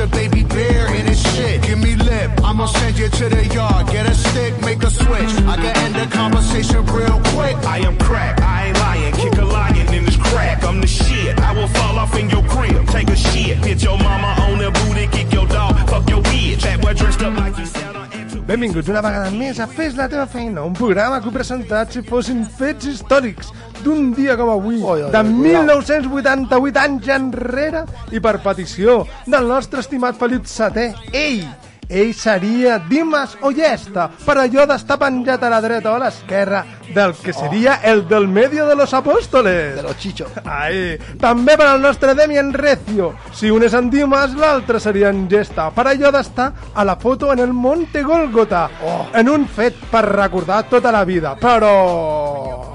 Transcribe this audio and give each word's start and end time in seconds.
A 0.00 0.06
baby 0.06 0.44
bear 0.44 0.86
in 0.94 1.04
his 1.04 1.20
shit. 1.34 1.60
Give 1.60 1.78
me 1.78 1.94
lip, 1.94 2.30
I'ma 2.42 2.64
send 2.64 2.98
you 2.98 3.10
to 3.10 3.28
the 3.28 3.46
yard. 3.48 3.86
Get 3.88 4.08
a 4.08 4.14
stick, 4.14 4.58
make 4.62 4.82
a 4.82 4.90
switch. 4.90 5.32
I 5.44 5.56
can 5.56 5.76
end 5.84 5.94
the 5.94 6.06
conversation 6.16 6.86
real 6.86 7.20
quick. 7.34 7.56
I 7.66 7.80
am 7.80 7.98
crack, 7.98 8.40
I 8.40 8.68
ain't 8.68 8.78
lying. 8.78 9.12
Kick 9.12 9.36
a 9.36 9.44
lion 9.44 9.92
in 9.92 10.06
his 10.06 10.16
crack, 10.16 10.64
I'm 10.64 10.80
the 10.80 10.86
shit. 10.86 11.38
I 11.40 11.52
will 11.52 11.68
fall 11.68 11.98
off 11.98 12.16
in 12.18 12.30
your 12.30 12.42
crib, 12.44 12.88
take 12.88 13.10
a 13.10 13.16
shit. 13.16 13.58
Hit 13.58 13.82
your 13.82 13.98
mama 13.98 14.40
on 14.48 14.56
the 14.56 14.70
booty, 14.70 15.06
kick 15.08 15.30
your 15.34 15.46
dog, 15.46 15.76
fuck 15.90 16.08
your 16.08 16.22
bitch. 16.22 16.62
That 16.62 16.80
boy 16.80 16.94
dressed 16.94 17.20
up 17.20 17.36
like 17.36 17.58
you 17.58 17.66
said 17.66 17.94
on 17.94 18.10
Benvinguts 18.50 18.88
una 18.90 18.98
vegada 18.98 19.28
més 19.30 19.60
a 19.62 19.66
Fes 19.70 19.92
la 19.94 20.08
teva 20.10 20.24
feina, 20.26 20.64
un 20.66 20.72
programa 20.74 21.20
que 21.22 21.28
he 21.30 21.34
presentat 21.36 21.92
si 21.94 22.00
fossin 22.02 22.40
fets 22.58 22.88
històrics 22.90 23.52
d'un 23.84 24.12
dia 24.16 24.36
com 24.38 24.52
avui, 24.52 24.78
Oi, 24.82 25.06
oi, 25.06 25.10
de 25.12 25.22
oi, 25.22 25.32
1988 25.46 26.84
anys 26.84 27.08
enrere, 27.16 27.84
i 28.12 28.20
per 28.20 28.38
petició 28.44 29.02
del 29.26 29.50
nostre 29.50 29.84
estimat 29.84 30.18
Felip 30.20 30.46
VII, 30.46 31.10
ell, 31.12 31.44
ell 31.90 32.12
seria 32.14 32.78
Dimas 32.78 33.36
Ollesta, 33.42 34.08
per 34.24 34.38
allò 34.38 34.64
d'estar 34.70 34.96
penjat 35.00 35.42
a 35.42 35.50
la 35.50 35.58
dreta 35.64 35.90
o 35.90 35.96
a 35.98 36.04
l'esquerra 36.04 36.62
del 36.94 37.14
que 37.18 37.32
seria 37.32 37.80
el 37.82 38.06
del 38.08 38.28
medio 38.28 38.66
de 38.66 38.76
los 38.76 38.94
apóstoles. 38.94 39.74
De 39.74 39.82
los 39.82 39.98
chichos. 39.98 40.30
Ai, 40.44 40.96
també 41.18 41.56
per 41.58 41.66
al 41.66 41.82
nostre 41.82 42.14
Demian 42.14 42.52
Recio. 42.54 43.12
Si 43.34 43.50
un 43.50 43.66
és 43.66 43.74
en 43.74 43.90
Dimas, 43.90 44.34
l'altre 44.38 44.80
seria 44.80 45.10
en 45.10 45.26
Gesta. 45.30 45.70
Per 45.74 45.86
allò 45.90 46.14
d'estar 46.14 46.52
a 46.74 46.86
la 46.86 46.96
foto 46.96 47.32
en 47.32 47.42
el 47.42 47.52
Monte 47.52 48.02
Golgota. 48.06 48.68
Oh. 48.82 49.06
En 49.14 49.28
un 49.28 49.46
fet 49.50 49.78
per 49.90 50.06
recordar 50.06 50.64
tota 50.70 50.94
la 50.94 51.04
vida. 51.04 51.34
Però... 51.42 52.69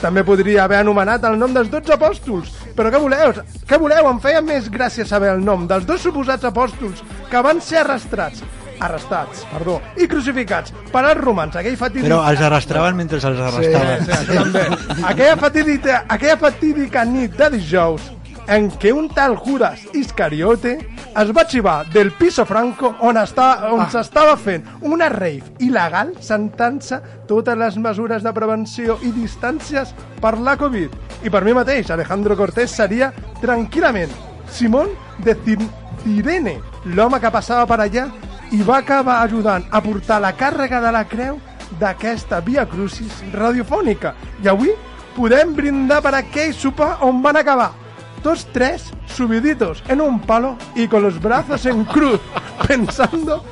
També 0.00 0.24
podria 0.24 0.64
haver 0.64 0.78
anomenat 0.80 1.24
el 1.28 1.36
nom 1.40 1.52
dels 1.52 1.68
12 1.72 1.92
apòstols. 1.96 2.54
Però 2.76 2.88
què 2.92 3.00
voleu? 3.02 3.34
Què 3.68 3.78
voleu? 3.80 4.08
Em 4.08 4.22
feia 4.22 4.40
més 4.44 4.70
gràcia 4.72 5.04
saber 5.04 5.34
el 5.34 5.44
nom 5.44 5.66
dels 5.68 5.84
dos 5.88 6.00
suposats 6.00 6.48
apòstols 6.48 7.04
que 7.30 7.44
van 7.44 7.60
ser 7.64 7.84
arrastrats 7.84 8.42
arrestats, 8.80 9.42
perdó, 9.50 9.74
i 10.00 10.06
crucificats 10.08 10.72
per 10.88 11.02
als 11.04 11.20
romans, 11.20 11.52
aquell 11.60 11.76
fatídic... 11.76 12.06
Però 12.08 12.22
els 12.30 12.40
arrastraven 12.46 12.96
mentre 12.96 13.18
els 13.20 13.26
arrestaven. 13.28 14.06
Sí, 14.06 14.14
això 14.16 14.38
també. 14.38 14.62
Aquella 15.10 15.36
fatídica, 15.36 15.98
aquella 16.08 16.38
fatídica 16.40 17.04
nit 17.04 17.36
de 17.36 17.50
dijous 17.58 18.08
en 18.50 18.66
què 18.82 18.90
un 18.92 19.06
tal 19.14 19.36
Judas 19.38 19.84
Iscariote 19.94 20.72
es 21.20 21.30
va 21.36 21.44
xivar 21.48 21.84
del 21.94 22.10
piso 22.18 22.44
franco 22.46 22.94
on 23.00 23.16
està- 23.16 23.70
on 23.72 23.80
Ah. 23.84 23.88
s'estava 23.90 24.36
fent 24.36 24.64
una 24.82 25.08
rave 25.08 25.42
il·legal 25.60 26.12
sentant-se 26.20 26.98
totes 27.28 27.56
les 27.56 27.76
mesures 27.78 28.22
de 28.22 28.32
prevenció 28.32 28.98
i 29.02 29.12
distàncies 29.12 29.94
per 30.20 30.36
la 30.38 30.56
Covid. 30.56 30.90
I 31.22 31.30
per 31.30 31.44
mi 31.44 31.54
mateix, 31.54 31.90
Alejandro 31.90 32.36
Cortés 32.36 32.70
seria 32.70 33.12
tranquil·lament 33.40 34.10
Simón 34.50 34.88
de 35.18 35.36
Cir 35.44 35.58
Cirene, 36.02 36.58
l'home 36.86 37.20
que 37.20 37.30
passava 37.30 37.66
per 37.66 37.78
allà 37.84 38.08
i 38.50 38.62
va 38.62 38.78
acabar 38.78 39.22
ajudant 39.22 39.64
a 39.70 39.80
portar 39.80 40.20
la 40.20 40.32
càrrega 40.36 40.80
de 40.80 40.90
la 40.92 41.04
creu 41.04 41.38
d'aquesta 41.78 42.40
Via 42.40 42.66
Crucis 42.66 43.22
radiofònica. 43.32 44.14
I 44.42 44.48
avui 44.48 44.72
podem 45.14 45.54
brindar 45.54 46.00
per 46.02 46.14
aquell 46.16 46.52
sopar 46.54 46.96
on 47.02 47.22
van 47.22 47.36
acabar 47.36 47.70
tots 48.22 48.46
tres 48.52 48.92
subiditos 49.06 49.82
en 49.88 50.00
un 50.00 50.20
palo 50.20 50.56
y 50.74 50.88
con 50.88 51.02
los 51.02 51.20
brazos 51.20 51.66
en 51.66 51.84
cruz, 51.84 52.20
pensando 52.68 53.44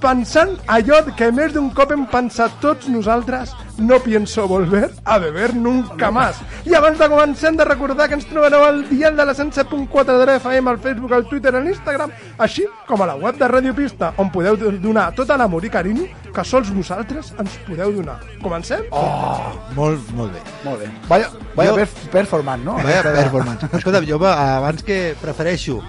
pensant 0.00 0.56
allò 0.66 0.98
que 1.16 1.30
més 1.32 1.52
d'un 1.54 1.70
cop 1.74 1.90
hem 1.94 2.04
pensat 2.10 2.52
tots 2.60 2.88
nosaltres 2.88 3.52
no 3.78 3.98
pienso 4.00 4.46
volver 4.48 4.90
a 5.04 5.18
beber 5.18 5.54
nunca 5.54 6.10
más. 6.10 6.38
I 6.64 6.74
abans 6.74 6.98
de 6.98 7.08
començar 7.12 7.50
hem 7.50 7.56
de 7.58 7.64
recordar 7.68 8.08
que 8.08 8.14
ens 8.16 8.26
trobareu 8.28 8.64
al 8.64 8.82
dial 8.88 9.16
de 9.16 9.24
la 9.26 9.34
107.4 9.34 10.16
de 10.18 10.26
l'FM, 10.26 10.68
al 10.68 10.78
Facebook, 10.78 11.12
al 11.12 11.26
Twitter, 11.28 11.54
a 11.54 11.60
l'Instagram, 11.60 12.10
així 12.38 12.64
com 12.88 13.02
a 13.02 13.06
la 13.10 13.16
web 13.16 13.36
de 13.38 13.48
Radio 13.48 13.74
Pista, 13.74 14.12
on 14.16 14.30
podeu 14.32 14.56
donar 14.56 15.10
tot 15.14 15.28
l'amor 15.28 15.64
i 15.64 15.70
carinyo 15.70 16.06
que 16.32 16.44
sols 16.44 16.70
vosaltres 16.72 17.34
ens 17.38 17.58
podeu 17.66 17.92
donar. 17.92 18.18
Comencem? 18.42 18.86
Oh, 18.90 19.52
molt, 19.74 20.08
molt 20.16 20.32
bé. 20.32 20.40
Molt 20.64 20.80
bé. 20.80 20.90
Vaya, 21.08 21.28
vaya 21.54 21.70
Jo- 21.70 21.76
perf 21.76 21.94
performance, 22.12 22.64
no? 22.64 22.78
Vaya 22.82 23.02
performance. 23.02 23.68
Escolta, 23.72 24.00
jo 24.06 24.18
va- 24.18 24.56
abans 24.56 24.82
que 24.82 25.14
prefereixo 25.20 25.82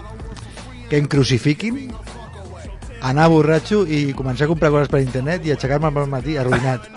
que 0.89 0.97
em 0.97 1.06
crucifiquin 1.07 1.91
anar 3.02 3.28
borratxo 3.30 3.84
i 3.88 4.13
començar 4.18 4.46
a 4.46 4.52
comprar 4.52 4.72
coses 4.74 4.90
per 4.90 5.02
internet 5.03 5.46
i 5.46 5.52
aixecar-me 5.53 5.88
al 5.91 6.08
matí 6.09 6.38
arruïnat. 6.38 6.88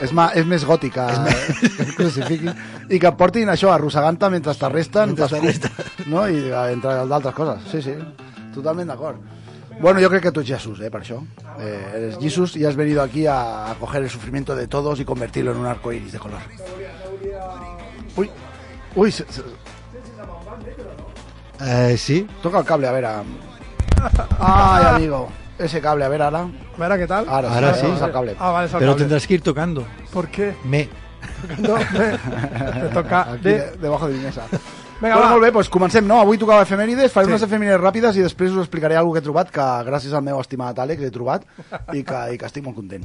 És, 0.00 0.12
ma, 0.12 0.26
és 0.36 0.44
més 0.44 0.64
gòtica 0.68 1.06
que 1.24 1.82
et 1.86 1.94
crucifiquin 1.96 2.50
i 2.92 2.98
que 3.00 3.10
portin 3.16 3.48
això 3.48 3.70
arrossegant-te 3.72 4.28
mentre 4.32 4.52
t'arresten 4.54 5.14
Mentre 5.14 5.70
no? 6.12 6.26
i 6.28 6.36
eh, 6.50 6.72
entre 6.74 6.98
d'altres 7.08 7.34
coses 7.34 7.64
sí, 7.72 7.80
sí, 7.80 7.94
totalment 8.54 8.88
d'acord 8.92 9.16
bueno, 9.80 10.00
yo 10.00 10.08
creo 10.08 10.20
que 10.22 10.32
tú 10.32 10.40
es 10.40 10.46
Jesús, 10.46 10.80
¿eh? 10.80 10.90
Por 10.90 11.02
eso. 11.02 11.22
Eh, 11.60 11.92
eres 11.96 12.18
Jesús 12.18 12.56
y 12.56 12.64
has 12.64 12.76
venido 12.76 13.02
aquí 13.02 13.26
a, 13.26 13.70
a 13.70 13.74
coger 13.74 14.02
el 14.02 14.08
sufrimiento 14.08 14.56
de 14.56 14.66
todos 14.68 15.00
y 15.00 15.04
convertirlo 15.04 15.52
en 15.52 15.58
un 15.58 15.66
arco 15.66 15.92
iris 15.92 16.12
de 16.12 16.18
color. 16.18 16.40
Uy, 18.16 18.30
uy, 18.94 19.12
se- 19.12 19.26
se- 19.30 19.42
Eh, 21.60 21.96
sí, 21.98 22.26
toca 22.42 22.60
el 22.60 22.64
cable, 22.64 22.86
a 22.88 22.92
ver. 22.92 23.04
A... 23.04 23.22
Ay, 24.38 24.84
amigo, 24.94 25.28
ese 25.58 25.80
cable, 25.80 26.04
a 26.04 26.08
ver 26.08 26.22
ahora. 26.22 26.40
A 26.42 26.78
veure 26.78 26.98
què 27.00 27.06
tal? 27.08 27.28
Ahora, 27.28 27.52
Ahora 27.54 27.74
sí, 27.74 27.80
sí. 27.80 27.86
vamos 27.86 28.02
al 28.02 28.12
cable. 28.12 28.36
Ah, 28.38 28.50
vale, 28.52 28.66
és 28.68 28.74
el 28.74 28.78
pero 28.80 28.92
cable. 28.92 29.04
tendrás 29.04 29.26
que 29.26 29.34
ir 29.34 29.42
tocando. 29.42 29.84
¿Por 30.12 30.28
qué? 30.28 30.54
Me. 30.64 30.88
No, 31.58 31.74
me... 31.76 32.80
Te 32.80 32.88
toca... 32.94 33.32
Aquí, 33.32 33.42
De... 33.42 33.58
de, 33.58 33.76
debajo 33.78 34.08
de 34.08 34.14
mi 34.14 34.24
mesa. 34.24 34.42
Vinga, 35.00 35.16
bueno, 35.16 35.20
va. 35.20 35.30
molt 35.30 35.42
bé, 35.42 35.50
doncs 35.52 35.68
comencem, 35.68 36.06
no? 36.08 36.20
Avui 36.20 36.38
tocava 36.38 36.62
efemèrides, 36.64 37.12
faré 37.12 37.26
Sí. 37.26 37.32
unes 37.32 37.42
efemèrides 37.44 37.80
ràpides 37.82 38.16
i 38.16 38.22
després 38.24 38.52
us 38.52 38.62
explicaré 38.64 38.96
alguna 38.96 39.18
que 39.18 39.24
he 39.24 39.26
trobat, 39.26 39.50
que 39.52 39.66
gràcies 39.88 40.14
al 40.16 40.22
meu 40.24 40.38
estimat 40.40 40.78
Àlex 40.78 41.02
he 41.04 41.10
trobat 41.12 41.44
i 41.92 42.02
que, 42.04 42.20
i 42.32 42.38
que 42.38 42.46
estic 42.48 42.64
molt 42.64 42.76
content. 42.76 43.04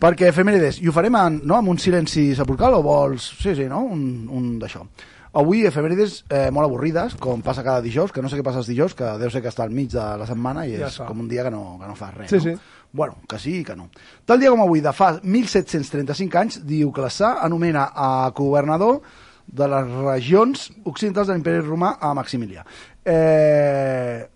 Perquè 0.00 0.30
efemèrides, 0.30 0.78
i 0.80 0.88
ho 0.88 0.92
farem 0.96 1.16
en, 1.20 1.40
no, 1.44 1.56
amb 1.58 1.68
un 1.68 1.78
silenci 1.78 2.30
sepulcral 2.36 2.78
o 2.78 2.82
vols... 2.82 3.26
Sí, 3.42 3.52
sí, 3.54 3.66
no? 3.68 3.82
Un, 3.84 4.28
un 4.32 4.46
d'això. 4.62 4.86
Avui 5.32 5.60
efemèrides 5.66 6.24
eh, 6.28 6.48
molt 6.50 6.66
avorrides, 6.66 7.14
com 7.22 7.42
passa 7.46 7.62
cada 7.62 7.80
dijous, 7.84 8.10
que 8.10 8.22
no 8.22 8.28
sé 8.28 8.36
què 8.40 8.42
passa 8.42 8.58
els 8.58 8.66
dijous, 8.66 8.96
que 8.98 9.06
deu 9.20 9.30
ser 9.30 9.42
que 9.44 9.48
està 9.52 9.62
al 9.62 9.70
mig 9.70 9.92
de 9.92 10.02
la 10.18 10.26
setmana 10.26 10.64
i 10.66 10.72
Ja 10.76 10.88
és 10.88 10.96
està. 10.96 11.06
com 11.06 11.20
un 11.22 11.28
dia 11.30 11.44
que 11.46 11.52
no, 11.54 11.76
que 11.78 11.86
no 11.86 11.94
fa 11.94 12.10
res. 12.10 12.30
Sí, 12.30 12.36
no? 12.40 12.42
sí. 12.42 12.54
Bueno, 12.92 13.20
que 13.30 13.38
sí 13.38 13.60
i 13.60 13.64
que 13.64 13.76
no. 13.78 13.88
Tal 14.26 14.40
dia 14.42 14.50
com 14.50 14.64
avui, 14.64 14.80
de 14.82 14.90
fa 14.92 15.12
1735 15.22 16.38
anys, 16.40 16.58
Dioclesà 16.66 17.36
anomena 17.46 17.92
a 17.94 18.30
governador 18.34 19.00
de 19.46 19.68
les 19.70 19.86
regions 20.02 20.66
occidentals 20.84 21.28
de 21.30 21.34
l'imperi 21.38 21.62
romà 21.62 21.92
a 22.02 22.10
Maximilià. 22.18 22.64
Eh, 23.06 24.26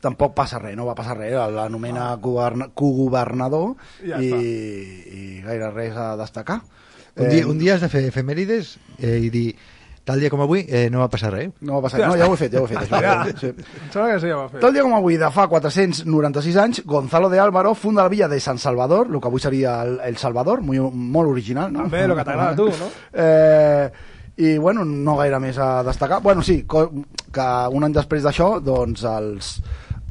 tampoc 0.00 0.34
passa 0.38 0.60
res, 0.62 0.76
no 0.78 0.86
va 0.86 0.94
passar 0.94 1.16
res, 1.18 1.34
l'anomena 1.50 2.12
governa- 2.22 2.68
cogovernador 2.74 3.74
Ja 4.06 4.20
i, 4.22 4.30
i 4.30 5.40
gaire 5.42 5.72
res 5.74 5.96
a 5.98 6.12
destacar. 6.20 6.60
Un 7.16 7.28
dia, 7.32 7.46
un 7.48 7.58
dia 7.58 7.74
has 7.74 7.80
de 7.80 7.88
fer 7.88 8.04
efemèrides 8.10 8.74
eh, 9.00 9.18
i 9.24 9.30
dir, 9.32 9.46
tal 10.06 10.20
dia 10.20 10.28
com 10.30 10.42
avui, 10.44 10.60
eh, 10.68 10.86
no 10.92 11.00
va 11.00 11.08
passar 11.10 11.30
res. 11.32 11.48
No 11.64 11.78
va 11.78 11.86
passar 11.86 12.02
res, 12.02 12.08
no, 12.12 12.16
ja 12.20 12.26
ho 12.28 12.34
he 12.34 12.40
fet, 12.42 12.52
ja 12.52 12.60
ho 12.60 12.66
he 12.66 12.74
fet. 12.74 12.82
Això, 12.84 13.00
Ja. 13.02 13.24
sí. 13.40 13.52
Sembla 13.90 14.10
que 14.12 14.20
sí, 14.20 14.28
ja 14.28 14.36
ho 14.36 14.42
ha 14.44 14.48
fet. 14.52 14.60
Tal 14.60 14.72
dia 14.76 14.82
com 14.84 14.94
avui, 14.94 15.16
de 15.16 15.30
fa 15.32 15.46
496 15.48 16.56
anys, 16.62 16.82
Gonzalo 16.84 17.30
de 17.32 17.40
Álvaro 17.40 17.74
funda 17.74 18.02
la 18.04 18.12
villa 18.12 18.28
de 18.28 18.38
San 18.40 18.58
Salvador, 18.58 19.08
el 19.10 19.20
que 19.20 19.26
avui 19.32 19.40
seria 19.40 19.78
el, 19.82 19.98
el 20.04 20.16
Salvador, 20.20 20.60
muy, 20.60 20.78
molt 20.78 21.30
original, 21.32 21.72
no? 21.72 21.82
També, 21.88 22.04
el 22.04 22.14
que 22.14 22.24
t'agrada 22.28 22.52
a 22.52 22.56
tu, 22.56 22.68
no? 22.68 22.90
Eh, 23.26 23.90
I, 24.36 24.58
bueno, 24.60 24.84
no 24.84 25.16
gaire 25.16 25.38
més 25.40 25.56
a 25.56 25.82
destacar. 25.82 26.20
Bueno, 26.20 26.42
sí, 26.44 26.58
que 26.68 27.46
un 27.72 27.84
any 27.88 27.94
després 27.96 28.22
d'això, 28.22 28.60
doncs, 28.60 29.02
els, 29.08 29.54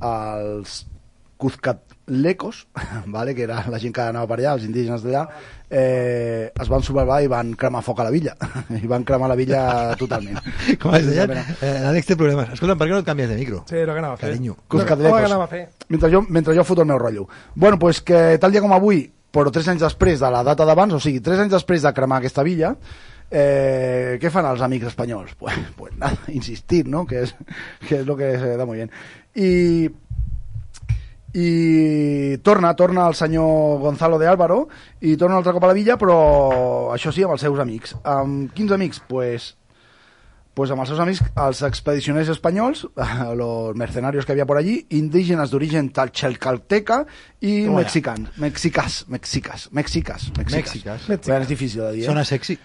els 0.02 0.80
Cuzcatlecos, 2.06 2.68
vale, 3.08 3.34
que 3.34 3.44
era 3.44 3.66
la 3.70 3.80
gent 3.80 3.94
que 3.94 4.02
anava 4.02 4.28
per 4.28 4.38
allà, 4.40 4.54
els 4.56 4.66
indígenes 4.66 5.02
d'allà, 5.04 5.24
eh, 5.70 6.52
es 6.54 6.70
van 6.70 6.84
sublevar 6.86 7.24
i 7.24 7.28
van 7.28 7.54
cremar 7.58 7.82
foc 7.84 8.00
a 8.00 8.06
la 8.06 8.12
villa. 8.12 8.36
I 8.84 8.86
van 8.88 9.04
cremar 9.04 9.30
la 9.30 9.36
villa 9.36 9.96
totalment. 9.98 10.38
Com 10.82 10.96
es 10.96 11.08
deien? 11.10 11.34
Eh, 11.34 11.74
L'Àlex 11.82 12.12
té 12.12 12.16
problemes. 12.20 12.54
Escolta'm, 12.54 12.78
per 12.78 12.88
què 12.88 12.94
no 12.94 13.02
et 13.02 13.10
canvies 13.10 13.30
de 13.30 13.40
micro? 13.40 13.64
Sí, 13.70 13.80
el 13.82 13.90
que 13.90 13.98
anava 13.98 14.14
a 14.14 14.22
fer. 14.22 14.30
Carinyo. 14.30 14.58
Cuzcatlecos. 14.68 15.18
Home, 15.18 15.26
què 15.26 15.32
anava 15.32 15.50
a 15.50 15.54
fer? 15.56 15.64
Mentre 15.90 16.14
jo, 16.14 16.22
mentre 16.30 16.56
jo 16.58 16.68
foto 16.68 16.86
el 16.86 16.92
meu 16.94 17.02
rotllo. 17.02 17.28
Bueno, 17.56 17.82
pues 17.82 18.02
que 18.06 18.38
tal 18.42 18.54
dia 18.54 18.62
com 18.62 18.78
avui, 18.78 19.08
però 19.34 19.52
tres 19.52 19.68
anys 19.74 19.84
després 19.84 20.22
de 20.22 20.32
la 20.32 20.46
data 20.46 20.66
d'abans, 20.68 20.94
o 20.96 21.02
sigui, 21.02 21.26
tres 21.26 21.42
anys 21.42 21.58
després 21.58 21.84
de 21.84 21.94
cremar 21.98 22.22
aquesta 22.22 22.46
villa, 22.46 22.76
eh, 23.32 24.16
què 24.22 24.30
fan 24.32 24.46
els 24.48 24.62
amics 24.62 24.94
espanyols? 24.94 25.34
Pues, 25.40 25.58
pues 25.76 25.98
nada, 25.98 26.18
insistir, 26.30 26.86
¿no? 26.88 27.06
Que 27.06 27.24
es, 27.24 27.36
que 27.88 28.00
es 28.02 28.06
lo 28.06 28.16
que 28.16 28.38
se 28.38 28.56
da 28.56 28.66
muy 28.66 28.78
bien. 28.78 28.92
I, 29.36 29.90
i 31.36 32.38
torna, 32.44 32.74
torna 32.80 33.10
el 33.10 33.16
senyor 33.16 33.80
Gonzalo 33.82 34.18
de 34.18 34.28
Álvaro 34.28 34.70
i 35.02 35.18
torna 35.18 35.36
un 35.36 35.42
altre 35.44 35.54
cop 35.54 35.66
a 35.68 35.74
la 35.74 35.76
villa, 35.76 35.98
però 36.00 36.18
això 36.96 37.12
sí, 37.12 37.26
amb 37.28 37.36
els 37.36 37.44
seus 37.44 37.60
amics. 37.60 37.96
Amb 38.08 38.54
quins 38.56 38.72
amics? 38.72 39.02
Pues, 39.10 39.52
pues 40.56 40.72
amb 40.72 40.82
els 40.82 40.90
seus 40.90 41.02
amics, 41.04 41.22
els 41.36 41.62
expedicioners 41.68 42.32
espanyols, 42.32 42.86
los 43.36 43.76
mercenarios 43.76 44.26
que 44.26 44.32
havia 44.34 44.48
por 44.48 44.58
allí, 44.58 44.80
indígenes 44.96 45.52
d'origen 45.52 45.92
talchalcalteca 45.94 47.04
i 47.46 47.68
mexicans, 47.70 48.32
mexicas, 48.42 49.04
mexicas, 49.12 49.70
mexicas, 49.72 50.32
mexicas. 50.38 50.74
Mexicas. 50.74 51.08
Bé, 51.12 51.40
és 51.44 51.52
difícil 51.52 51.84
de 51.84 51.92
dir, 51.92 52.04
eh? 52.06 52.10
Sona 52.10 52.26
sexy. 52.26 52.58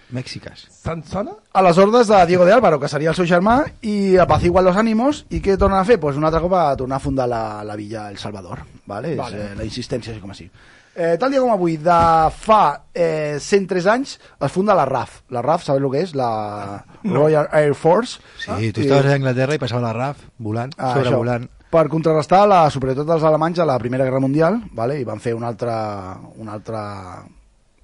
Te'n 0.81 1.03
sona? 1.05 1.35
a 1.53 1.61
les 1.61 1.77
ordres 1.77 2.07
de 2.07 2.25
Diego 2.25 2.45
de 2.45 2.53
Álvaro, 2.53 2.79
que 2.79 2.87
seria 2.87 3.11
el 3.11 3.15
seu 3.15 3.27
germà, 3.27 3.61
i 3.83 4.15
apacigua 4.21 4.63
los 4.63 4.77
ánimos, 4.79 5.25
i 5.29 5.41
què 5.43 5.57
tornen 5.59 5.81
a 5.81 5.87
fer? 5.87 5.99
Pues 5.99 6.15
un 6.17 6.23
altre 6.27 6.39
cop 6.43 6.55
a 6.55 6.69
tornar 6.79 7.01
a 7.01 7.03
fundar 7.03 7.27
la, 7.29 7.63
la 7.67 7.75
villa 7.75 8.09
El 8.09 8.17
Salvador, 8.17 8.63
vale? 8.85 9.15
Vale. 9.19 9.35
És, 9.35 9.51
eh, 9.51 9.57
la 9.59 9.67
insistència, 9.67 10.13
així 10.13 10.23
com 10.23 10.31
així. 10.31 10.47
Eh, 10.93 11.15
tal 11.19 11.31
dia 11.31 11.39
com 11.39 11.51
avui, 11.51 11.77
de 11.79 11.97
fa 12.35 12.61
eh, 12.93 13.37
103 13.39 13.85
anys, 13.93 14.17
es 14.19 14.51
funda 14.51 14.75
la 14.75 14.85
RAF. 14.87 15.21
La 15.31 15.43
RAF, 15.43 15.63
sabeu 15.63 15.87
el 15.87 15.93
que 15.93 16.01
és? 16.03 16.15
La 16.19 16.83
Royal 17.03 17.47
Air 17.55 17.75
Force. 17.81 18.19
Sí, 18.39 18.71
tu 18.71 18.81
estaves 18.85 19.09
a 19.11 19.15
Anglaterra 19.17 19.57
i 19.57 19.61
passava 19.61 19.81
la 19.89 19.93
RAF 19.97 20.21
volant, 20.37 20.71
Ah, 20.77 20.93
això. 20.93 21.03
sobrevolant. 21.09 21.49
Per 21.71 21.85
contrarrestar 21.87 22.45
la 22.51 22.65
superioritat 22.69 23.07
dels 23.07 23.23
alemanys 23.23 23.59
a 23.63 23.65
la 23.65 23.77
Primera 23.79 24.03
Guerra 24.03 24.19
Mundial, 24.19 24.61
vale? 24.75 24.99
i 24.99 25.05
van 25.07 25.19
fer 25.23 25.33
una 25.33 25.47
altra, 25.47 26.17
una 26.35 26.53
altra 26.57 26.81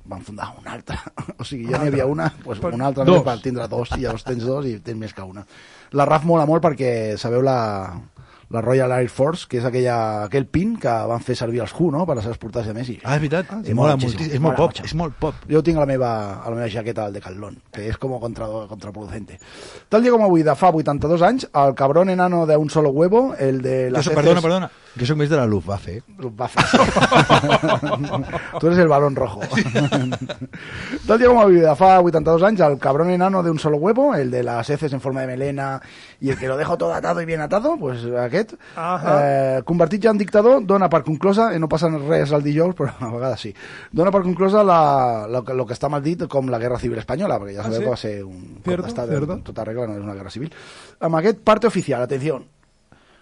van 0.07 0.21
fundar 0.23 0.53
una 0.59 0.73
altra. 0.73 0.97
O 1.39 1.43
sigui, 1.43 1.67
ja 1.71 1.79
n'hi 1.81 1.87
havia 1.91 2.05
una, 2.07 2.29
doncs 2.43 2.59
Per- 2.63 2.73
una 2.73 2.87
altra 2.87 3.03
dos. 3.05 3.15
més 3.17 3.23
per 3.27 3.37
tindre 3.43 3.67
dos, 3.67 3.89
i 3.97 4.01
llavors 4.03 4.23
tens 4.23 4.43
dos 4.43 4.65
i 4.65 4.77
tens 4.79 4.97
més 4.99 5.13
que 5.13 5.21
una. 5.23 5.45
La 5.91 6.05
RAF 6.05 6.23
mola 6.25 6.45
molt 6.45 6.63
perquè 6.63 7.17
sabeu 7.17 7.41
la, 7.43 7.57
la 8.49 8.61
Royal 8.61 8.89
Air 8.93 9.09
Force, 9.09 9.45
que 9.49 9.57
és 9.59 9.65
aquella, 9.67 10.23
aquell 10.23 10.45
pin 10.47 10.77
que 10.79 10.87
van 10.87 11.19
fer 11.19 11.35
servir 11.35 11.59
els 11.59 11.73
Who, 11.75 11.89
no?, 11.91 12.05
per 12.07 12.15
a 12.17 12.21
les 12.23 12.37
portades 12.37 12.67
de 12.67 12.73
Messi. 12.73 12.95
Ah, 13.03 13.15
és 13.17 13.21
veritat. 13.21 13.45
sí, 13.65 13.73
mola 13.73 13.97
mola 13.97 13.97
moltíssim. 13.97 14.31
És 14.33 14.39
molt 14.39 14.55
Mola 14.55 14.57
pop, 14.57 14.69
mucho. 14.71 14.85
és 14.85 14.93
molt 14.95 15.13
pop. 15.19 15.35
Jo 15.51 15.61
tinc 15.63 15.75
a 15.77 15.81
la 15.81 15.85
meva, 15.89 16.11
a 16.43 16.49
la 16.49 16.55
meva 16.55 16.69
jaqueta 16.71 17.03
del 17.05 17.13
Decathlon, 17.19 17.57
que 17.73 17.89
és 17.89 17.97
com 17.97 18.17
contra, 18.19 18.47
contraproducente. 18.69 19.37
Tal 19.89 20.01
dia 20.01 20.11
com 20.15 20.23
avui, 20.23 20.43
de 20.47 20.55
fa 20.55 20.69
82 20.71 21.21
anys, 21.27 21.49
el 21.53 21.75
cabrón 21.75 22.09
enano 22.09 22.45
de 22.45 22.55
un 22.55 22.69
solo 22.69 22.89
huevo, 22.91 23.35
el 23.37 23.61
de 23.61 23.87
Jo 23.89 23.93
las 23.97 24.05
soc, 24.05 24.13
heces- 24.13 24.23
perdona, 24.23 24.41
perdona. 24.41 24.71
Jo 24.97 25.05
sóc 25.05 25.17
més 25.19 25.29
de 25.29 25.35
la 25.37 25.45
Luftwaffe. 25.45 25.99
Luftwaffe. 26.17 26.57
Tú 28.59 28.67
eres 28.67 28.79
el 28.79 28.87
balón 28.87 29.15
rojo. 29.15 29.41
Tal 31.07 31.19
día 31.19 31.27
como 31.27 31.41
hoy, 31.41 31.55
de 31.59 31.75
fa 31.75 31.99
82 32.01 32.43
anys, 32.43 32.59
el 32.61 32.77
cabrón 32.79 33.09
enano 33.11 33.43
de 33.43 33.51
un 33.51 33.59
solo 33.59 33.77
huevo, 33.77 34.15
el 34.15 34.31
de 34.31 34.43
las 34.43 34.69
heces 34.69 34.91
en 34.93 35.01
forma 35.01 35.21
de 35.21 35.27
melena 35.27 35.81
i 36.19 36.29
el 36.31 36.37
que 36.39 36.47
lo 36.47 36.57
dejo 36.57 36.77
todo 36.77 36.93
atado 36.93 37.21
y 37.21 37.25
bien 37.25 37.41
atado, 37.41 37.77
pues 37.77 38.03
aquest, 38.05 38.36
Ahà. 38.75 39.13
eh, 39.57 39.61
convertit 39.67 40.03
ja 40.03 40.11
en 40.13 40.17
dictador, 40.21 40.61
dona 40.65 40.89
per 40.89 41.03
conclosa, 41.03 41.49
i 41.55 41.59
no 41.59 41.67
passa 41.67 41.89
res 41.89 42.31
el 42.31 42.43
dijous, 42.43 42.75
però 42.75 42.91
a 43.07 43.11
vegades 43.13 43.41
sí, 43.47 43.53
dona 43.91 44.11
per 44.11 44.21
conclosa 44.23 44.63
la, 44.63 45.27
lo, 45.27 45.43
que, 45.43 45.53
lo 45.57 45.65
que 45.65 45.73
està 45.73 45.89
mal 45.89 46.03
dit 46.03 46.27
com 46.27 46.49
la 46.49 46.59
Guerra 46.59 46.79
Civil 46.79 46.99
Espanyola, 46.99 47.39
perquè 47.39 47.55
ja 47.55 47.61
Ah, 47.61 47.69
sabeu 47.71 47.79
sí? 47.79 47.83
que 47.83 47.89
va 47.89 47.97
ser 47.97 48.23
un 48.23 48.43
Cierto, 48.63 48.83
cop 48.83 48.85
d'estat 48.91 49.09
en 49.37 49.41
tota 49.43 49.63
regla, 49.65 49.87
no 49.87 49.97
és 49.97 50.03
una 50.03 50.13
guerra 50.15 50.29
civil. 50.29 50.53
Amb 50.99 51.15
aquest 51.19 51.39
parte 51.43 51.67
oficial, 51.67 52.01
atenció, 52.03 52.41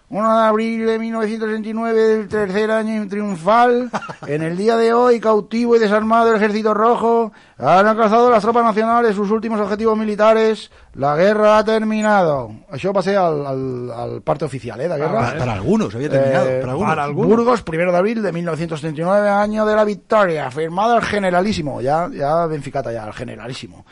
1 0.08 0.38
de 0.38 0.44
abril 0.46 0.86
de 0.86 0.98
1969 1.00 2.00
del 2.00 2.28
tercer 2.28 2.70
año 2.70 3.08
triunfal, 3.08 3.90
en 4.28 4.42
el 4.42 4.56
día 4.56 4.76
de 4.76 4.92
hoy, 4.92 5.18
cautivo 5.18 5.74
y 5.74 5.80
desarmado 5.80 6.30
el 6.30 6.36
ejército 6.36 6.74
rojo, 6.74 7.32
han 7.58 7.86
alcanzado 7.86 8.30
las 8.30 8.42
tropas 8.42 8.64
nacionales 8.64 9.16
sus 9.16 9.32
últimos 9.32 9.60
objetivos 9.60 9.98
militares, 9.98 10.70
la 10.94 11.16
guerra 11.16 11.58
ha 11.58 11.64
terminado. 11.64 12.52
Va 12.70 13.02
ser 13.02 13.16
el, 13.16 13.46
el, 13.46 14.12
el 14.14 14.22
parte 14.22 14.44
oficial, 14.44 14.80
eh, 14.80 14.88
de 14.88 14.96
guerra. 14.96 15.30
Per, 15.30 15.38
per 15.38 15.48
algunos, 15.48 15.94
havia 15.94 16.10
terminat. 16.10 16.46
Eh, 16.46 16.62
algunos. 16.62 16.88
para 16.88 17.04
algunos. 17.04 17.28
Burgos, 17.28 17.62
primero 17.62 17.90
de 17.90 17.98
abril 17.98 18.22
de 18.22 18.30
1939, 18.30 19.28
año 19.28 19.66
de 19.66 19.74
la 19.74 19.84
victoria, 19.84 20.50
firmado 20.52 20.98
el 20.98 21.02
generalísimo, 21.02 21.80
ja, 21.82 22.08
ja 22.14 22.46
ben 22.46 22.62
ficat 22.62 22.86
allà, 22.86 23.08
el 23.08 23.12
generalísimo. 23.12 23.84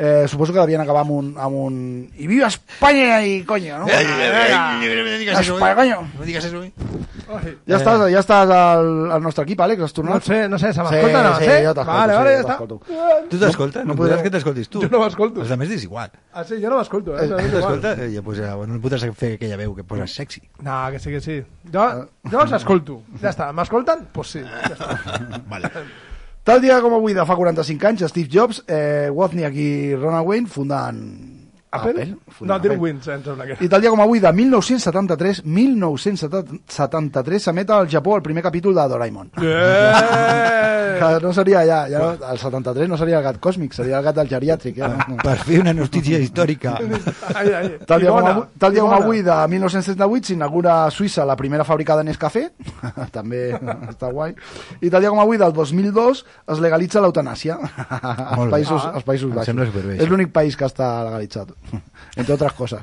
Eh, 0.00 0.28
suposo 0.30 0.52
que 0.54 0.60
devien 0.62 0.80
acabar 0.80 1.00
amb 1.02 1.10
un, 1.10 1.32
amb 1.42 1.56
un... 1.58 1.78
I 2.22 2.28
viva 2.30 2.46
Espanya 2.46 3.16
i 3.26 3.40
coño, 3.42 3.80
no? 3.80 3.86
eso, 3.90 5.56
Espanya, 5.56 5.72
eh. 5.72 5.74
coño. 5.74 5.96
No 6.16 6.24
digas 6.24 6.44
eso, 6.44 6.62
eh. 6.62 6.70
Ai. 7.28 7.56
Ja 7.66 7.76
estàs, 7.80 8.04
ja 8.12 8.20
estàs 8.22 8.48
al, 8.54 9.10
al 9.10 9.20
nostre 9.24 9.42
equip, 9.44 9.60
Àlex, 9.60 9.82
has 9.82 9.90
No 9.90 9.96
tornat? 9.98 10.22
sé, 10.22 10.38
no 10.48 10.56
sé, 10.56 10.70
se 10.72 10.78
Sí, 10.78 10.86
m'escolta, 10.86 11.22
no? 11.26 11.34
sí, 11.36 11.44
sé? 11.50 11.58
jo 11.66 11.74
t'escolto, 11.74 11.98
Vale, 11.98 12.12
sí, 12.12 12.18
vale, 12.18 12.30
jo 12.30 12.38
ja 12.38 12.46
està. 12.46 13.26
Tu 13.28 13.40
t'escoltes? 13.42 13.84
no 13.84 13.92
No, 13.92 13.98
podràs 13.98 14.22
que 14.22 14.30
t'escoltis 14.30 14.70
tu. 14.70 14.80
Jo 14.86 14.88
no 14.94 15.02
m'escolto. 15.02 15.42
Els 15.42 15.50
altres 15.50 15.74
és 15.76 15.84
igual. 15.90 16.10
Ah, 16.32 16.44
sí, 16.46 16.62
jo 16.62 16.70
no 16.70 16.78
m'escolto, 16.78 17.18
eh? 17.18 17.26
Igual. 17.26 17.50
t'escoltes? 17.58 17.98
Eh, 17.98 18.10
ja, 18.14 18.22
pues, 18.22 18.38
ja, 18.38 18.54
bueno, 18.54 18.78
no 18.78 18.80
podràs 18.80 19.04
fer 19.18 19.34
aquella 19.34 19.58
veu 19.60 19.74
que 19.74 19.82
poses 19.84 20.14
sexy. 20.14 20.46
No, 20.62 20.78
que 20.94 21.02
sí, 21.02 21.10
que 21.10 21.20
sí. 21.20 21.42
Jo, 21.74 21.88
jo 22.30 22.40
els 22.46 22.52
escolto. 22.62 23.02
Ja 23.20 23.34
està. 23.34 23.50
M'escolten? 23.52 24.06
Doncs 24.06 24.14
pues 24.14 24.36
sí. 24.38 24.46
Ja 24.46 24.76
està. 24.78 24.94
Vale. 25.52 25.74
Tal 26.48 26.62
dia 26.64 26.78
com 26.80 26.94
avui 26.96 27.12
de 27.12 27.26
fa 27.28 27.34
45 27.36 27.84
anys, 27.90 28.02
Steve 28.08 28.30
Jobs, 28.32 28.62
eh, 28.72 29.10
Wozniak 29.12 29.52
i 29.52 29.94
Ronald 29.98 30.24
Wayne 30.30 30.48
funden 30.48 31.02
Apple? 31.70 32.16
funden 32.32 32.48
No, 32.48 32.54
Apple. 32.54 32.76
Wins, 32.80 33.08
em 33.08 33.22
sembla 33.24 33.44
que 33.46 33.58
I 33.64 33.68
tal 33.68 33.80
dia 33.84 33.90
com 33.92 34.00
avui, 34.00 34.20
de 34.20 34.32
1973, 34.32 35.42
1973 35.44 37.42
s'emet 37.42 37.70
al 37.70 37.88
Japó 37.88 38.16
el 38.16 38.22
primer 38.22 38.42
capítol 38.42 38.74
de 38.74 38.88
Doraemon. 38.88 39.30
Yeah. 39.40 40.64
Que 40.98 41.20
no 41.22 41.30
seria 41.32 41.60
ja, 41.62 41.76
ja 41.86 41.98
no, 42.00 42.06
el 42.32 42.38
73 42.40 42.88
no 42.90 42.96
seria 42.98 43.18
el 43.20 43.22
gat 43.22 43.36
còsmic, 43.38 43.70
seria 43.76 43.98
el 44.00 44.02
gat 44.02 44.16
del 44.16 44.26
geriàtric. 44.32 44.80
Eh? 44.82 45.16
Per 45.22 45.34
fer 45.46 45.60
una 45.62 45.70
notícia 45.76 46.18
històrica. 46.18 46.72
Ai, 47.38 47.52
ai. 47.54 47.68
Tal 47.86 48.00
dia, 48.02 48.10
com 48.10 48.26
avui, 48.26 48.42
tal 48.58 48.72
dia 48.74 48.82
com 48.82 48.94
avui, 48.96 49.20
de 49.22 49.36
1978, 49.52 50.32
s'inaugura 50.32 50.72
a 50.86 50.90
Suïssa 50.90 51.22
la 51.28 51.36
primera 51.38 51.62
fàbrica 51.68 51.94
de 52.00 52.02
Nescafé, 52.08 52.48
també 53.14 53.52
està 53.92 54.10
guai, 54.10 54.34
i 54.82 54.90
tal 54.90 55.04
dia 55.04 55.12
com 55.14 55.20
avui, 55.22 55.38
del 55.38 55.52
2002, 55.54 56.24
es 56.56 56.58
legalitza 56.64 56.98
l'eutanàsia 57.04 57.60
als 57.60 58.50
països, 58.50 58.82
Ah. 58.88 58.96
als 58.98 59.04
països 59.06 59.30
baixos. 59.34 59.70
És 60.00 60.08
l'únic 60.10 60.32
país 60.34 60.56
que 60.58 60.66
està 60.66 61.04
legalitzat, 61.06 61.54
entre 62.16 62.32
altres 62.38 62.52
coses. 62.52 62.80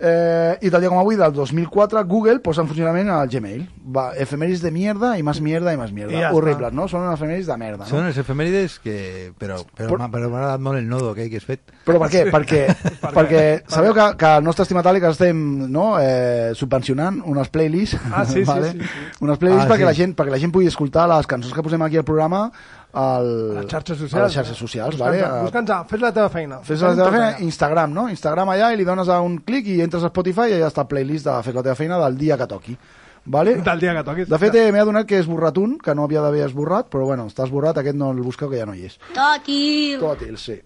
Eh, 0.00 0.54
I 0.62 0.70
tal 0.70 0.78
dia 0.84 0.88
com 0.92 1.00
avui, 1.00 1.16
del 1.18 1.32
2004, 1.34 2.04
Google 2.06 2.38
posa 2.38 2.62
en 2.62 2.68
funcionament 2.70 3.08
el 3.10 3.26
Gmail. 3.32 3.64
Va, 3.96 4.12
efemèris 4.14 4.60
de 4.62 4.70
mierda 4.70 5.16
i 5.18 5.24
més 5.26 5.40
mierda 5.42 5.72
i 5.74 5.78
més 5.80 5.90
mierda. 5.90 6.14
I 6.14 6.20
ja 6.22 6.28
Horribles, 6.36 6.70
no? 6.76 6.84
Són 6.86 7.08
efemèris 7.10 7.48
de 7.50 7.56
merda, 7.58 7.82
no? 7.82 7.88
Són 7.90 8.06
les 8.06 8.20
efemèrides 8.22 8.76
que... 8.84 8.94
Però, 9.40 9.56
però, 9.74 9.88
Però- 9.88 9.98
m'ha 9.98 10.08
però 10.12 10.30
m'ha 10.30 10.38
agradat 10.44 10.62
molt 10.62 10.78
el 10.78 10.86
nodo 10.86 11.10
que 11.18 11.26
has 11.34 11.42
fet. 11.48 11.74
Però 11.88 11.98
per 11.98 12.10
què? 12.14 12.22
Perquè, 12.36 12.60
Per 13.00 13.10
perquè 13.16 13.42
què? 13.42 13.74
sabeu 13.74 13.96
que, 13.98 14.06
que 14.22 14.30
el 14.38 14.46
nostre 14.46 14.68
estimat 14.68 14.86
Àlex 14.86 15.10
estem 15.16 15.42
no, 15.66 15.88
eh, 15.98 16.52
subvencionant 16.54 17.18
unes 17.26 17.50
playlists, 17.50 17.98
Ah, 18.12 18.22
sí, 18.24 18.44
sí, 18.44 18.46
vale? 18.52 18.70
sí, 18.76 18.78
sí. 18.86 19.10
unes 19.26 19.42
playlists 19.42 19.66
Ah, 19.66 19.72
perquè, 19.72 19.82
sí. 19.82 19.90
la 19.90 19.96
gent, 19.98 20.14
perquè 20.14 20.36
la 20.36 20.38
gent 20.46 20.54
pugui 20.54 20.70
escoltar 20.70 21.08
les 21.10 21.26
cançons 21.26 21.50
que 21.58 21.66
posem 21.66 21.82
aquí 21.82 21.98
al 21.98 22.06
programa 22.06 22.52
al, 22.92 23.56
A 23.58 23.60
les 23.62 23.66
xarxes 23.70 23.96
a 23.96 24.00
socials. 24.00 24.22
les 24.24 24.34
xarxes 24.34 24.56
socials 24.56 24.96
vale? 24.98 25.20
Busca'ns, 25.42 25.70
A- 25.70 25.80
a- 25.80 25.84
fes 25.84 26.00
la 26.00 26.12
teva 26.12 26.28
feina. 26.28 26.60
Fes 26.64 26.80
la 26.80 26.94
teva 26.94 27.10
feina, 27.10 27.26
allà. 27.34 27.40
Instagram, 27.44 27.92
no? 27.92 28.08
Instagram 28.08 28.48
allà 28.54 28.72
i 28.72 28.76
li 28.76 28.84
dones 28.84 29.08
a 29.08 29.20
un 29.20 29.38
clic 29.44 29.66
i 29.66 29.80
entres 29.82 30.02
a 30.04 30.08
Spotify 30.08 30.48
i 30.50 30.54
allà 30.58 30.68
està 30.72 30.82
el 30.82 30.88
playlist 30.88 31.26
de 31.26 31.42
Fes 31.42 31.54
la 31.54 31.62
teva 31.62 31.74
feina 31.74 31.98
del 31.98 32.16
dia 32.16 32.36
que 32.38 32.46
toqui. 32.46 32.78
Vale? 33.26 33.56
Del 33.62 33.78
dia 33.80 33.92
que 33.94 34.02
toquis. 34.04 34.28
De 34.28 34.38
fet, 34.38 34.54
eh, 34.54 34.72
m'he 34.72 34.80
adonat 34.80 35.04
que 35.06 35.16
he 35.16 35.20
esborrat 35.20 35.58
un, 35.58 35.76
que 35.78 35.94
no 35.94 36.04
havia 36.04 36.22
d'haver 36.24 36.46
esborrat, 36.46 36.88
però 36.88 37.04
bueno, 37.04 37.26
està 37.28 37.44
esborrat, 37.44 37.76
aquest 37.76 37.96
no 37.96 38.10
el 38.12 38.22
busqueu, 38.24 38.48
que 38.48 38.56
ja 38.56 38.64
no 38.64 38.72
hi 38.74 38.86
és. 38.86 38.96
Tòtil. 39.12 39.98
Tòtil, 40.00 40.38
sí. 40.40 40.56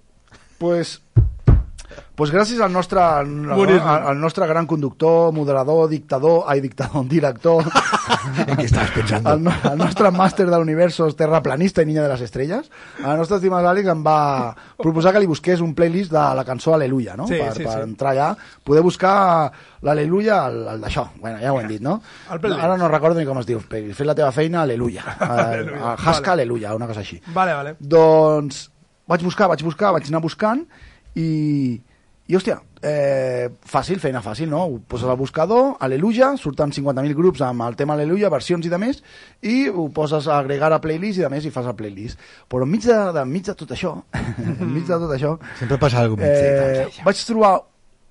Pues, 0.58 1.00
pues 2.14 2.30
gràcies 2.30 2.60
al 2.60 2.72
nostre, 2.72 3.00
al, 3.00 3.28
al, 3.52 3.80
al 4.12 4.20
nostre 4.20 4.46
gran 4.46 4.66
conductor, 4.66 5.32
moderador, 5.32 5.88
dictador, 5.90 6.44
ai, 6.46 6.60
dictador, 6.60 7.06
director, 7.16 7.64
En 8.46 8.56
què 8.58 8.66
estaves 8.66 8.92
pensant? 8.94 9.26
el, 9.26 9.46
el 9.72 9.78
nostre 9.80 10.10
màster 10.14 10.46
de 10.48 10.56
l'universos 10.58 11.16
terraplanista 11.18 11.82
i 11.82 11.88
niña 11.88 12.04
de 12.04 12.10
les 12.12 12.24
estrelles, 12.26 12.68
el 13.00 13.16
nostre 13.18 13.38
estimat 13.40 13.66
Àlex 13.72 13.88
em 13.92 14.02
va 14.04 14.18
proposar 14.78 15.12
que 15.14 15.22
li 15.22 15.30
busqués 15.30 15.62
un 15.64 15.72
playlist 15.74 16.12
de 16.12 16.22
la 16.38 16.44
cançó 16.46 16.74
Aleluia, 16.76 17.16
no? 17.16 17.26
Sí, 17.30 17.38
per, 17.40 17.52
sí, 17.56 17.64
per 17.66 17.78
sí. 17.80 17.86
entrar 17.88 18.12
allà, 18.12 18.28
poder 18.64 18.82
buscar 18.84 19.14
l'Aleluia, 19.82 20.42
el, 20.50 20.60
el 20.76 20.84
d'això, 20.84 21.08
bueno, 21.20 21.40
ja 21.42 21.52
ho 21.52 21.60
hem 21.60 21.70
dit, 21.70 21.82
no? 21.82 21.96
Ara 22.30 22.76
no 22.78 22.88
recordo 22.92 23.18
ni 23.20 23.26
com 23.26 23.40
es 23.40 23.48
diu. 23.48 23.58
Fes 23.62 24.06
la 24.06 24.14
teva 24.18 24.30
feina, 24.34 24.62
Aleluia. 24.62 25.02
Aleluia, 25.18 25.80
Uh, 25.82 25.96
Hasca, 25.96 26.32
vale. 26.32 26.42
Aleluia, 26.42 26.74
una 26.76 26.86
cosa 26.86 27.00
així. 27.00 27.18
Vale, 27.34 27.54
vale. 27.56 27.74
Doncs 27.80 28.68
vaig 29.08 29.22
buscar, 29.26 29.48
vaig 29.50 29.62
buscar, 29.66 29.90
vaig 29.96 30.06
anar 30.08 30.20
buscant 30.22 30.62
i, 31.14 31.80
I, 32.26 32.36
hòstia, 32.36 32.58
eh, 32.82 33.48
fàcil, 33.68 34.00
feina 34.02 34.22
fàcil, 34.24 34.48
no? 34.50 34.62
Ho 34.66 34.78
poses 34.88 35.08
al 35.08 35.18
buscador, 35.20 35.76
Aleluia, 35.80 36.32
surten 36.40 36.72
50.000 36.72 37.16
grups 37.18 37.42
amb 37.46 37.64
el 37.66 37.76
tema 37.76 37.94
Aleluia, 37.94 38.30
versions 38.32 38.66
i 38.66 38.72
de 38.72 38.78
més, 38.80 39.02
i 39.42 39.66
ho 39.68 39.88
poses 39.94 40.28
a 40.28 40.38
agregar 40.38 40.72
a 40.72 40.80
playlist 40.82 41.20
i 41.20 41.26
de 41.26 41.32
més 41.32 41.44
i 41.46 41.52
fas 41.54 41.68
el 41.70 41.76
playlist. 41.78 42.20
Però 42.48 42.66
enmig 42.66 42.86
de, 42.86 42.96
de, 43.12 43.26
enmig 43.26 43.50
de 43.50 43.56
tot 43.58 43.74
això, 43.76 43.96
enmig 44.60 44.86
de 44.88 45.02
tot 45.04 45.12
això, 45.18 45.36
Sempre 45.60 45.78
passa 45.82 46.02
alguna 46.06 46.30
eh, 46.30 46.86
cosa. 46.86 47.06
vaig 47.10 47.26
trobar 47.28 47.52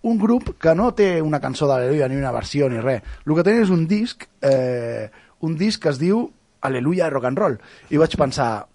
un 0.02 0.18
grup 0.18 0.56
que 0.60 0.74
no 0.76 0.92
té 0.98 1.22
una 1.22 1.40
cançó 1.42 1.68
d'Aleluia 1.70 2.08
ni 2.10 2.18
una 2.18 2.32
versió 2.34 2.70
ni 2.70 2.82
res. 2.82 3.04
El 3.26 3.36
que 3.38 3.46
tenen 3.46 3.66
és 3.66 3.74
un 3.74 3.86
disc, 3.90 4.26
eh, 4.42 5.10
un 5.46 5.58
disc 5.58 5.82
que 5.82 5.92
es 5.94 6.00
diu 6.02 6.28
Aleluia 6.62 7.10
rock 7.10 7.26
and 7.30 7.42
roll. 7.42 7.58
I 7.90 7.98
vaig 8.02 8.16
pensar, 8.18 8.68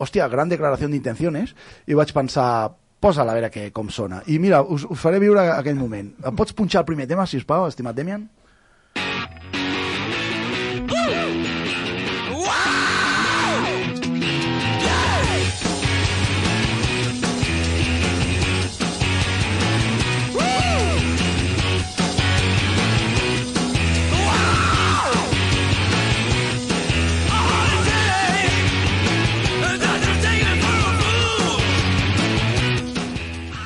hòstia, 0.00 0.28
gran 0.32 0.48
declaració 0.48 0.88
d'intencions, 0.88 1.54
i 1.86 1.96
vaig 1.96 2.12
pensar, 2.16 2.72
posa-la 3.04 3.34
a 3.34 3.36
veure 3.36 3.52
què, 3.52 3.68
com 3.76 3.90
sona. 3.92 4.22
I 4.32 4.38
mira, 4.40 4.62
us, 4.64 4.86
us 4.88 5.00
faré 5.00 5.20
viure 5.20 5.44
aquell 5.52 5.76
moment. 5.76 6.08
Em 6.24 6.38
pots 6.38 6.56
punxar 6.56 6.82
el 6.82 6.88
primer 6.88 7.08
tema, 7.10 7.26
si 7.28 7.40
us 7.40 7.46
plau, 7.48 7.66
estimat 7.68 7.96
Demian? 7.98 8.24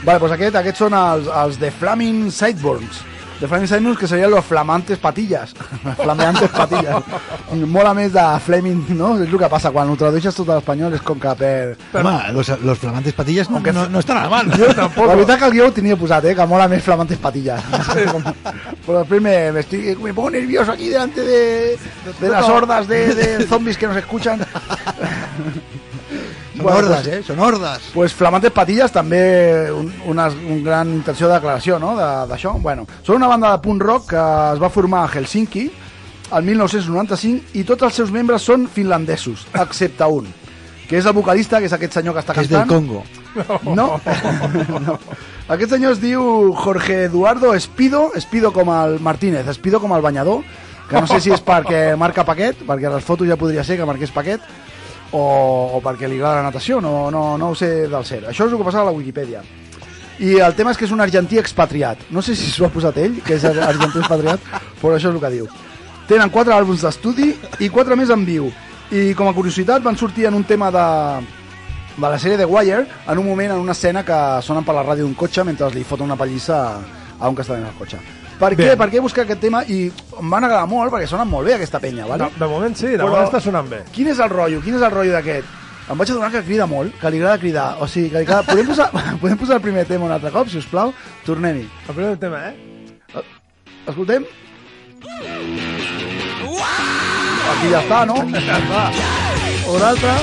Vale, 0.09 0.23
doncs 0.23 0.33
aquest, 0.39 0.55
aquests 0.57 0.81
són 0.81 0.95
els, 0.97 1.27
els 1.37 1.57
de 1.61 1.69
Flaming 1.69 2.31
Sideburns. 2.33 3.03
De 3.43 3.47
Flaming 3.47 3.69
Sideburns, 3.69 3.99
que 4.01 4.09
serien 4.09 4.31
los 4.33 4.47
flamantes 4.47 4.97
patillas. 4.97 5.53
Flameantes 5.99 6.49
patillas. 6.49 7.05
Mola 7.75 7.93
més 7.93 8.15
de 8.15 8.25
Flaming, 8.47 8.87
no? 8.97 9.11
És 9.19 9.27
el 9.27 9.37
que 9.43 9.51
passa, 9.53 9.69
quan 9.75 9.93
ho 9.93 9.99
tradueixes 10.01 10.39
tot 10.39 10.49
a 10.49 10.57
l'espanyol 10.57 10.97
és 10.97 11.05
com 11.05 11.21
que 11.21 11.35
per... 11.37 11.75
Home, 11.93 12.15
los, 12.39 12.55
los 12.65 12.81
flamantes 12.81 13.19
patillas 13.19 13.53
no, 13.53 13.61
no, 13.61 13.85
no 13.93 14.01
estan 14.01 14.23
a 14.23 14.25
la 14.25 14.33
mano. 14.33 14.57
Jo 14.57 14.73
tampoc. 14.73 15.11
La 15.13 15.19
veritat 15.19 15.43
que 15.43 15.51
el 15.51 15.57
guió 15.59 15.69
ho 15.69 15.77
tenia 15.77 16.01
posat, 16.01 16.31
eh? 16.33 16.35
Que 16.39 16.49
mola 16.49 16.71
més 16.73 16.89
flamantes 16.89 17.21
patillas. 17.21 17.69
Però 18.89 19.03
després 19.03 19.21
me, 19.21 19.37
me, 19.53 19.67
estoy, 19.67 19.93
me 20.01 20.17
pongo 20.17 20.33
nervioso 20.39 20.73
aquí 20.73 20.89
delante 20.89 21.21
de, 21.21 21.77
de 22.17 22.33
las 22.33 22.49
hordas 22.49 22.89
de, 22.89 23.05
de 23.13 23.47
zombies 23.47 23.77
que 23.77 23.93
nos 23.93 24.01
escuchan. 24.01 24.41
Són 26.59 26.67
Bueno, 26.67 26.79
hordes, 26.79 27.03
pues- 27.07 27.15
eh? 27.15 27.23
Són 27.25 27.39
hordes. 27.41 27.89
Pues 27.95 28.15
Flamantes 28.19 28.53
Patillas 28.53 28.93
també 28.93 29.71
un, 29.73 29.93
una, 30.11 30.27
un 30.29 30.63
gran 30.67 30.91
intenció 30.99 31.29
de 31.31 31.35
declaració 31.39 31.79
no? 31.79 31.95
de- 31.97 32.11
d'això. 32.29 32.57
Bueno, 32.61 32.85
són 33.07 33.17
una 33.23 33.29
banda 33.31 33.53
de 33.55 33.63
punk 33.65 33.83
rock 33.83 34.11
que 34.11 34.25
es 34.53 34.61
va 34.63 34.69
formar 34.75 35.05
a 35.07 35.13
Helsinki 35.15 35.71
el 36.37 36.45
1995 36.45 37.55
i 37.57 37.65
tots 37.65 37.87
els 37.89 37.95
seus 38.03 38.11
membres 38.13 38.43
són 38.45 38.67
finlandesos, 38.69 39.47
excepte 39.55 40.05
un, 40.05 40.27
que 40.89 40.99
és 40.99 41.07
el 41.09 41.15
vocalista, 41.17 41.59
que 41.59 41.71
és 41.71 41.73
aquest 41.73 41.95
senyor 41.97 42.13
que 42.13 42.21
està 42.21 42.35
Que 42.37 42.43
és 42.45 42.51
del 42.51 42.67
cantant. 42.67 42.87
Congo. 42.89 43.05
No. 43.65 44.01
no. 44.85 44.99
Aquest 45.49 45.71
senyor 45.73 45.93
es 45.95 46.01
diu 46.03 46.53
Jorge 46.53 47.05
Eduardo 47.05 47.55
Espido, 47.55 48.11
Espido 48.17 48.53
com 48.53 48.69
el 48.75 48.99
Martínez, 49.01 49.47
Espido 49.49 49.81
com 49.81 49.95
el 49.97 50.03
banyador, 50.05 50.43
que 50.91 51.01
no 51.01 51.07
sé 51.07 51.21
si 51.21 51.31
és 51.33 51.41
perquè 51.45 51.95
marca 51.97 52.25
paquet, 52.25 52.61
perquè 52.67 52.89
a 52.89 52.95
les 52.97 53.05
fotos 53.05 53.29
ja 53.29 53.37
podria 53.41 53.65
ser 53.65 53.77
que 53.79 53.87
marqués 53.89 54.11
paquet, 54.13 54.41
o, 55.13 55.23
o 55.77 55.81
perquè 55.85 56.09
li 56.09 56.19
agrada 56.19 56.43
la 56.43 56.51
natació, 56.51 56.81
no, 56.85 57.11
no, 57.11 57.39
no 57.39 57.51
ho 57.53 57.57
sé 57.57 57.89
del 57.89 58.05
cert. 58.05 58.29
Això 58.29 58.47
és 58.47 58.53
el 58.53 58.61
que 58.61 58.67
passa 58.67 58.83
a 58.83 58.89
la 58.89 58.95
Wikipedia. 58.95 59.43
I 60.19 60.35
el 60.43 60.55
tema 60.59 60.73
és 60.75 60.79
que 60.79 60.87
és 60.89 60.93
un 60.95 61.01
argentí 61.01 61.39
expatriat. 61.39 62.09
No 62.11 62.23
sé 62.23 62.35
si 62.37 62.51
s'ho 62.51 62.67
ha 62.67 62.75
posat 62.75 62.99
ell, 62.99 63.21
que 63.25 63.37
és 63.39 63.45
argentí 63.47 64.03
expatriat, 64.03 64.43
però 64.83 64.97
això 64.97 65.13
és 65.13 65.15
el 65.15 65.23
que 65.23 65.35
diu. 65.37 65.49
Tenen 66.09 66.33
quatre 66.35 66.57
àlbums 66.57 66.83
d'estudi 66.83 67.31
i 67.63 67.71
quatre 67.71 67.97
més 67.97 68.11
en 68.11 68.25
viu. 68.27 68.51
I 68.91 69.13
com 69.15 69.29
a 69.29 69.35
curiositat 69.37 69.85
van 69.85 69.99
sortir 70.01 70.27
en 70.27 70.35
un 70.35 70.47
tema 70.49 70.73
de, 70.75 70.87
de 71.97 72.07
la 72.07 72.19
sèrie 72.19 72.41
The 72.41 72.49
Wire 72.49 72.87
en 73.07 73.19
un 73.19 73.27
moment, 73.27 73.53
en 73.53 73.67
una 73.67 73.77
escena 73.77 74.05
que 74.05 74.21
sonen 74.43 74.65
per 74.65 74.75
la 74.75 74.87
ràdio 74.87 75.05
d'un 75.05 75.19
cotxe 75.19 75.45
mentre 75.45 75.71
li 75.75 75.85
foten 75.85 76.09
una 76.09 76.17
pallissa 76.17 76.63
a 77.19 77.29
un 77.29 77.37
que 77.37 77.45
està 77.45 77.59
dins 77.59 77.69
el 77.69 77.79
cotxe. 77.79 78.18
Per 78.39 78.53
què? 78.55 78.69
Per 78.79 78.87
què 78.93 79.01
buscar 79.03 79.25
aquest 79.25 79.41
tema? 79.43 79.65
I 79.67 79.89
em 80.21 80.31
van 80.31 80.45
agradar 80.47 80.67
molt 80.71 80.93
perquè 80.95 81.09
sonen 81.11 81.27
molt 81.29 81.47
bé 81.49 81.55
aquesta 81.57 81.81
penya, 81.83 82.05
De, 82.05 82.11
vale? 82.11 82.29
de 82.39 82.47
moment 82.47 82.77
sí, 82.79 82.87
de 82.87 82.99
Però- 82.99 83.09
moment 83.11 83.27
està 83.27 83.41
sonant 83.43 83.69
bé. 83.69 83.83
Quin 83.93 84.09
és 84.13 84.19
el 84.23 84.31
rotllo? 84.31 84.61
Quin 84.63 84.77
és 84.79 84.83
el 84.83 84.91
rotllo 84.95 85.13
d'aquest? 85.17 85.47
Em 85.91 85.97
vaig 85.97 86.11
adonar 86.13 86.31
que 86.31 86.43
crida 86.45 86.67
molt, 86.69 86.93
que 87.01 87.11
li 87.11 87.17
agrada 87.19 87.39
cridar. 87.41 87.69
O 87.81 87.89
sigui, 87.89 88.11
que 88.13 88.19
li 88.21 88.27
agrada... 88.29 88.43
Podem 88.45 88.67
posar, 88.69 88.91
podem 89.23 89.39
posar 89.41 89.57
el 89.57 89.63
primer 89.65 89.87
tema 89.89 90.05
un 90.05 90.13
altre 90.13 90.31
cop, 90.31 90.49
si 90.53 90.59
us 90.61 90.67
plau? 90.69 90.93
Tornem-hi. 91.27 91.65
El 91.89 91.95
primer 91.95 92.17
tema, 92.19 92.43
eh? 92.51 93.25
Escoltem? 93.89 94.27
Aquí 97.49 97.71
ja 97.73 97.81
està, 97.83 98.05
no? 98.07 98.21
Ja 98.47 98.59
està. 98.61 98.85
Un 99.69 99.83
altre. 99.83 100.15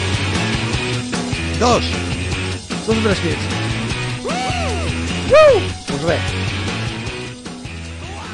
Dos. 1.60 1.92
Dos 2.86 2.98
o 2.98 3.02
tres 3.02 3.20
hits. 3.26 3.46
Uh! 4.26 5.60
Pues 5.90 6.02
res. 6.06 6.45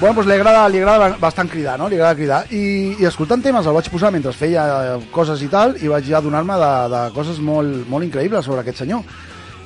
Bueno, 0.01 0.15
pues 0.15 0.25
li 0.25 0.33
agrada, 0.33 0.67
li 0.67 0.79
agrada 0.81 1.11
bastant 1.21 1.49
cridar, 1.51 1.75
no? 1.77 1.87
Li 1.87 1.99
agrada 1.99 2.15
cridar. 2.17 2.39
I, 2.49 2.95
i 2.97 3.05
escoltant 3.05 3.43
temes 3.45 3.67
el 3.69 3.75
vaig 3.77 3.89
posar 3.93 4.09
mentre 4.13 4.31
feia 4.33 4.63
eh, 4.95 4.95
coses 5.13 5.43
i 5.45 5.49
tal, 5.51 5.75
i 5.77 5.91
vaig 5.91 6.07
ja 6.09 6.17
adonar-me 6.17 6.55
de, 6.57 6.69
de 6.89 7.01
coses 7.13 7.37
molt, 7.45 7.83
molt 7.91 8.07
increïbles 8.07 8.47
sobre 8.49 8.63
aquest 8.63 8.81
senyor. 8.81 9.05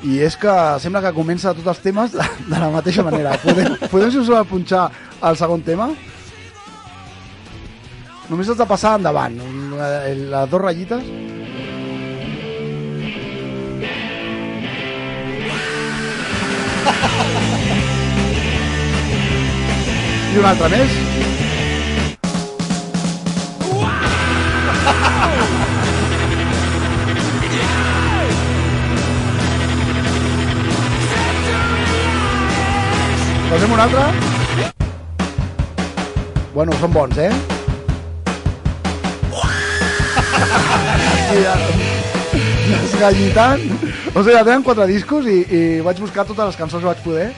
I 0.03 0.17
és 0.27 0.35
que 0.37 0.51
sembla 0.83 0.99
que 1.05 1.13
comença 1.15 1.53
tots 1.55 1.71
els 1.71 1.79
temes 1.85 2.11
de, 2.17 2.25
de 2.49 2.59
la 2.59 2.67
mateixa 2.73 3.05
manera. 3.07 3.37
Podem, 3.45 3.77
podem 3.93 4.11
si 4.11 4.19
us 4.19 4.33
va 4.33 4.43
punxar 4.49 4.89
el 5.23 5.39
segon 5.39 5.63
tema? 5.63 5.87
Només 8.27 8.51
has 8.51 8.59
de 8.59 8.67
passar 8.67 8.97
endavant. 8.99 9.39
eh, 9.39 10.13
Les 10.19 10.51
dues 10.51 10.65
ratllites. 10.67 11.07
I 20.35 20.39
un 20.41 20.45
altre 20.49 20.67
més. 20.67 20.95
Posem 33.47 33.71
un 33.71 33.79
altre. 33.79 34.03
Bueno, 36.51 36.75
són 36.83 36.91
bons, 36.91 37.15
eh? 37.15 37.31
Ja... 41.45 41.55
Desgallitant. 42.65 43.63
O 44.11 44.19
sigui, 44.19 44.35
tenen 44.43 44.67
quatre 44.67 44.91
discos 44.91 45.23
i, 45.31 45.47
i 45.47 45.65
vaig 45.85 46.03
buscar 46.03 46.27
totes 46.27 46.51
les 46.51 46.59
cançons 46.59 46.83
que 46.83 46.91
vaig 46.91 47.03
poder 47.07 47.31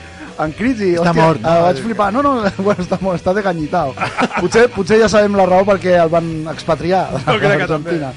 en 0.44 0.54
crits 0.56 0.80
i, 0.84 0.90
Està 0.94 1.10
hòstia, 1.10 1.24
mort, 1.24 1.42
no? 1.42 1.52
eh, 1.52 1.62
vaig 1.66 1.82
flipar. 1.84 2.08
No, 2.14 2.22
no, 2.22 2.32
bueno, 2.66 2.84
està 2.84 2.98
mort, 3.02 3.18
està 3.20 3.34
desgallitau. 3.36 3.94
Potser, 4.38 4.66
potser 4.74 5.00
ja 5.02 5.10
sabem 5.12 5.36
la 5.38 5.46
raó 5.48 5.66
perquè 5.68 5.96
el 6.02 6.12
van 6.12 6.30
expatriar 6.52 7.04
Jo 7.26 7.38
crec 7.42 7.56
que 7.62 7.68
Argentina. 7.68 8.12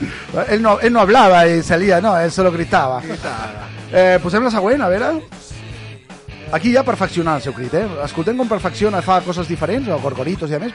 Ell 0.48 0.64
no, 0.64 0.78
ell 0.82 0.94
no 0.94 1.04
hablava 1.04 1.46
i 1.50 1.62
salía, 1.66 2.02
no, 2.04 2.16
ell 2.20 2.34
solo 2.34 2.54
gritava. 2.54 3.02
Eh, 3.92 4.20
posem 4.24 4.46
la 4.46 4.54
següent, 4.54 4.82
a 4.82 4.92
veure. 4.92 5.14
Aquí 6.52 6.74
ja 6.74 6.84
perfeccionar 6.84 7.38
el 7.40 7.46
seu 7.46 7.54
crit, 7.56 7.74
eh? 7.80 7.86
Escoltem 8.04 8.36
com 8.40 8.50
perfecciona, 8.50 9.00
fa 9.06 9.22
coses 9.24 9.48
diferents, 9.48 9.88
o 9.88 10.00
gorgoritos 10.04 10.52
i 10.52 10.58
a 10.58 10.60
més. 10.60 10.74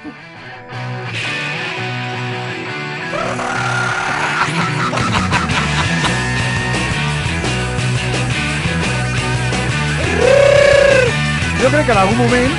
Jo 11.62 11.68
crec 11.72 11.86
que 11.86 11.92
en 11.92 11.98
algun 11.98 12.18
moment 12.18 12.56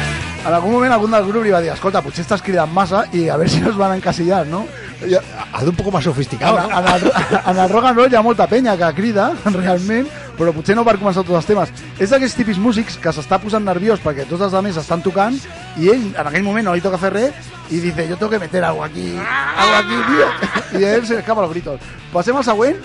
en 0.47 0.53
algun 0.53 0.71
moment 0.71 0.93
algun 0.95 1.11
del 1.11 1.25
grup 1.27 1.43
li 1.43 1.51
va 1.51 1.59
dir 1.61 1.69
escolta, 1.73 1.99
potser 2.01 2.23
estàs 2.23 2.41
cridant 2.41 2.71
massa 2.71 3.03
i 3.11 3.25
a 3.27 3.35
veure 3.35 3.51
si 3.51 3.59
no 3.59 3.71
es 3.73 3.77
van 3.77 3.97
encasillar, 3.97 4.45
no? 4.47 4.63
I, 5.03 5.17
Algo 5.51 5.71
un 5.71 5.75
poco 5.75 5.91
más 5.91 6.03
sofisticado, 6.03 6.57
en, 6.57 6.69
¿no? 6.69 6.79
en, 6.79 6.87
el, 6.87 7.11
en 7.51 7.57
el 7.57 7.69
rock 7.69 7.85
and 7.85 7.97
roll 7.97 8.13
hi 8.13 8.15
ha 8.15 8.21
molta 8.23 8.47
penya 8.47 8.77
que 8.79 8.89
crida, 8.95 9.27
realment, 9.57 10.07
però 10.39 10.53
potser 10.55 10.77
no 10.77 10.85
per 10.87 10.95
començar 11.01 11.25
tots 11.27 11.35
els 11.41 11.49
temes. 11.49 11.73
És 11.99 12.13
d'aquests 12.13 12.37
típics 12.39 12.61
músics 12.63 12.97
que 13.01 13.13
s'està 13.13 13.41
posant 13.43 13.65
nerviós 13.67 14.01
perquè 14.03 14.25
tots 14.29 14.47
els 14.47 14.55
altres 14.55 14.79
estan 14.79 15.03
tocant 15.05 15.37
i 15.77 15.91
ell 15.91 16.09
en 16.13 16.23
aquell 16.23 16.45
moment 16.47 16.69
no 16.69 16.75
li 16.77 16.85
toca 16.85 17.01
fer 17.01 17.11
res 17.13 17.53
i 17.69 17.81
dice, 17.83 18.07
yo 18.07 18.15
tengo 18.15 18.31
que 18.31 18.39
meter 18.39 18.63
algo 18.63 18.85
aquí, 18.85 19.17
algo 19.19 19.75
aquí, 19.81 20.03
tío. 20.11 20.79
I 20.79 20.85
ell 20.93 21.05
se 21.05 21.19
escapa 21.19 21.41
los 21.41 21.51
gritos. 21.51 21.81
Passem 22.13 22.37
al 22.37 22.47
següent. 22.47 22.79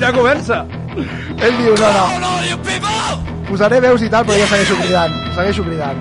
Ja 0.00 0.10
comença! 0.12 0.64
Ell 0.94 1.56
diu, 1.58 1.74
no, 1.74 1.88
no, 2.22 2.34
posaré 3.48 3.80
veus 3.82 4.02
i 4.02 4.10
tal, 4.10 4.24
però 4.26 4.36
ja 4.38 4.46
segueixo 4.50 4.76
cridant, 4.78 5.16
segueixo 5.34 5.64
cridant. 5.66 5.98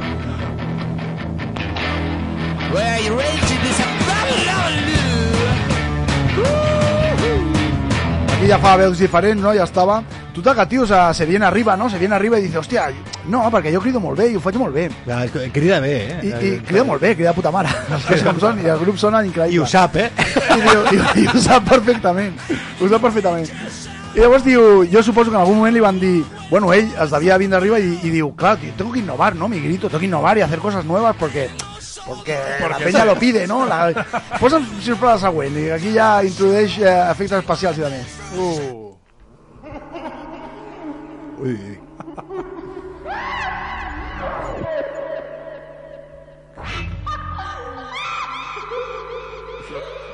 Aquí 8.33 8.49
ja 8.49 8.59
fa 8.59 8.75
veus 8.77 8.99
diferents, 8.99 9.41
no? 9.41 9.53
Ja 9.55 9.65
estava. 9.65 10.03
Total, 10.33 10.55
que, 10.57 10.65
tio, 10.65 10.85
se, 10.89 10.97
se 11.13 11.25
viene 11.25 11.45
arriba, 11.45 11.77
no? 11.77 11.89
Se 11.89 11.97
viene 11.97 12.15
arriba 12.15 12.39
i 12.39 12.47
dice, 12.47 12.57
hòstia, 12.57 12.87
no, 13.29 13.43
perquè 13.53 13.71
jo 13.73 13.81
crido 13.81 14.01
molt 14.01 14.17
bé 14.17 14.31
i 14.31 14.35
ho 14.35 14.41
faig 14.41 14.57
molt 14.57 14.73
bé. 14.73 14.87
Ja, 15.05 15.21
Crida 15.53 15.79
bé, 15.79 15.93
eh? 16.09 16.19
I, 16.25 16.33
i 16.33 16.53
crida 16.65 16.83
molt 16.89 17.01
bé, 17.01 17.13
crida 17.15 17.33
puta 17.37 17.53
mare. 17.53 17.69
Les 17.93 18.05
coses 18.09 18.25
com 18.25 18.41
són, 18.41 18.61
i 18.65 18.69
el 18.73 18.81
grup 18.81 18.97
sona 18.97 19.21
increïble. 19.25 19.53
I 19.53 19.61
ho 19.61 19.69
sap, 19.69 19.97
eh? 20.01 20.09
I, 20.57 20.61
diu, 20.65 20.85
i, 20.89 21.01
i 21.23 21.27
ho 21.29 21.39
sap 21.41 21.69
perfectament. 21.69 22.33
Ho 22.81 22.89
sap 22.89 23.05
perfectament. 23.05 23.82
I 24.13 24.21
llavors 24.21 24.43
diu, 24.45 24.83
jo 24.85 25.01
suposo 25.01 25.31
que 25.31 25.37
en 25.37 25.41
algun 25.41 25.57
moment 25.57 25.73
li 25.73 25.81
van 25.81 25.97
dir, 25.99 26.23
bueno, 26.51 26.69
ell 26.73 26.91
es 27.01 27.09
devia 27.09 27.37
vindre 27.41 27.57
arriba 27.57 27.79
i, 27.81 27.95
i 28.05 28.11
diu, 28.13 28.27
claro, 28.37 28.59
tío, 28.61 28.73
tengo 28.77 28.91
que 28.93 28.99
innovar, 29.01 29.35
¿no? 29.35 29.47
Mi 29.49 29.59
grito, 29.59 29.89
tengo 29.89 30.01
que 30.01 30.05
innovar 30.05 30.37
y 30.37 30.41
hacer 30.41 30.59
cosas 30.59 30.85
nuevas 30.85 31.15
porque 31.17 31.49
porque 32.05 32.37
la 32.59 32.77
peña 32.77 33.05
lo 33.09 33.15
pide, 33.17 33.47
no? 33.47 33.65
La... 33.65 34.05
Posa'm, 34.39 34.65
sisplau, 34.81 35.15
la 35.15 35.17
següent. 35.17 35.57
I 35.57 35.69
aquí 35.73 35.93
ja 35.95 36.23
introdueix 36.25 36.77
eh, 36.77 36.93
efectes 37.09 37.39
especials 37.41 37.79
i 37.79 37.85
de 37.87 37.91
més. 37.95 38.19
Uh. 38.37 38.93
Ui, 41.43 41.57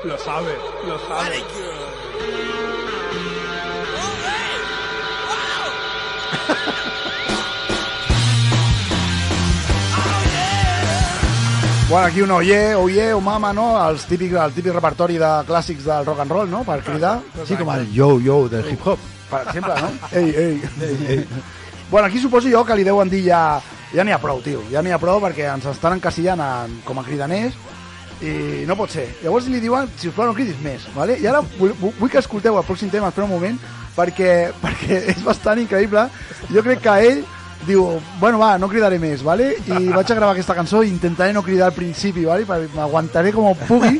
Lo 0.05 0.17
sabe, 0.17 0.55
lo 0.87 0.97
sabe. 0.99 1.43
Bueno, 11.89 12.05
aquí 12.05 12.21
un 12.21 12.29
oye, 12.29 12.75
oye, 12.75 13.13
o 13.13 13.19
mama, 13.21 13.51
no? 13.51 13.71
Els 13.89 14.03
típics, 14.05 14.35
el 14.37 14.53
típic 14.53 14.75
repertori 14.75 15.17
de 15.17 15.29
clàssics 15.47 15.87
del 15.87 16.05
rock 16.05 16.19
and 16.21 16.31
roll, 16.31 16.49
no? 16.51 16.61
Per 16.63 16.83
cridar, 16.85 17.15
Sí, 17.47 17.55
com 17.57 17.71
el 17.73 17.87
yo-yo 17.91 18.47
del 18.49 18.67
hip-hop. 18.69 18.99
per 19.29 19.41
exemple, 19.47 19.73
no? 19.81 19.89
Ei, 20.11 20.29
ei. 20.35 21.25
Bueno, 21.89 22.07
aquí 22.07 22.19
suposo 22.19 22.47
jo 22.49 22.63
que 22.65 22.75
li 22.75 22.83
deuen 22.83 23.09
dir 23.09 23.23
ja... 23.25 23.59
Ja 23.89 24.03
n'hi 24.05 24.13
ha 24.13 24.19
prou, 24.21 24.37
tio. 24.45 24.61
Ja 24.69 24.83
n'hi 24.85 24.91
ha 24.93 24.99
prou 25.01 25.17
perquè 25.17 25.47
ens 25.49 25.65
estan 25.65 25.95
encasillant 25.95 26.37
en, 26.45 26.75
com 26.85 26.99
a 27.01 27.03
cridaners 27.03 27.55
i 28.21 28.65
no 28.69 28.75
pot 28.77 28.91
ser. 28.93 29.07
Llavors 29.23 29.47
li 29.49 29.57
diuen, 29.63 29.89
si 29.97 30.11
us 30.11 30.13
plau, 30.13 30.27
no 30.29 30.35
cridis 30.37 30.59
més, 30.61 30.85
¿vale? 30.93 31.15
I 31.17 31.25
ara 31.25 31.41
vull, 31.57 31.73
vull 31.97 32.09
que 32.11 32.21
escolteu 32.21 32.59
el 32.59 32.67
pròxim 32.67 32.91
tema, 32.93 33.09
espera 33.09 33.25
un 33.25 33.33
moment, 33.33 33.57
perquè, 33.97 34.51
perquè 34.61 34.99
és 35.15 35.23
bastant 35.25 35.57
increïble. 35.57 36.05
Jo 36.53 36.61
crec 36.61 36.83
que 36.85 36.95
ell 37.07 37.23
diu, 37.67 37.99
bueno, 38.19 38.39
va, 38.39 38.57
no 38.57 38.69
cridaré 38.71 38.99
més, 39.01 39.23
¿vale? 39.25 39.51
I 39.65 39.89
vaig 39.97 40.11
a 40.11 40.17
gravar 40.17 40.33
aquesta 40.33 40.55
cançó 40.57 40.83
i 40.83 40.91
intentaré 40.91 41.33
no 41.35 41.43
cridar 41.43 41.69
al 41.69 41.77
principi, 41.77 42.25
¿vale? 42.25 42.47
Perquè 42.47 42.71
m'aguantaré 42.75 43.33
com 43.35 43.49
pugui, 43.67 43.99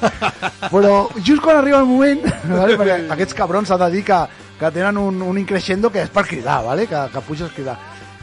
però 0.69 1.07
just 1.19 1.43
quan 1.43 1.59
arriba 1.59 1.81
el 1.81 1.89
moment, 1.89 2.25
¿vale? 2.49 2.77
perquè 2.79 2.99
aquests 3.15 3.37
cabrons 3.37 3.71
s'ha 3.71 3.79
de 3.85 3.89
dir 3.95 4.03
que, 4.07 4.19
que 4.59 4.71
tenen 4.75 4.97
un, 4.97 5.21
un 5.21 5.39
increixendo 5.41 5.91
que 5.91 6.03
és 6.05 6.13
per 6.13 6.25
cridar, 6.27 6.63
¿vale? 6.65 6.87
que, 6.87 7.07
que 7.13 7.25
puges 7.27 7.49
a 7.49 7.55
cridar. 7.55 7.79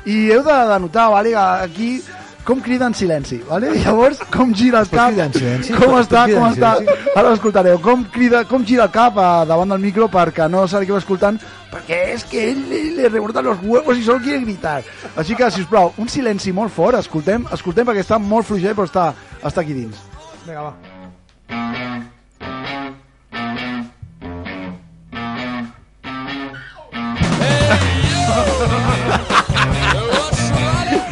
I 0.07 0.31
heu 0.31 0.45
de, 0.47 0.61
de 0.71 0.79
notar, 0.81 1.11
¿vale? 1.11 1.35
que 1.35 1.37
aquí 1.67 1.91
com 2.47 2.61
crida 2.61 2.87
en 2.87 2.95
silenci, 2.95 3.41
¿vale? 3.49 3.73
I 3.75 3.83
llavors 3.83 4.21
com 4.31 4.53
gira 4.55 4.79
el 4.85 4.87
cap, 4.87 5.17
com 5.81 5.97
està, 5.99 6.23
com 6.31 6.45
està, 6.47 6.77
ara 7.11 7.33
l'escoltareu, 7.33 7.81
com, 7.83 8.05
crida, 8.15 8.45
com 8.47 8.63
gira 8.65 8.87
el 8.87 8.93
cap 8.95 9.19
a, 9.19 9.43
davant 9.45 9.75
del 9.75 9.83
micro 9.83 10.07
perquè 10.07 10.47
no 10.49 10.63
se 10.71 10.79
li 10.81 10.95
escoltant, 10.95 11.41
perquè 11.73 12.01
és 12.15 12.25
que 12.29 12.49
ell 12.51 12.63
li, 12.71 12.83
li 12.97 13.09
rebotan 13.09 13.47
los 13.47 13.63
huevos 13.63 13.99
i 13.99 14.05
solo 14.07 14.25
quiere 14.25 14.45
gritar. 14.45 14.81
Així 15.17 15.39
que, 15.39 15.51
si 15.51 15.65
us 15.65 15.71
plau, 15.71 15.93
un 15.99 16.11
silenci 16.13 16.55
molt 16.57 16.75
fort, 16.75 16.99
escoltem, 16.99 17.47
escoltem 17.53 17.89
perquè 17.89 18.07
està 18.07 18.21
molt 18.23 18.49
fluixet, 18.49 18.77
però 18.77 18.89
està, 18.89 19.11
està 19.43 19.65
aquí 19.65 19.77
dins. 19.77 20.05
Vinga, 20.47 20.71
va. 20.71 20.75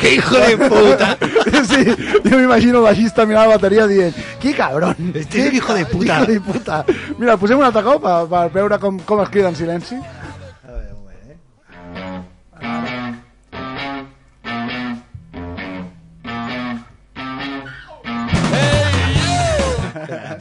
¡Qué 0.04 0.16
hijo 0.16 0.36
de 0.36 0.58
puta! 0.58 1.18
Sí, 1.64 1.84
jo 1.84 2.36
m'imagino 2.36 2.78
el 2.78 2.84
baixista 2.84 3.24
mirant 3.24 3.48
la 3.48 3.56
bateria 3.56 3.86
dient 3.88 4.12
«Qui 4.42 4.52
cabron? 4.52 4.92
Este 5.14 5.40
és 5.40 5.48
un 5.48 5.54
hijo 5.56 5.74
de 5.74 5.86
puta». 5.86 6.16
Hijo 6.20 6.32
de 6.32 6.40
puta. 6.40 6.84
Mira, 7.18 7.36
posem 7.40 7.58
un 7.58 7.64
altre 7.64 7.82
cop 7.86 8.04
per 8.04 8.42
veure 8.52 8.78
com, 8.82 8.98
com 9.08 9.22
es 9.22 9.30
crida 9.32 9.48
en 9.48 9.56
silenci. 9.56 9.96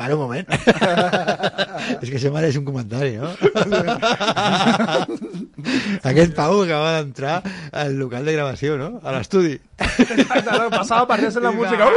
Para 0.04 0.16
un 0.16 0.20
moment. 0.20 0.46
És 2.04 2.10
que 2.10 2.18
això 2.18 2.28
mereix 2.36 2.58
un 2.60 2.66
comentari, 2.68 3.14
no? 3.16 3.30
Aquest 6.12 6.34
Pau 6.36 6.58
acaba 6.66 6.90
d'entrar 6.98 7.38
al 7.72 7.96
local 8.02 8.28
de 8.28 8.34
gravació, 8.36 8.76
no? 8.82 8.90
A 9.00 9.14
l'estudi. 9.16 9.54
Exacte, 9.80 10.52
no, 10.52 10.68
passava 10.74 11.08
per 11.08 11.22
la 11.24 11.54
música. 11.56 11.88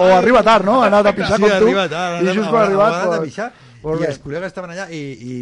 O 0.00 0.08
arriba 0.16 0.40
tard, 0.48 0.64
no? 0.64 0.78
Ha 0.80 0.88
anat 0.88 1.10
a 1.12 1.14
pixar 1.18 1.36
Sí, 1.36 1.44
com 1.44 1.52
tu. 1.52 1.60
arriba 1.68 1.84
tard, 1.92 2.24
I 2.24 2.32
just 2.32 2.48
quan 2.48 2.62
ha 2.62 2.64
arribat... 2.70 3.20
pues, 3.20 3.36
pues 3.86 4.00
i 4.00 4.02
bé. 4.04 4.08
els 4.10 4.20
col·legues 4.24 4.50
estaven 4.50 4.72
allà 4.74 4.88
i, 4.90 5.00
i 5.16 5.36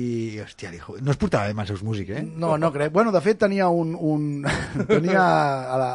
hòstia, 0.44 0.70
dijo, 0.74 0.94
no 1.00 1.12
es 1.14 1.18
portava 1.20 1.48
bé 1.48 1.54
amb 1.57 1.62
els 1.64 1.70
seus 1.72 1.83
músics, 1.87 2.11
eh? 2.18 2.22
No, 2.24 2.54
no 2.61 2.70
crec. 2.74 2.92
Bueno, 2.92 3.12
de 3.14 3.20
fet, 3.24 3.38
tenia 3.40 3.68
un... 3.72 3.94
un 3.98 4.44
tenia 4.88 5.22
a 5.24 5.78
la, 5.80 5.88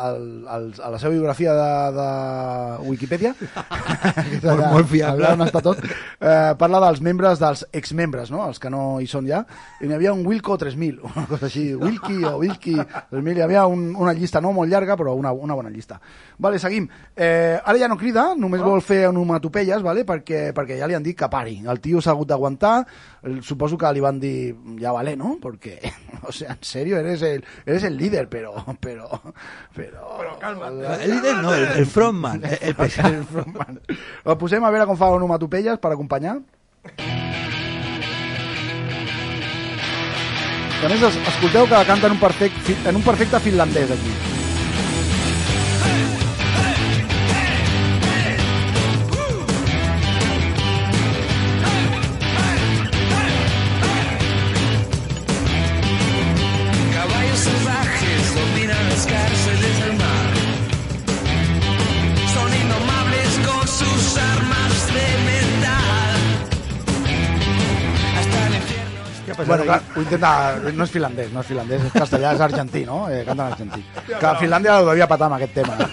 al, 0.55 0.69
a 0.81 0.89
la 0.95 0.99
seva 1.01 1.13
biografia 1.13 1.53
de, 1.53 1.69
de 1.99 2.07
Wikipedia, 2.89 3.33
que 3.39 4.39
és 4.39 4.43
Molt- 4.45 4.65
molt 4.73 4.89
fiable. 4.89 5.25
allà 5.27 5.35
on 5.37 5.45
està 5.45 5.61
tot, 5.65 5.83
eh, 5.85 6.53
parla 6.59 6.81
dels 6.87 7.01
membres, 7.05 7.39
dels 7.41 7.65
exmembres, 7.71 8.31
no? 8.33 8.41
els 8.47 8.59
que 8.59 8.71
no 8.73 8.99
hi 9.01 9.07
són 9.09 9.27
ja, 9.29 9.43
i 9.81 9.87
n'hi 9.89 9.95
havia 9.97 10.13
un 10.15 10.25
Wilco 10.27 10.57
3000, 10.59 10.99
una 11.13 11.25
cosa 11.29 11.47
així, 11.49 11.67
Wilky 11.75 12.23
o 12.25 12.37
Wilky 12.41 12.75
3000, 12.79 13.37
hi 13.37 13.45
havia 13.45 13.65
un, 13.69 13.89
una 13.95 14.13
llista 14.17 14.41
no 14.41 14.53
molt 14.55 14.71
llarga, 14.71 14.97
però 14.99 15.13
una, 15.17 15.31
una 15.33 15.53
bona 15.57 15.69
llista. 15.69 15.99
Vale, 16.39 16.59
seguim. 16.59 16.87
Eh, 17.15 17.59
ara 17.59 17.77
ja 17.77 17.87
no 17.91 17.97
crida, 17.99 18.29
només 18.37 18.61
vol 18.63 18.81
fer 18.85 19.03
onomatopeies, 19.09 19.83
vale? 19.85 20.05
perquè, 20.07 20.49
perquè 20.55 20.77
ja 20.79 20.87
li 20.89 20.95
han 20.97 21.03
dit 21.05 21.17
que 21.19 21.27
pari. 21.29 21.59
El 21.67 21.79
tio 21.83 21.99
s'ha 22.01 22.11
hagut 22.15 22.29
d'aguantar, 22.29 22.38
el- 23.23 23.43
suposo 23.43 23.77
que 23.77 23.91
li 23.93 23.99
van 23.99 24.19
dir, 24.19 24.55
ja 24.79 24.91
vale, 24.91 25.15
¿no? 25.17 25.37
Porque, 25.41 25.79
o 26.23 26.31
sea, 26.31 26.51
en 26.53 26.63
serio, 26.63 26.97
eres 26.97 27.21
el, 27.21 27.43
eres 27.65 27.83
el 27.83 27.97
líder, 27.97 28.29
pero, 28.29 28.53
pero, 28.79 29.09
pero... 29.75 30.17
Però 30.17 30.39
calma. 30.39 30.67
El 31.01 31.11
líder 31.11 31.35
no, 31.37 31.53
el, 31.53 31.65
el 31.65 31.85
frontman, 31.85 32.43
el, 32.45 32.57
el 32.61 32.75
pesat. 32.75 33.05
El 33.13 33.25
frontman. 33.25 33.79
El 34.25 34.37
posem 34.37 34.63
a 34.63 34.69
veure 34.71 34.85
com 34.87 34.97
fa 34.97 35.11
onomatopeies 35.15 35.77
per 35.79 35.91
acompanyar. 35.93 36.37
A 40.79 40.87
més, 40.87 41.01
es- 41.03 41.17
escolteu 41.27 41.67
que 41.67 41.79
canta 41.85 42.07
en 42.07 42.13
un, 42.15 42.19
perfecte, 42.21 42.75
en 42.87 42.95
un 42.95 43.03
perfecte 43.03 43.39
finlandès, 43.43 43.91
aquí. 43.91 44.13
Bueno, 69.49 69.65
clar, 69.65 69.81
ho 69.95 70.01
intenta... 70.05 70.29
No 70.69 70.85
és 70.85 70.93
finlandès, 70.93 71.33
no 71.33 71.41
és 71.43 71.49
finlandès, 71.49 71.81
és 71.89 71.93
castellà, 71.97 72.27
és 72.37 72.45
argentí, 72.49 72.81
no? 72.87 72.97
Eh, 73.09 73.23
canta 73.27 73.43
en 73.47 73.51
argentí. 73.55 73.81
Que 74.13 74.21
a 74.21 74.37
Finlàndia 74.39 74.71
ho 74.79 74.87
devia 74.91 75.09
patar 75.09 75.25
amb 75.31 75.39
aquest 75.39 75.53
tema. 75.57 75.73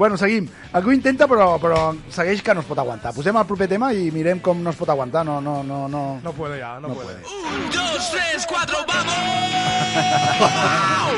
bueno, 0.00 0.16
seguim. 0.16 0.46
Aquí 0.72 0.88
ho 0.88 0.92
intenta, 0.96 1.26
però, 1.28 1.58
però 1.60 1.90
segueix 2.08 2.40
que 2.40 2.54
no 2.56 2.62
es 2.64 2.68
pot 2.70 2.78
aguantar. 2.80 3.10
Posem 3.12 3.36
el 3.36 3.44
proper 3.44 3.66
tema 3.68 3.90
i 3.92 4.06
mirem 4.14 4.38
com 4.40 4.62
no 4.64 4.72
es 4.72 4.78
pot 4.78 4.88
aguantar. 4.88 5.26
No, 5.28 5.42
no, 5.44 5.58
no, 5.62 5.82
no. 5.92 6.04
No 6.24 6.32
puede 6.32 6.56
ya, 6.58 6.78
no, 6.80 6.94
puede. 6.94 7.18
Un, 7.20 7.66
dos, 7.68 8.06
tres, 8.10 8.46
cuatro, 8.48 8.78
vamos. 8.88 9.12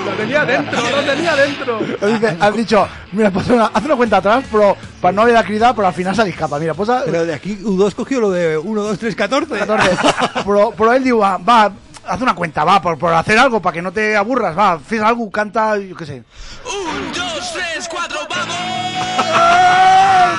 Lo 0.05 0.13
tenía 0.19 0.45
dentro, 0.45 0.81
lo 0.83 1.03
tenía 1.05 1.37
dentro. 1.37 1.79
Dice, 1.79 2.37
has 2.41 2.57
dicho, 2.57 2.89
mira, 3.13 3.31
posa 3.31 3.55
una, 3.55 3.67
haz 3.67 3.85
una 3.85 3.95
cuenta 3.95 4.17
atrás, 4.17 4.45
pero 4.51 4.77
para 5.01 5.13
no 5.13 5.23
haber 5.23 5.37
de 5.37 5.45
cridar, 5.45 5.77
pero 5.77 5.87
al 5.87 5.95
final 5.95 6.17
se 6.17 6.29
escapa. 6.29 6.59
Mira, 6.59 6.75
posa... 6.75 7.03
Pero 7.05 7.25
de 7.25 7.35
aquí 7.35 7.59
U2 7.63 7.95
cogió 7.95 8.19
lo 8.19 8.33
de 8.33 8.59
1, 8.59 8.83
2, 8.83 8.99
3, 8.99 9.15
14. 9.15 9.59
14. 9.59 9.97
Pero, 10.45 10.75
pero 10.77 10.93
él 10.93 11.05
digo, 11.05 11.19
va, 11.19 11.37
va, 11.37 11.73
haz 12.07 12.21
una 12.21 12.35
cuenta, 12.35 12.65
va, 12.65 12.81
por, 12.83 12.99
por 12.99 13.13
hacer 13.15 13.39
algo, 13.39 13.61
para 13.61 13.75
que 13.75 13.83
no 13.83 13.93
te 13.93 14.17
aburras, 14.17 14.57
va, 14.57 14.73
haz 14.73 14.93
algo, 15.03 15.31
canta, 15.31 15.77
yo 15.79 15.97
qué 15.97 16.07
sé. 16.07 16.23
Un, 16.65 17.13
dos, 17.13 17.53
tres, 17.53 17.89
cuatro, 17.89 18.19
vamos. 18.29 18.57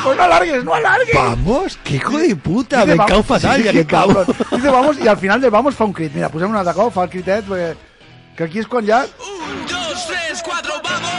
Pues 0.04 0.18
no 0.18 0.24
alargues, 0.24 0.64
no 0.66 0.74
alargues. 0.74 1.16
Vamos, 1.16 1.80
qué 1.84 1.96
hijo 1.96 2.18
de 2.18 2.36
puta, 2.36 2.82
Dice, 2.82 2.88
me 2.92 2.96
va- 2.96 3.06
cau 3.06 3.24
fatal, 3.24 3.58
sí, 3.58 3.64
ja 3.64 3.72
que 3.72 3.86
cabrón. 3.86 4.26
Dice 4.52 4.70
vamos 4.70 4.98
i 5.00 5.08
al 5.08 5.18
final 5.18 5.40
del 5.40 5.52
vamos 5.52 5.76
fa 5.76 5.86
un 5.86 5.94
crit. 5.94 6.14
Mira, 6.14 6.28
posem 6.30 6.50
un 6.52 6.74
cop, 6.74 6.94
fa 6.94 7.04
el 7.06 7.10
critet, 7.10 7.46
perquè, 7.48 7.76
que 8.36 8.44
aquí 8.44 8.60
és 8.60 8.68
quan 8.68 8.86
ja... 8.86 9.06
Un, 9.06 9.66
dos, 9.70 10.08
tres, 10.08 10.44
cuatro, 10.44 10.74
vamos. 10.84 11.12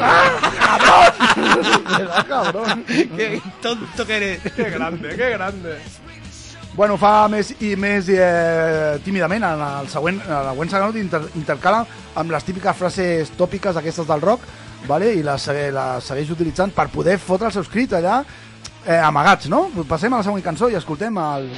Ah, 0.00 1.12
cabrón. 2.28 2.84
Qué 2.86 3.42
tonto 3.60 4.06
que 4.06 4.16
eres. 4.16 4.40
Qué 4.54 4.70
grande, 4.70 5.16
qué 5.16 5.30
grande. 5.30 5.78
Bueno, 6.78 6.94
fa 6.94 7.26
més 7.26 7.48
i 7.58 7.72
més 7.74 8.06
eh, 8.14 9.00
tímidament 9.02 9.42
en 9.42 9.62
el 9.66 9.88
següent, 9.90 10.20
en 10.22 10.34
el 10.36 10.50
següent 10.52 10.70
segment 10.70 10.98
inter, 11.00 11.18
intercala 11.40 11.80
amb 12.22 12.30
les 12.30 12.46
típiques 12.46 12.78
frases 12.78 13.32
tòpiques 13.34 13.80
aquestes 13.80 14.06
del 14.06 14.22
rock 14.22 14.44
vale? 14.86 15.08
i 15.18 15.24
les, 15.26 15.48
les 15.74 16.06
segueix 16.06 16.30
utilitzant 16.30 16.70
per 16.76 16.86
poder 16.94 17.18
fotre 17.18 17.50
els 17.50 17.58
seus 17.58 17.72
crits 17.72 17.98
allà 17.98 18.20
eh, 18.22 18.94
amagats, 18.94 19.50
no? 19.50 19.64
Passem 19.90 20.14
a 20.14 20.22
la 20.22 20.28
següent 20.28 20.44
cançó 20.46 20.70
i 20.70 20.78
escoltem 20.78 21.18
el... 21.18 21.50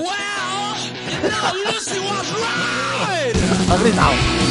Well, 0.00 0.88
now 1.28 1.52
Lucy 1.52 2.00
was 2.08 2.32
right. 2.40 3.36
el 3.68 3.84
Green 3.84 4.41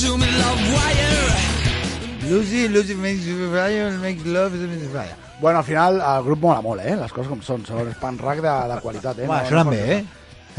to 0.00 0.16
me, 0.18 0.26
love 0.38 0.60
wire. 0.72 2.30
Lucy, 2.30 2.68
Lucy 2.68 2.94
makes 2.94 3.24
you 3.26 3.50
fire, 3.52 3.90
makes 3.98 4.24
love, 4.24 4.52
makes 4.54 4.82
you 4.82 4.88
fire. 4.90 5.14
Bueno, 5.40 5.58
al 5.58 5.64
final 5.64 6.00
el 6.00 6.22
grup 6.24 6.40
mola 6.40 6.60
molt, 6.60 6.82
eh? 6.84 6.94
Les 6.96 7.12
coses 7.12 7.28
com 7.30 7.40
són. 7.42 7.64
Són 7.66 7.88
pan 8.00 8.18
rock 8.20 8.42
de, 8.44 8.52
de 8.74 8.76
qualitat, 8.84 9.18
eh? 9.18 9.26
Home, 9.28 9.40
sonen 9.48 9.70
bé, 9.72 9.80
eh? 9.96 10.00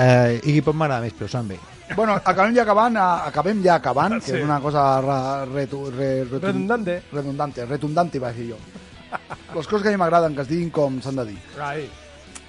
Eh, 0.02 0.40
Iggy 0.50 0.62
Pop 0.66 0.76
m'agrada 0.76 1.04
més, 1.06 1.14
però 1.18 1.30
sonen 1.30 1.54
bé. 1.54 1.60
Bueno, 1.96 2.16
acabem 2.18 2.56
ja 2.56 2.64
acabant, 2.66 2.96
eh, 2.98 3.08
acabem 3.32 3.62
ja 3.64 3.76
acabant, 3.78 4.18
que 4.20 4.32
Sí. 4.32 4.38
és 4.40 4.44
una 4.44 4.60
cosa 4.64 4.84
retu, 5.46 5.84
re, 5.92 6.24
retun- 6.26 6.42
Redundante. 6.52 7.02
redundante, 7.12 7.66
retundante, 7.66 8.20
va 8.20 8.32
dir 8.34 8.50
jo. 8.52 8.58
Les 9.56 9.68
coses 9.68 9.84
que 9.84 9.90
a 9.90 9.92
mi 9.92 9.98
m'agraden, 9.98 10.36
que 10.36 10.42
es 10.42 10.48
diguin 10.48 10.70
com 10.72 11.02
s'han 11.02 11.16
de 11.22 11.26
dir. 11.34 11.40
Right. 11.58 11.92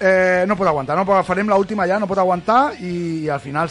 Eh, 0.03 0.43
no 0.49 0.57
pot 0.59 0.67
aguantar, 0.67 0.97
no 0.99 1.05
pot, 1.07 1.23
farem 1.23 1.47
l'última 1.47 1.85
ja, 1.87 1.95
no 2.01 2.09
pot 2.09 2.19
aguantar 2.19 2.73
i, 2.83 3.23
i 3.23 3.29
al 3.31 3.39
final 3.39 3.69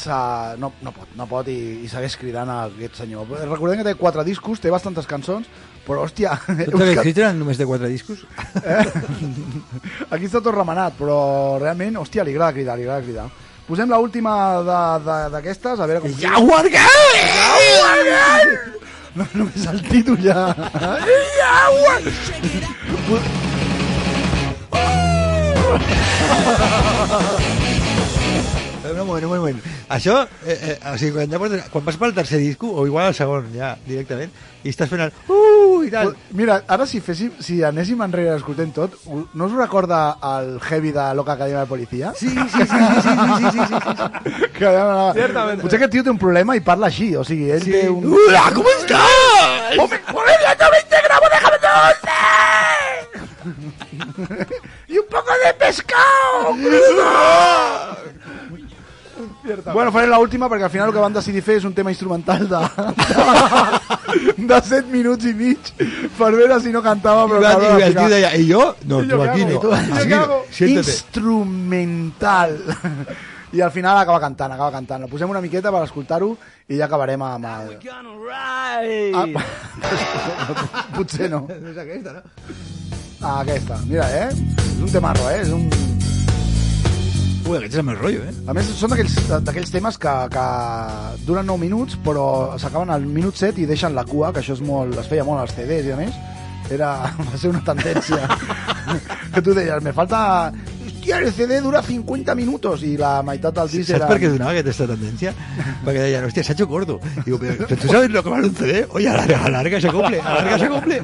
no, 0.56 0.70
no 0.80 0.92
pot, 0.96 1.10
no 1.18 1.26
pot 1.28 1.48
i, 1.52 1.84
i 1.84 1.88
segueix 1.92 2.16
cridant 2.16 2.48
a 2.48 2.54
aquest 2.70 3.02
senyor. 3.02 3.28
Recordem 3.50 3.82
que 3.82 3.90
té 3.90 3.92
quatre 4.00 4.24
discos, 4.24 4.62
té 4.62 4.72
bastantes 4.72 5.04
cançons, 5.10 5.44
però 5.84 6.06
hòstia... 6.06 6.32
Aquests 6.54 7.02
crits 7.02 7.20
eren 7.20 7.36
només 7.42 7.60
de 7.60 7.66
quatre 7.68 7.90
discos? 7.92 8.24
Aquí 10.08 10.24
està 10.24 10.40
tot 10.40 10.54
remenat, 10.56 10.96
però 10.96 11.20
realment, 11.60 12.00
hòstia, 12.00 12.24
li 12.24 12.32
agrada 12.32 12.56
cridar, 12.56 12.78
li 12.80 12.88
agrada 12.88 13.04
cridar. 13.04 13.28
Posem 13.68 13.92
l'última 13.92 14.32
d'aquestes, 15.36 15.76
a 15.76 15.86
veure 15.90 16.00
com... 16.06 16.16
Jaguar 16.22 16.64
Girl! 16.72 17.12
Jaguar 17.36 18.00
Girl! 18.08 18.56
No, 19.20 19.28
només 19.36 19.68
el 19.68 19.84
títol 19.92 20.16
ja... 20.24 20.48
Jaguar! 21.36 22.00
Un 28.82 29.06
moment, 29.06 29.24
un 29.24 29.30
moment. 29.30 29.60
Això, 29.88 30.14
eh, 30.44 30.56
eh, 30.74 30.78
o 30.92 30.96
sigui, 30.98 31.12
quan, 31.14 31.30
ja 31.30 31.38
portes, 31.40 31.62
quan 31.72 31.84
vas 31.86 31.96
pel 32.00 32.12
tercer 32.16 32.38
disco, 32.42 32.68
o 32.70 32.84
igual 32.86 33.06
al 33.08 33.14
segon, 33.16 33.46
ja, 33.54 33.72
directament, 33.86 34.30
i 34.62 34.70
estàs 34.72 34.90
fent 34.90 35.04
el... 35.06 35.12
Uh, 35.32 35.82
i 35.86 35.90
tal. 35.92 36.12
Mira, 36.38 36.58
ara 36.70 36.84
si, 36.86 37.00
féssim, 37.02 37.30
si 37.42 37.60
anéssim 37.66 38.02
enrere 38.04 38.34
escoltem 38.36 38.70
tot, 38.74 38.94
no 39.08 39.48
us 39.48 39.54
recorda 39.56 40.02
el 40.34 40.58
heavy 40.66 40.92
de 40.94 41.06
Loca 41.18 41.32
Academia 41.38 41.62
de 41.64 41.70
Policia? 41.70 42.12
Sí, 42.18 42.28
sí, 42.28 42.34
sí, 42.52 42.66
sí, 42.66 42.66
sí, 42.66 43.10
sí, 43.16 43.16
sí, 43.38 43.48
sí, 43.56 43.64
sí. 43.64 43.76
Que 44.58 44.66
allà 44.68 44.82
anava- 44.84 45.14
Ciertament. 45.16 45.62
Potser 45.64 45.80
aquest 45.80 45.94
tio 45.96 46.04
té 46.06 46.12
un 46.12 46.20
problema 46.20 46.56
i 46.58 46.60
parla 46.66 46.90
així, 46.92 47.14
o 47.16 47.24
sigui, 47.24 47.50
ell 47.54 47.64
Sí. 47.64 47.72
té 47.78 47.88
un... 47.90 48.04
Hola, 48.12 48.44
¿cómo 48.54 48.68
estás? 48.78 49.08
¡Y 49.74 49.78
un 49.78 49.88
poco 49.88 50.24
de 50.26 50.32
pescado! 55.58 56.56
Bueno, 59.72 59.90
farem 59.92 60.10
l'última 60.10 60.48
perquè 60.50 60.66
al 60.66 60.72
final 60.72 60.88
el 60.90 60.94
que 60.94 61.02
van 61.02 61.14
decidir 61.14 61.42
fer 61.44 61.56
és 61.60 61.66
un 61.68 61.74
tema 61.76 61.92
instrumental 61.92 62.46
de, 62.48 62.60
de, 63.08 64.46
de 64.48 64.58
7 64.68 64.88
minuts 64.92 65.26
i 65.28 65.32
mig 65.36 65.72
per 66.18 66.30
veure 66.34 66.58
si 66.62 66.72
no 66.74 66.82
cantava 66.84 67.26
I, 67.26 67.30
però 67.30 67.42
va, 67.42 67.52
i 67.78 67.84
el 67.88 67.96
tio 67.96 68.08
deia, 68.12 68.32
i 68.38 68.48
jo? 68.48 68.64
No, 68.88 69.02
I 69.02 69.10
tu 69.10 69.20
aquí 69.22 69.44
no. 69.46 69.52
I 69.52 69.60
jo 69.60 69.72
Aquí 70.00 70.14
no. 70.14 70.80
Instrumental. 70.80 72.58
I 73.52 73.60
al 73.60 73.70
final 73.70 73.98
acaba 74.00 74.18
cantant, 74.20 74.52
acaba 74.54 74.72
cantant. 74.72 75.04
Posem 75.12 75.28
una 75.30 75.42
miqueta 75.44 75.72
per 75.74 75.82
escoltar-ho 75.84 76.30
i 76.72 76.78
ja 76.78 76.86
acabarem 76.88 77.22
amb 77.26 77.50
el... 77.50 77.74
Ah, 79.12 79.26
potser 80.96 81.28
no. 81.30 81.44
És 81.52 81.82
aquesta, 81.84 82.16
no? 82.16 82.80
Ah, 83.22 83.40
aquesta. 83.40 83.78
Mira, 83.86 84.08
eh? 84.10 84.28
És 84.34 84.80
un 84.82 84.90
temarro, 84.90 85.28
eh? 85.30 85.42
És 85.44 85.50
un... 85.54 85.68
Ui, 87.42 87.56
aquest 87.58 87.74
és 87.74 87.78
el 87.78 87.86
meu 87.86 87.96
rotllo, 87.98 88.24
eh? 88.26 88.32
A 88.50 88.54
més, 88.56 88.68
són 88.78 88.90
d'aquells 88.94 89.70
temes 89.70 89.98
que, 90.02 90.12
que 90.34 90.46
duren 91.26 91.46
9 91.46 91.62
minuts, 91.62 91.98
però 92.02 92.26
s'acaben 92.58 92.90
al 92.94 93.06
minut 93.06 93.38
7 93.38 93.62
i 93.62 93.66
deixen 93.70 93.94
la 93.94 94.04
cua, 94.08 94.32
que 94.34 94.42
això 94.42 94.56
és 94.58 94.62
molt, 94.66 94.98
es 94.98 95.10
feia 95.10 95.26
molt 95.26 95.42
als 95.42 95.54
CDs 95.54 95.86
i 95.86 95.94
a 95.94 96.00
més. 96.00 96.18
Era, 96.74 96.90
va 97.28 97.38
ser 97.38 97.52
una 97.54 97.62
tendència. 97.66 98.26
que 99.34 99.42
tu 99.42 99.54
deies, 99.54 99.82
me 99.86 99.94
falta... 99.94 100.52
Hòstia, 100.82 101.16
el 101.18 101.32
CD 101.34 101.56
dura 101.58 101.80
50 101.82 102.34
minutos 102.38 102.84
i 102.86 102.92
la 102.98 103.16
meitat 103.26 103.56
del 103.56 103.70
disc 103.72 103.88
Saps 103.88 103.96
era... 103.96 104.10
per 104.10 104.20
què 104.22 104.28
donava 104.30 104.54
aquesta 104.54 104.86
tendència? 104.86 105.32
Perquè 105.82 105.96
deien, 105.98 106.26
hòstia, 106.28 106.44
s'ha 106.46 106.54
hecho 106.54 106.68
corto. 106.70 107.00
Digo, 107.24 107.40
pero 107.42 107.66
¿tú 107.66 107.88
sabes 107.88 108.10
lo 108.10 108.22
que 108.22 108.30
vale 108.30 108.46
un 108.46 108.54
CD? 108.54 108.86
Oye, 108.90 109.08
alarga, 109.10 109.40
alarga 109.50 109.82
ese 109.82 109.90
cumple, 109.90 110.20
alarga 110.22 110.54
ese 110.60 110.70
cumple. 110.70 111.02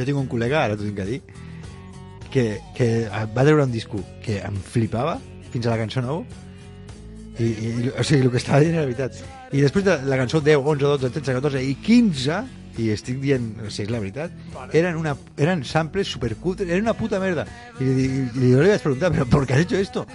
Jo 0.00 0.08
tinc 0.08 0.20
un 0.20 0.28
col·lega, 0.30 0.64
ara 0.64 0.76
t'ho 0.78 0.86
tinc 0.86 0.98
que 0.98 1.08
dir, 1.08 1.20
que, 2.30 2.44
que 2.76 2.88
va 3.10 3.44
treure 3.44 3.66
un 3.66 3.74
disco 3.74 4.00
que 4.24 4.38
em 4.40 4.56
flipava 4.72 5.18
fins 5.50 5.66
a 5.66 5.74
la 5.74 5.80
cançó 5.80 6.02
nou 6.04 6.22
i, 7.40 7.44
i, 7.44 7.68
o 7.90 8.04
sigui, 8.04 8.24
el 8.26 8.32
que 8.32 8.40
estava 8.40 8.60
dient 8.62 8.76
era 8.76 8.86
veritat. 8.86 9.20
I 9.50 9.64
després 9.64 9.84
de 9.86 9.96
la 10.06 10.18
cançó 10.20 10.42
10, 10.44 10.60
11, 10.60 10.86
12, 10.86 11.12
13, 11.18 11.36
14 11.40 11.62
i 11.66 11.76
15 11.84 12.40
i 12.80 12.90
estic 12.94 13.18
dient, 13.22 13.48
o 13.64 13.70
sigui, 13.70 13.88
és 13.88 13.92
la 13.92 14.02
veritat 14.02 14.76
eren, 14.76 14.98
una, 15.00 15.16
eren 15.40 15.64
samples 15.66 16.12
supercutres 16.12 16.68
era 16.70 16.82
una 16.82 16.94
puta 16.94 17.20
merda. 17.22 17.46
I 17.80 17.88
li, 17.88 18.10
li 18.36 18.52
vaig 18.58 18.84
preguntar, 18.84 19.10
però 19.14 19.26
¿por 19.26 19.46
qué 19.46 19.58
has 19.58 19.66
hecho 19.66 19.76
esto? 19.76 20.06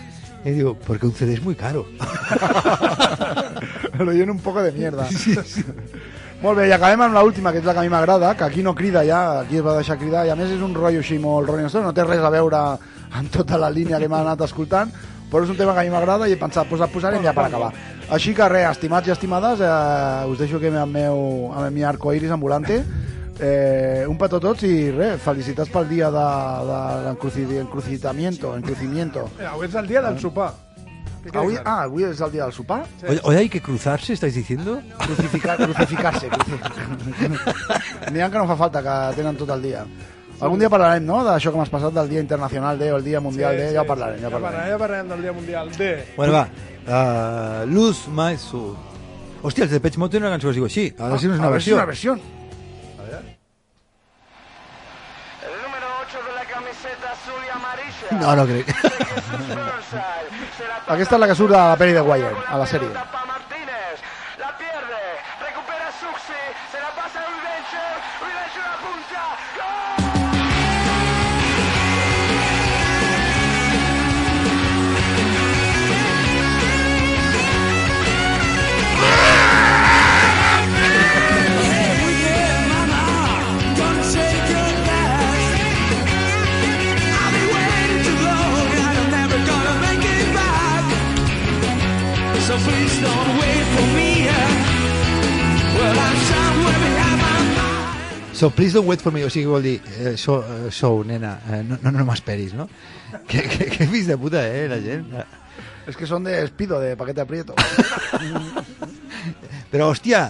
y 0.45 0.51
digo, 0.51 0.77
porque 0.77 1.07
un 1.07 1.13
CD 1.13 1.33
es 1.33 1.41
muy 1.41 1.55
caro. 1.55 1.87
Lo 3.97 4.11
lleno 4.11 4.31
un 4.31 4.39
poco 4.39 4.61
de 4.61 4.71
mierda. 4.71 5.09
Molt 6.45 6.59
bé, 6.59 6.67
i 6.69 6.73
acabem 6.75 7.01
amb 7.01 7.15
l'última, 7.17 7.49
que 7.49 7.57
és 7.57 7.65
la 7.65 7.73
que 7.73 7.81
a 7.81 7.83
mi 7.87 7.89
m'agrada, 7.89 8.35
que 8.37 8.43
aquí 8.45 8.61
no 8.61 8.75
crida 8.77 9.01
ja, 9.01 9.39
aquí 9.39 9.57
es 9.57 9.63
va 9.65 9.73
deixar 9.79 9.95
cridar, 9.97 10.27
i 10.27 10.29
a 10.29 10.35
més 10.37 10.51
és 10.53 10.59
un 10.61 10.75
rotllo 10.77 10.99
així 11.01 11.15
molt 11.17 11.49
Rolling 11.49 11.71
Stone, 11.71 11.87
no 11.87 11.93
té 11.97 12.03
res 12.05 12.21
a 12.21 12.29
veure 12.29 12.59
amb 13.17 13.31
tota 13.33 13.57
la 13.57 13.71
línia 13.73 13.97
que 13.97 14.05
m'ha 14.11 14.19
anat 14.21 14.43
escoltant, 14.45 14.91
però 15.31 15.41
és 15.41 15.49
un 15.49 15.57
tema 15.57 15.73
que 15.73 15.81
a 15.81 15.85
mi 15.87 15.89
m'agrada 15.89 16.27
i 16.29 16.35
he 16.35 16.37
pensat, 16.37 16.69
pues 16.69 16.83
posarem 16.93 17.25
ja 17.25 17.33
per 17.33 17.47
acabar. 17.47 17.71
Així 18.13 18.35
que 18.37 18.49
res, 18.51 18.67
estimats 18.75 19.09
i 19.09 19.15
estimades, 19.15 19.63
eh, 19.65 20.29
us 20.29 20.37
deixo 20.37 20.61
aquí 20.61 20.69
amb 20.69 20.93
meu, 20.93 21.17
amb 21.49 21.65
el 21.65 21.73
meu 21.79 21.87
arcoiris 21.89 22.37
ambulante, 22.37 22.77
eh, 23.39 24.05
un 24.05 24.21
petó 24.21 24.37
a 24.37 24.45
tots 24.45 24.69
i 24.69 24.91
res, 24.91 25.17
felicitats 25.25 25.73
pel 25.73 25.89
dia 25.89 26.13
de, 26.13 26.27
de 26.69 26.77
l'encrucijamiento, 27.07 28.53
encrucimiento. 28.53 29.25
Avui 29.49 29.65
és 29.65 29.81
el 29.81 29.89
dia 29.89 30.05
del 30.05 30.21
sopar. 30.21 30.51
Avui, 31.33 31.57
ah, 31.63 31.83
avui 31.83 32.03
és 32.05 32.19
el 32.21 32.31
dia 32.31 32.43
del 32.43 32.53
sopar? 32.53 32.83
Oye, 33.07 33.19
oye, 33.23 33.37
hay 33.37 33.49
que 33.49 33.61
cruzarse, 33.61 34.13
¿estáis 34.13 34.35
diciendo? 34.35 34.81
Crucificar, 34.99 35.57
crucificar-se. 35.57 36.27
ha 36.29 38.29
que 38.29 38.37
no 38.37 38.47
fa 38.47 38.55
falta, 38.55 38.81
que 38.83 39.15
tenen 39.15 39.35
tot 39.37 39.49
el 39.49 39.61
dia. 39.61 39.85
Algun 40.39 40.59
dia 40.59 40.69
parlarem, 40.69 41.05
no?, 41.07 41.21
d'això 41.23 41.51
que 41.51 41.57
m'has 41.57 41.71
passat 41.71 41.93
del 41.95 42.09
Dia 42.11 42.19
Internacional 42.19 42.77
de 42.77 42.91
o 42.91 42.97
el 42.97 43.03
Dia 43.05 43.21
Mundial 43.23 43.55
de... 43.55 43.69
Ja 43.73 43.85
ho 43.85 43.87
parlarem, 43.87 44.19
ja 44.19 44.27
ho 44.27 44.31
parlarem. 44.33 44.65
Ja 44.69 44.77
parlarem 44.81 45.07
del 45.13 45.21
Dia 45.23 45.33
Mundial 45.33 45.71
de... 45.77 45.91
Bueno, 46.17 46.33
va. 46.33 46.47
Uh, 46.85 47.63
Lose 47.71 48.11
My 48.11 48.35
Soul. 48.37 48.75
Hòstia, 49.41 49.63
els 49.65 49.71
de 49.71 49.79
Pech 49.79 49.95
Mode 50.01 50.17
tenen 50.17 50.27
una 50.27 50.35
cançó 50.35 50.49
que 50.49 50.55
es 50.55 50.59
diu 50.59 50.65
així. 50.67 50.89
A 50.99 51.07
veure 51.07 51.21
si 51.21 51.27
no 51.31 51.37
és 51.37 51.39
una 51.39 51.47
A 51.47 51.53
veure 51.53 51.63
si 51.63 51.71
versió. 51.71 51.77
una 51.79 51.85
versió. 51.85 52.17
No, 58.11 58.35
no 58.35 58.45
creo. 58.45 58.63
Aquí 60.87 61.01
está 61.01 61.17
la 61.17 61.27
que 61.27 61.35
de 61.35 61.73
a 61.73 61.77
Penny 61.77 61.93
de 61.93 62.01
Wire, 62.01 62.29
a 62.47 62.57
la 62.57 62.65
serie. 62.65 62.89
So 98.35 98.49
please 98.49 98.73
don't 98.73 98.85
wait 98.85 98.99
for 98.99 99.13
me, 99.15 99.23
o 99.23 99.29
sigui, 99.31 99.47
vol 99.47 99.63
dir, 99.63 99.79
eh, 99.95 100.17
so, 100.19 100.41
eh, 100.43 100.67
sou, 100.69 101.05
nena, 101.07 101.37
eh, 101.47 101.61
no, 101.63 101.77
no, 101.81 101.91
no 101.95 102.03
m'esperis, 102.03 102.51
no? 102.53 102.67
Que, 103.31 103.41
que, 103.47 103.69
que 103.71 103.85
fills 103.87 104.09
de 104.11 104.17
puta, 104.19 104.41
eh, 104.43 104.67
la 104.67 104.75
gent. 104.83 105.05
Es 105.87 105.95
que 105.95 106.05
son 106.05 106.25
de 106.25 106.43
espido, 106.43 106.81
de 106.81 106.97
paquete 106.97 107.21
aprieto. 107.21 107.55
Però, 109.71 109.87
hòstia, 109.93 110.25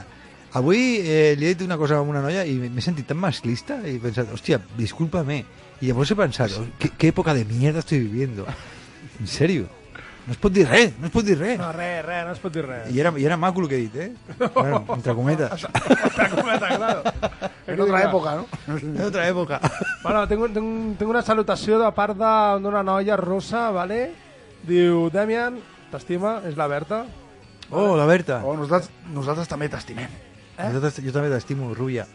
avui 0.54 1.00
eh, 1.02 1.34
li 1.40 1.48
he 1.48 1.56
dit 1.56 1.64
una 1.66 1.80
cosa 1.82 1.98
a 1.98 2.04
una 2.06 2.22
noia 2.22 2.44
i 2.46 2.54
m'he 2.62 2.84
sentit 2.86 3.08
tan 3.10 3.18
masclista 3.18 3.80
i 3.82 3.96
he 3.96 4.04
pensat, 4.04 4.30
hòstia, 4.36 4.60
discúlpame. 4.78 5.40
I 5.82 5.90
llavors 5.90 6.14
he 6.14 6.20
pensat, 6.20 6.54
"Oh, 6.60 6.68
¿qué, 6.78 6.92
qué 6.94 7.08
época 7.10 7.34
de 7.34 7.44
mierda 7.46 7.80
estoy 7.82 8.00
viviendo? 8.06 8.46
En 9.20 9.26
serio. 9.28 9.66
No 10.26 10.34
es 10.34 10.40
pot 10.42 10.54
dir 10.54 10.64
res, 10.66 10.94
no 10.98 11.06
es 11.06 11.14
pot 11.14 11.26
dir 11.26 11.36
res. 11.38 11.58
No, 11.60 11.72
res, 11.74 12.00
res, 12.06 12.24
no 12.26 12.32
es 12.34 12.40
pot 12.42 12.54
dir 12.54 12.64
res. 12.66 12.88
I 12.90 13.00
era, 13.00 13.12
i 13.18 13.26
era 13.26 13.36
maco 13.38 13.62
el 13.62 13.68
que 13.70 13.78
he 13.78 13.84
dit, 13.84 13.96
eh? 13.96 14.12
Bueno, 14.56 14.84
entre 14.90 15.14
cometes. 15.14 15.66
Otra 15.70 16.30
cometa, 16.32 16.70
claro. 16.78 17.04
En 17.76 17.82
otra 17.86 18.02
época, 18.04 18.36
¿no? 18.36 18.46
En 18.80 19.02
otra 19.06 19.28
època. 19.28 19.60
Bueno, 20.04 20.28
tinc, 20.28 20.42
un- 20.48 20.54
tinc, 20.56 20.98
tinc 21.00 21.10
una 21.12 21.22
salutació 21.22 21.80
de 21.80 21.92
part 21.96 22.16
de- 22.18 22.60
d'una 22.64 22.82
noia 22.84 23.16
rossa, 23.20 23.70
vale? 23.76 24.12
Diu, 24.66 25.10
Demian, 25.14 25.60
t'estima, 25.92 26.40
és 26.50 26.56
la 26.58 26.68
Berta. 26.72 27.04
Oh, 27.70 27.96
la 27.98 28.06
Berta. 28.10 28.42
Oh, 28.46 28.56
nosaltres, 28.58 28.90
nosaltres 29.14 29.48
també 29.52 29.70
t'estimem. 29.70 30.10
Eh? 30.58 30.64
Nosaltres, 30.72 31.04
jo 31.06 31.12
també 31.14 31.30
t'estimo, 31.34 31.74
Rubia. 31.76 32.06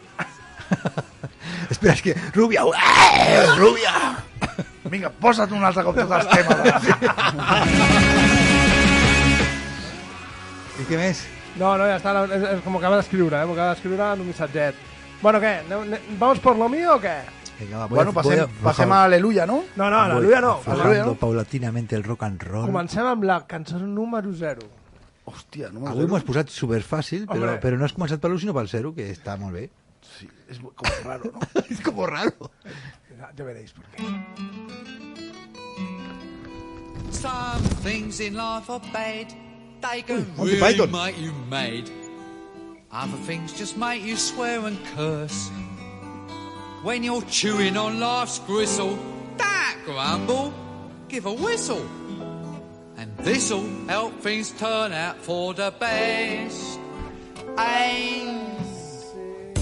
Espera, 1.71 1.93
és 1.93 2.01
que... 2.01 2.15
Rubia! 2.35 2.61
Eh, 2.67 3.45
Rubia! 3.59 3.93
Vinga, 4.91 5.09
posa't 5.23 5.51
un 5.55 5.63
altre 5.63 5.83
cop 5.87 5.95
tots 5.95 6.11
els 6.11 6.27
temes. 6.31 6.59
I 10.81 10.85
què 10.87 10.97
més? 10.99 11.21
No, 11.59 11.73
no, 11.77 11.85
ja 11.87 11.97
està, 11.99 12.13
és, 12.31 12.43
és 12.55 12.61
com 12.65 12.77
acaba 12.79 12.97
d'escriure, 12.99 13.35
eh? 13.37 13.43
Acaba 13.45 13.73
d'escriure 13.73 14.05
en 14.15 14.19
un 14.23 14.27
missatget. 14.31 14.75
Bueno, 15.21 15.39
ne- 15.39 15.99
¿Vamos 16.17 16.39
por 16.39 16.55
lo 16.57 16.67
mío 16.69 16.95
o 16.95 16.99
què? 17.01 17.21
Venga, 17.59 17.85
bueno, 17.85 18.11
voy 18.11 18.37
a- 18.39 18.47
passem 18.63 18.91
a 18.91 19.03
Aleluya, 19.03 19.45
no? 19.45 19.63
No, 19.75 19.89
no, 19.89 19.97
voy 19.97 20.05
aleluia 20.11 20.41
no. 20.41 20.59
Aleluia 20.65 21.05
no. 21.05 21.13
paulatinamente 21.15 21.95
el 21.95 22.03
rock 22.03 22.23
and 22.23 22.41
roll. 22.41 22.65
Comencem 22.65 23.05
amb 23.05 23.23
la 23.23 23.45
cançó 23.45 23.77
número 23.77 24.33
0. 24.33 24.61
Hòstia, 25.25 25.69
no 25.71 25.85
Avui 25.87 26.07
m'ho 26.09 26.17
has 26.17 26.23
posat 26.25 26.49
superfàcil, 26.49 27.27
però, 27.27 27.35
Hombre. 27.53 27.59
però 27.61 27.77
no 27.77 27.85
has 27.85 27.93
començat 27.93 28.19
per 28.19 28.31
l'1 28.31 28.39
sinó 28.41 28.53
pel 28.57 28.67
0, 28.67 28.95
que 28.95 29.11
està 29.13 29.37
molt 29.37 29.53
bé. 29.53 29.69
Sí, 30.01 30.27
és 30.49 30.57
com 30.59 30.89
raro, 31.05 31.29
no? 31.31 31.39
és 31.69 31.79
com 31.85 32.01
raro. 32.09 32.49
Ja, 33.19 33.29
ja 33.37 33.43
veréis 33.45 33.71
por 33.77 33.85
qué. 33.93 34.09
Some 37.11 37.61
things 37.83 38.19
in 38.19 38.33
life 38.35 38.67
are 38.71 38.81
bad. 38.91 39.27
They 39.81 40.01
can 40.01 40.25
Monty 40.35 40.55
really 40.57 40.73
Python. 40.73 40.91
make 40.91 41.17
you 41.21 41.31
mad. 41.49 41.85
Other 42.93 43.15
things 43.23 43.53
just 43.53 43.77
make 43.77 44.03
you 44.03 44.17
swear 44.17 44.65
and 44.65 44.77
curse. 44.95 45.49
When 46.83 47.03
you're 47.03 47.21
chewing 47.21 47.77
on 47.77 48.01
life's 48.01 48.39
gristle, 48.39 48.99
don't 49.37 49.85
grumble, 49.85 50.53
give 51.07 51.25
a 51.25 51.31
whistle. 51.31 51.87
And 52.97 53.15
this'll 53.19 53.63
help 53.87 54.19
things 54.19 54.51
turn 54.51 54.91
out 54.91 55.15
for 55.15 55.53
the 55.53 55.71
best. 55.79 56.79
And 57.57 58.59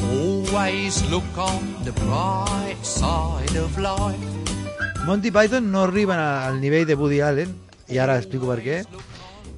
always 0.09 1.05
look 1.11 1.37
on 1.37 1.85
the 1.85 1.91
bright 1.91 2.81
side 2.81 3.55
of 3.55 3.77
life. 3.77 5.05
Monty 5.05 5.29
Python 5.29 5.71
no 5.71 5.83
arriben 5.83 6.17
al 6.17 6.59
nivell 6.59 6.87
de 6.87 6.95
Woody 6.95 7.21
Allen, 7.21 7.53
i 7.89 8.01
ara 8.01 8.17
explico 8.17 8.49
per 8.49 8.63
què. 8.65 8.83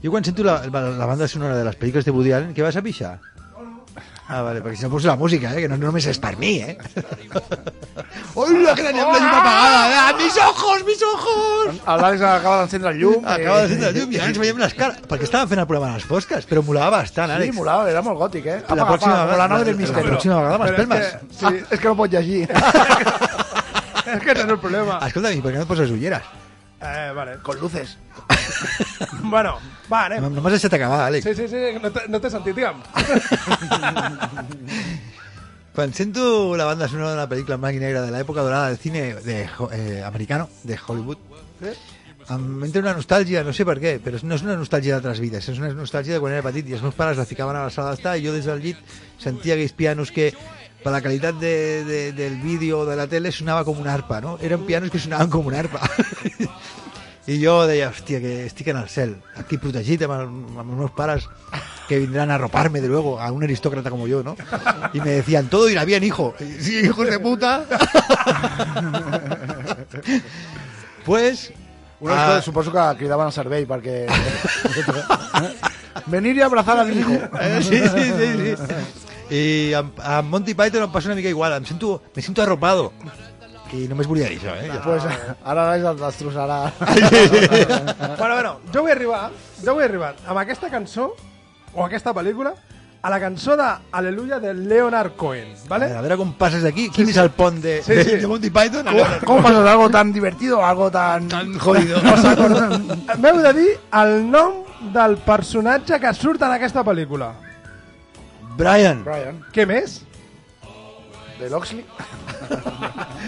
Jo 0.04 0.12
quan 0.12 0.28
sento 0.28 0.44
la, 0.44 0.60
la 0.68 1.08
banda 1.08 1.28
sonora 1.32 1.56
de 1.56 1.64
les 1.64 1.80
pel·lícules 1.80 2.04
de 2.04 2.12
Woody 2.12 2.36
Allen, 2.36 2.52
què 2.52 2.68
vas 2.68 2.76
a 2.76 2.84
pixar? 2.84 3.20
Ah, 4.32 4.42
vale, 4.46 4.62
perquè 4.64 4.78
si 4.80 4.84
no 4.86 4.90
poso 4.94 5.08
la 5.10 5.18
música, 5.20 5.50
eh, 5.52 5.66
que 5.66 5.68
no 5.68 5.76
només 5.76 6.06
és 6.08 6.18
per 6.24 6.38
mi, 6.40 6.54
eh? 6.64 6.78
Hola, 8.34 8.72
que 8.78 8.84
teníem 8.86 9.10
la 9.12 9.18
llum 9.20 9.28
apagada! 9.28 9.82
Ah, 10.08 10.14
mis 10.16 10.38
ojos, 10.40 10.86
mis 10.88 11.02
ojos! 11.04 11.82
L'Àlex 11.84 12.24
acaba 12.24 12.62
d'encendre 12.62 12.94
el 12.94 13.02
llum. 13.02 13.26
Acaba 13.34 13.66
de 13.68 13.76
eh, 13.76 13.80
la 13.82 13.92
llum 13.98 14.14
i 14.16 14.22
ara 14.22 14.30
ens 14.32 14.40
veiem 14.40 14.62
les 14.64 14.76
cares. 14.78 15.02
Perquè 15.12 15.28
estàvem 15.28 15.52
fent 15.52 15.64
el 15.66 15.68
programa 15.68 15.92
a 15.92 16.00
les 16.00 16.08
fosques, 16.08 16.48
però 16.48 16.64
molava 16.64 17.02
bastant, 17.02 17.28
Sí, 17.34 17.36
Àlex. 17.42 17.58
molava, 17.60 17.90
era 17.92 18.02
molt 18.08 18.22
gòtic, 18.24 18.48
eh? 18.48 18.58
La 18.70 18.88
pròxima 18.88 19.18
Apa, 19.18 19.28
vegada- 19.34 19.58
la 19.58 19.64
del 19.66 19.76
la 19.76 19.82
misteri. 19.84 20.08
pròxima 20.14 20.40
vegada 20.40 20.56
és 20.56 20.62
m'espelmes. 20.64 21.12
que- 21.12 21.20
Sí, 21.42 21.66
és 21.76 21.80
que 21.84 21.88
no 21.92 21.96
pot 22.00 22.16
llegir. 22.16 22.48
És 24.12 24.22
que 24.24 24.34
tens 24.34 24.48
el 24.48 24.60
problema. 24.64 25.02
Escolta'm, 25.10 25.36
i 25.36 25.42
per 25.44 25.52
què 25.52 25.60
no 25.60 25.68
et 25.68 25.74
poses 25.76 25.92
ulleres? 25.92 26.24
Eh, 26.82 27.12
vale. 27.14 27.36
Con 27.44 27.60
luces. 27.60 27.98
Bueno, 29.32 29.52
va, 29.92 30.00
anem. 30.08 30.20
No, 30.24 30.30
no 30.36 30.42
m'has 30.44 30.56
deixat 30.58 30.74
acabar, 30.78 31.00
Àlex. 31.08 31.22
Sí, 31.26 31.34
sí, 31.38 31.46
sí, 31.52 31.60
no 31.82 31.90
t'he 31.94 32.02
no 32.10 32.18
sentit, 32.34 32.56
digue'm. 32.58 32.80
Quan 35.76 35.90
sento 35.96 36.22
la 36.60 36.68
banda 36.68 36.90
sonora 36.92 37.14
de 37.14 37.18
una 37.22 37.32
pel·lícula 37.32 37.56
en 37.56 37.62
blanc 37.64 37.76
i 37.78 37.80
negre 37.80 38.02
de 38.04 38.12
l'època 38.12 38.44
dorada 38.44 38.68
del 38.68 38.78
cine 38.78 39.16
de, 39.24 39.48
eh, 39.72 40.02
americano, 40.04 40.50
de 40.68 40.76
Hollywood, 40.76 41.20
em 42.30 42.64
entra 42.66 42.82
una 42.84 42.94
nostàlgia, 42.98 43.44
no 43.48 43.54
sé 43.56 43.66
per 43.68 43.78
què, 43.80 43.96
però 44.04 44.20
no 44.24 44.36
és 44.36 44.44
una 44.46 44.58
nostàlgia 44.60 44.98
d'altres 44.98 45.22
vides, 45.24 45.48
és 45.48 45.62
una 45.62 45.72
nostàlgia 45.76 46.18
de 46.18 46.24
quan 46.24 46.36
era 46.36 46.46
petit 46.46 46.68
i 46.70 46.76
els 46.76 46.84
meus 46.84 46.98
pares 46.98 47.20
la 47.20 47.28
ficaven 47.30 47.56
a 47.56 47.64
la 47.68 47.74
sala 47.74 47.96
d'estar 47.96 48.18
i 48.20 48.26
jo 48.26 48.34
des 48.36 48.50
del 48.50 48.60
llit 48.64 48.82
sentia 49.20 49.56
aquells 49.56 49.76
pianos 49.78 50.12
que 50.12 50.32
per 50.84 50.92
la 50.92 51.02
qualitat 51.02 51.40
de, 51.40 51.56
de, 51.86 52.00
del 52.18 52.40
vídeo 52.42 52.82
o 52.82 52.86
de 52.86 52.98
la 52.98 53.08
tele 53.08 53.32
sonava 53.32 53.64
com 53.64 53.80
una 53.80 53.94
arpa, 53.94 54.20
no? 54.22 54.38
Eren 54.42 54.66
pianos 54.66 54.92
que 54.92 55.00
sonaven 55.00 55.30
com 55.30 55.48
una 55.48 55.62
arpa. 55.62 55.88
I 57.32 57.38
jo 57.40 57.54
deia, 57.70 57.88
hòstia, 57.92 58.20
que 58.20 58.32
estic 58.50 58.68
en 58.74 58.80
el 58.82 58.90
cel, 58.92 59.14
aquí 59.40 59.56
protegit 59.62 60.02
amb, 60.04 60.16
el, 60.18 60.26
amb 60.60 60.66
els 60.66 60.80
meus 60.82 60.92
pares 60.98 61.30
que 61.88 62.00
vendrán 62.00 62.32
a 62.32 62.36
arroparme 62.36 62.82
de 62.82 62.90
luego 62.90 63.22
a 63.22 63.32
un 63.32 63.44
aristócrata 63.44 63.90
como 63.90 64.08
yo, 64.08 64.24
¿no? 64.24 64.36
Y 64.94 65.00
me 65.00 65.12
decían, 65.12 65.48
todo 65.48 65.70
irá 65.70 65.86
bien, 65.86 66.04
hijo. 66.04 66.34
Y, 66.40 66.62
Sí, 66.62 66.80
hijos 66.80 67.08
de 67.08 67.20
puta. 67.20 67.66
pues... 71.06 71.54
Una 72.02 72.14
ah, 72.14 72.28
cosa, 72.28 72.42
suposo 72.42 72.72
que 72.72 72.80
cridaven 72.98 73.28
al 73.28 73.34
servei 73.34 73.68
perquè... 73.70 74.08
Venir 76.10 76.34
i 76.40 76.42
abrazar 76.42 76.80
al 76.80 76.90
hijo. 76.90 77.14
eh, 77.40 77.62
sí, 77.62 77.78
sí, 77.78 78.04
sí, 78.18 78.56
sí. 78.58 78.74
I 79.32 79.74
amb, 79.78 80.00
amb 80.02 80.34
Monty 80.34 80.56
Python 80.58 80.88
em 80.88 80.92
passa 80.92 81.08
una 81.08 81.16
mica 81.16 81.30
igual. 81.30 81.54
Em 81.56 81.66
sento, 81.70 82.02
me 82.16 82.22
siento 82.22 82.42
arropado. 82.42 82.92
I 83.72 83.86
només 83.88 84.08
volia 84.10 84.28
dir 84.28 84.40
això, 84.42 84.52
eh? 84.60 84.68
Ja. 84.68 84.82
Pues, 84.84 85.06
ara 85.08 85.64
l'Àlex 85.70 85.86
el 85.92 86.00
destrossarà. 86.02 86.58
bueno, 88.18 88.34
bueno, 88.36 88.52
jo 88.74 88.82
vull 88.84 88.92
arribar, 88.92 89.30
jo 89.64 89.74
vull 89.78 89.86
arribar 89.86 90.16
amb 90.28 90.42
aquesta 90.42 90.70
cançó, 90.70 91.14
o 91.74 91.86
aquesta 91.86 92.12
pel·lícula, 92.14 92.52
a 93.02 93.10
la 93.10 93.18
cançó 93.20 93.56
de 93.58 93.66
Aleluya 93.98 94.40
de 94.40 94.54
Leonard 94.54 95.16
Cohen, 95.16 95.56
A 95.56 95.70
¿vale? 95.70 95.86
veure, 95.88 95.98
a 95.98 96.02
veure 96.04 96.18
com 96.20 96.34
passes 96.38 96.62
d'aquí. 96.62 96.90
Quin 96.94 97.08
és 97.10 97.18
el 97.18 97.32
pont 97.34 97.58
de, 97.64 97.80
Sí, 97.82 97.96
de, 97.96 98.04
sí. 98.04 98.18
de 98.22 98.28
Monty 98.28 98.52
Python? 98.52 98.88
A 98.88 99.20
¿Cómo, 99.26 99.42
pasas 99.42 99.64
de 99.64 99.70
algo 99.72 99.90
tan 99.90 100.12
divertido 100.14 100.62
a 100.64 100.70
algo 100.70 100.92
tan... 100.92 101.28
tan 101.28 101.58
jodido. 101.58 101.98
M'heu 103.24 103.40
de 103.42 103.54
dir 103.58 103.72
el 104.04 104.30
nom 104.30 104.60
del 104.94 105.18
personatge 105.18 105.98
que 106.00 106.14
surt 106.14 106.42
en 106.46 106.52
aquesta 106.60 106.84
pel·lícula. 106.86 107.32
Brian, 108.58 109.02
Brian, 109.06 109.40
Què 109.56 109.66
més? 109.66 110.02
De 111.42 111.50
l'Oxley. 111.50 111.86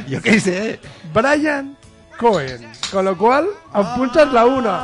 jo 0.10 0.22
què 0.26 0.40
sé. 0.40 0.80
Brian 1.14 1.76
Cohen. 2.20 2.68
Con 2.92 3.06
lo 3.06 3.18
cual, 3.18 3.50
punxes 3.96 4.32
la 4.32 4.46
una. 4.46 4.76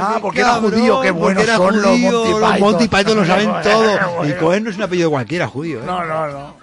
Ah, 0.00 0.12
qué 0.14 0.20
porque 0.20 0.40
era 0.40 0.54
judío, 0.54 1.00
qué 1.00 1.10
buenos 1.10 1.42
era 1.42 1.56
son 1.56 1.82
los 1.82 1.90
judío, 1.90 2.38
Los. 2.38 2.60
Monty 2.60 2.86
Python 2.86 3.16
lo 3.16 3.26
saben 3.26 3.50
Qué 3.62 3.68
todo. 3.68 4.26
Y 4.26 4.32
Cohen 4.34 4.64
no 4.64 4.70
es 4.70 4.76
un 4.76 4.82
apellido 4.82 5.10
cualquiera 5.10 5.48
judío, 5.48 5.80
¿eh? 5.80 5.84
No, 5.84 6.04
no, 6.04 6.28
no. 6.28 6.54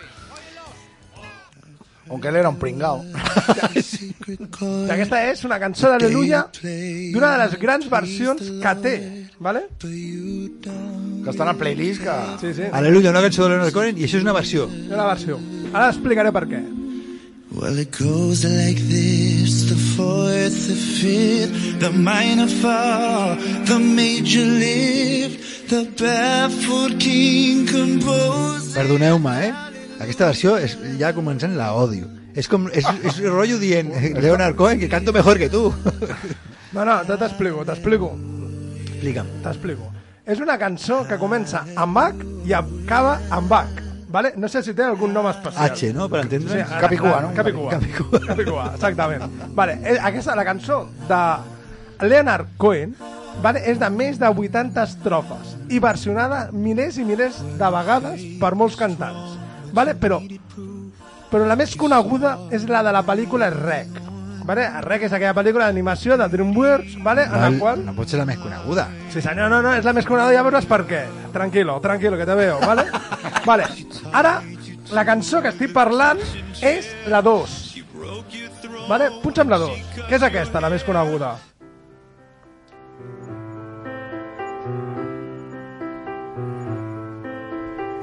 Aunque 2.10 2.28
él 2.30 2.36
era 2.36 2.50
un 2.50 2.58
pringao. 2.58 3.04
Aquesta 4.96 5.22
és 5.32 5.44
una 5.48 5.58
cançó 5.62 5.90
d'Aleluya 5.90 6.44
d'una 6.62 7.32
de 7.32 7.38
les 7.42 7.56
grans 7.62 7.90
versions 7.90 8.52
que 8.62 8.74
té, 8.84 8.96
¿vale? 9.40 9.66
Que 9.82 11.32
està 11.34 11.44
en 11.48 11.52
el 11.56 11.58
playlist 11.58 12.04
que... 12.06 12.16
Sí, 12.42 12.54
sí, 12.60 12.70
Aleluya, 12.72 13.10
una 13.10 13.22
cançó 13.26 13.44
de 13.48 13.56
Leonard 13.56 13.74
Cohen 13.74 13.98
i 13.98 14.06
això 14.06 14.20
és 14.22 14.26
una 14.28 14.34
versió. 14.38 14.68
una 14.90 15.06
versió. 15.10 15.40
Ara 15.74 15.90
explicaré 15.90 16.32
per 16.36 16.46
què. 16.50 16.62
Well, 17.56 17.78
it 17.80 17.92
goes 17.98 18.44
like 18.44 18.82
this 18.90 19.66
the 19.70 19.76
fourth, 19.96 20.58
the 20.68 20.76
fifth, 20.76 21.80
the 21.80 21.90
minor 21.92 22.48
fall, 22.48 23.36
the 23.66 23.80
major 23.80 24.44
lift, 24.44 25.70
the 25.70 25.86
barefoot 25.98 27.00
king 27.00 27.66
composed. 27.66 28.76
Perdoneu-me, 28.76 29.38
eh? 29.48 29.54
Aquesta 30.00 30.26
versió 30.28 30.58
és, 30.60 30.76
ja 31.00 31.14
començant 31.16 31.56
la 31.58 31.72
odio. 31.78 32.08
És 32.36 32.50
com, 32.52 32.68
és, 32.76 32.84
és 33.08 33.20
rotllo 33.32 33.58
dient 33.62 33.94
Leonard 34.20 34.58
Cohen 34.60 34.80
que 34.82 34.90
canto 34.92 35.14
mejor 35.16 35.38
que 35.40 35.48
tu. 35.50 35.70
No, 36.76 36.84
no, 36.84 36.98
te 37.08 37.16
t'explico, 37.16 37.64
t'explico, 37.64 38.10
Explica'm. 38.90 39.30
t'explico. 39.46 39.88
És 40.26 40.42
una 40.44 40.58
cançó 40.60 41.04
que 41.08 41.16
comença 41.22 41.62
amb 41.80 41.98
H 42.02 42.26
i 42.50 42.52
acaba 42.58 43.20
amb 43.30 43.54
H, 43.54 43.84
¿vale? 44.12 44.34
No 44.36 44.50
sé 44.52 44.64
si 44.66 44.74
té 44.76 44.84
algun 44.84 45.14
nom 45.14 45.30
especial. 45.30 45.70
H, 45.72 45.94
no? 45.96 46.10
Per 46.12 46.24
entendre? 46.26 46.62
ara- 46.66 46.82
Capicua, 46.82 47.22
no? 47.22 47.32
Capicua. 47.38 47.72
Capicua. 47.78 48.20
Capicua, 48.28 48.66
exactament. 48.74 49.24
Vale, 49.56 49.78
eh, 49.86 49.98
aquesta, 50.02 50.36
la 50.36 50.44
cançó 50.44 50.82
de 51.08 51.22
Leonard 52.10 52.58
Cohen 52.58 52.96
vale? 53.44 53.62
és 53.70 53.80
de 53.80 53.90
més 53.94 54.20
de 54.20 54.28
80 54.28 54.84
estrofes 54.84 55.56
i 55.70 55.80
versionada 55.80 56.50
milers 56.52 56.98
i 57.00 57.06
milers 57.08 57.40
de 57.56 57.72
vegades 57.78 58.26
per 58.42 58.56
molts 58.60 58.76
cantants. 58.76 59.35
Vale? 59.76 59.96
Però, 60.00 60.22
però 61.32 61.46
la 61.50 61.58
més 61.60 61.76
coneguda 61.76 62.38
és 62.56 62.64
la 62.72 62.82
de 62.86 62.94
la 62.96 63.04
pel·lícula 63.06 63.50
Rec. 63.54 63.98
Vale? 64.46 64.68
Rec 64.86 65.08
és 65.08 65.14
aquella 65.16 65.34
pel·lícula 65.34 65.68
d'animació 65.68 66.16
de 66.22 66.28
DreamWorks, 66.30 67.00
vale? 67.04 67.24
en 67.26 67.32
la 67.42 67.50
No, 67.50 67.60
qual... 67.60 67.82
no 67.84 67.96
pot 67.98 68.08
ser 68.12 68.20
la 68.22 68.28
més 68.30 68.38
coneguda. 68.38 68.86
Sí, 69.10 69.24
senyor, 69.26 69.50
no, 69.50 69.62
no, 69.66 69.74
és 69.74 69.84
la 69.88 69.94
més 69.98 70.06
coneguda, 70.06 70.36
ja 70.38 70.44
veuràs 70.46 70.68
per 70.70 70.84
què. 70.86 71.02
Tranquilo, 71.34 71.80
tranquilo, 71.82 72.20
que 72.22 72.28
te 72.30 72.36
veo, 72.38 72.60
vale? 72.62 72.86
vale, 73.50 73.66
ara, 74.14 74.36
la 74.94 75.06
cançó 75.08 75.42
que 75.42 75.50
estic 75.50 75.74
parlant 75.74 76.22
és 76.62 76.92
la 77.10 77.24
2. 77.26 77.58
Vale, 78.86 79.10
punxa'm 79.24 79.50
la 79.50 79.58
2. 79.66 79.84
Què 80.06 80.20
és 80.20 80.24
aquesta, 80.30 80.62
la 80.62 80.70
més 80.70 80.86
coneguda? 80.86 81.34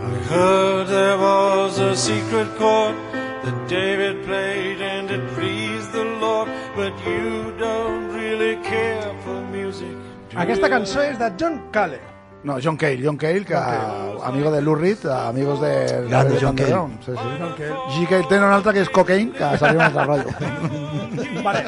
I 0.03 0.15
heard 0.29 0.89
there 0.89 1.17
was 1.17 1.79
a 1.79 1.95
secret 1.95 2.49
chord 2.59 2.97
that 3.45 3.69
David 3.69 4.25
played 4.27 4.81
and 4.83 5.11
it 5.11 5.23
pleased 5.35 5.93
the 5.93 6.05
Lord, 6.21 6.49
but 6.75 6.93
you 7.07 7.55
don't 7.59 8.09
really 8.13 8.57
care 8.63 9.13
for 9.25 9.39
music. 9.53 9.95
Aquesta 10.35 10.69
cançó 10.69 11.03
és 11.03 11.19
de 11.19 11.29
John 11.39 11.61
Cale. 11.71 12.01
No, 12.43 12.59
John 12.59 12.77
Cale, 12.77 12.99
John 13.05 13.17
Cale, 13.17 13.45
que 13.45 13.55
amigo 13.55 14.51
de 14.51 14.61
Lou 14.61 14.75
Reed, 14.75 15.07
amigos 15.07 15.61
de... 15.61 16.07
Grande 16.09 16.35
de 16.35 16.41
John 16.41 16.57
Cale. 16.57 16.89
Sí, 17.07 17.13
sí. 17.13 17.29
John 17.39 17.55
Cale. 17.57 17.77
G. 17.95 18.07
Cale 18.11 18.27
té 18.29 18.39
un 18.41 18.51
altre 18.51 18.73
que 18.73 18.83
és 18.83 18.91
Cocaine, 18.91 19.31
que 19.37 19.53
seria 19.63 19.79
un 19.79 19.85
altre 19.87 20.05
rotllo. 20.09 21.43
Vale. 21.47 21.65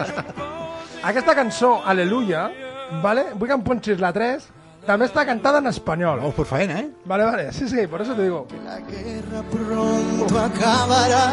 Aquesta 1.05 1.35
cançó, 1.39 1.77
Aleluya, 1.85 2.49
vale? 3.03 3.29
vull 3.37 3.47
que 3.47 3.55
em 3.55 3.63
punxis 3.63 4.01
la 4.03 4.11
3, 4.17 4.49
també 4.87 5.07
està 5.09 5.25
cantada 5.27 5.59
en 5.59 5.69
espanyol. 5.71 6.21
Vamos 6.21 6.35
por 6.35 6.47
faena, 6.47 6.81
¿eh? 6.81 6.91
Vale, 7.05 7.25
vale, 7.25 7.53
sí, 7.53 7.69
sí, 7.69 7.87
por 7.87 8.03
eso 8.03 8.15
te 8.15 8.23
digo. 8.23 8.47
La 8.65 8.79
guerra 8.81 9.43
pronto 9.51 10.39
acabará 10.39 11.33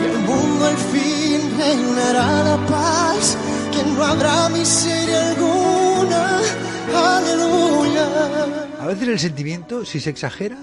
y 0.00 0.04
el 0.04 0.18
mundo 0.18 0.66
al 0.66 0.76
fin 0.76 1.58
reinará 1.58 2.44
la 2.44 2.56
paz, 2.66 3.36
que 3.72 3.82
no 3.84 4.04
habrá 4.04 4.48
miseria 4.48 5.30
alguna. 5.30 6.40
Aleluya. 6.94 8.06
A 8.80 8.86
veces 8.86 9.08
el 9.08 9.18
sentimiento, 9.18 9.84
si 9.84 10.00
se 10.00 10.10
exagera, 10.10 10.56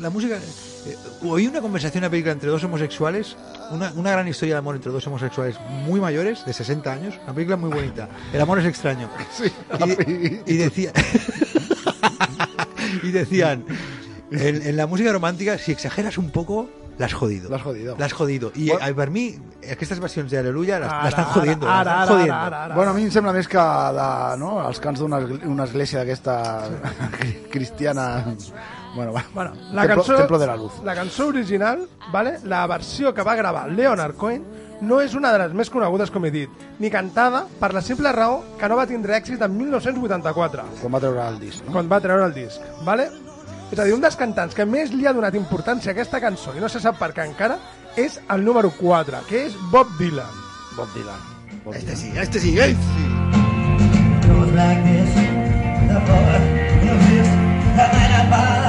la 0.00 0.10
música... 0.10 0.36
eh, 0.36 0.96
oí 1.22 1.46
una 1.46 1.60
conversación, 1.60 2.02
una 2.04 2.10
película 2.10 2.32
entre 2.32 2.48
dos 2.50 2.62
homosexuales, 2.64 3.36
una, 3.70 3.92
una 3.96 4.10
gran 4.12 4.28
historia 4.28 4.54
de 4.54 4.58
amor 4.58 4.76
entre 4.76 4.92
dos 4.92 5.06
homosexuales 5.06 5.56
muy 5.86 6.00
mayores, 6.00 6.44
de 6.44 6.52
60 6.52 6.92
años, 6.92 7.14
una 7.24 7.34
película 7.34 7.56
muy 7.56 7.70
bonita. 7.70 8.08
El 8.32 8.40
amor 8.40 8.58
es 8.60 8.66
extraño. 8.66 9.08
y, 10.06 10.54
y 10.54 10.56
decía... 10.56 10.92
y 13.02 13.10
decían, 13.10 13.64
en, 14.30 14.62
en 14.66 14.76
la 14.76 14.86
música 14.86 15.12
romántica, 15.12 15.58
si 15.58 15.72
exageras 15.72 16.18
un 16.18 16.30
poco, 16.30 16.68
la 16.98 17.06
has 17.06 17.14
jodido. 17.14 17.48
L'has 17.50 17.62
jodido. 17.62 17.96
La 17.98 18.06
has 18.06 18.12
jodido. 18.12 18.52
I 18.54 18.68
Bueno. 18.68 18.86
eh, 18.86 18.94
per 18.94 19.10
mi, 19.10 19.34
aquestes 19.70 19.98
versions 19.98 20.30
d'Aleluia 20.30 20.76
Ara, 20.76 21.02
l'estan 21.04 21.24
ara, 21.24 21.32
jodiendo. 21.32 21.66
ara, 21.68 22.02
ara, 22.02 22.06
jodiendo. 22.06 22.34
ara, 22.34 22.46
ara, 22.46 22.64
ara. 22.66 22.74
Bueno, 22.74 22.90
a 22.90 22.94
mi 22.94 23.02
em 23.08 23.10
sembla 23.10 23.32
més 23.32 23.48
que 23.48 23.58
de, 23.58 24.08
no, 24.38 24.52
els 24.68 24.78
cants 24.80 25.00
d'una 25.00 25.18
esgl- 25.24 25.46
una 25.48 25.64
església 25.64 25.98
d'aquesta 26.02 26.36
cristiana... 27.54 28.06
Bueno, 28.94 29.12
va. 29.12 29.24
Bueno, 29.34 29.52
la 29.72 29.82
templo, 29.86 30.02
cançó, 30.02 30.16
templo 30.16 30.38
de 30.38 30.46
la 30.46 30.56
luz. 30.56 30.72
la 30.84 30.94
cançó 30.94 31.26
original, 31.28 31.88
vale? 32.12 32.38
la 32.44 32.66
versió 32.66 33.14
que 33.14 33.22
va 33.22 33.34
gravar 33.34 33.68
Leonard 33.70 34.16
Cohen, 34.16 34.44
no 34.82 35.00
és 35.00 35.14
una 35.14 35.30
de 35.32 35.38
les 35.38 35.52
més 35.54 35.70
conegudes, 35.70 36.10
com 36.10 36.24
he 36.26 36.30
dit, 36.34 36.50
ni 36.82 36.90
cantada 36.90 37.44
per 37.60 37.72
la 37.72 37.80
simple 37.80 38.10
raó 38.12 38.42
que 38.58 38.68
no 38.68 38.76
va 38.76 38.86
tindre 38.86 39.14
èxit 39.16 39.40
en 39.40 39.56
1984, 39.56 40.64
Quan 40.82 40.92
va 40.92 41.00
treure 41.00 41.28
el 41.28 41.38
disc, 41.40 41.62
no? 41.64 41.72
quan 41.72 41.88
va 41.90 42.00
treure 42.00 42.24
el 42.26 42.34
disc. 42.34 42.60
Vale? 42.84 43.08
És 43.72 43.78
a 43.78 43.84
dir, 43.86 43.94
un 43.94 44.02
dels 44.02 44.16
cantants 44.20 44.54
que 44.54 44.66
més 44.68 44.90
li 44.92 45.06
ha 45.06 45.14
donat 45.16 45.34
importància 45.38 45.92
a 45.92 45.94
aquesta 45.94 46.20
cançó, 46.20 46.52
i 46.54 46.60
no 46.60 46.68
se 46.68 46.80
sap 46.82 46.98
per 46.98 47.12
què 47.16 47.24
encara, 47.24 47.56
és 47.96 48.18
el 48.28 48.44
número 48.44 48.70
4, 48.80 49.22
que 49.28 49.46
és 49.46 49.56
Bob 49.70 49.88
Dylan. 49.98 50.34
Bob 50.76 50.92
Dylan. 50.92 51.30
Bob 51.64 51.74
Este 51.74 51.96
sí, 51.96 52.12
este 52.16 52.40
sí, 52.40 52.58
este 52.58 52.74
sí. 52.74 53.06
Goes 54.28 54.52
like 54.52 54.82
this, 54.82 55.14
the 55.88 56.00
fourth, 56.06 56.44
the 56.82 56.94
fifth, 57.06 57.34
the 57.76 58.30
bar, 58.30 58.61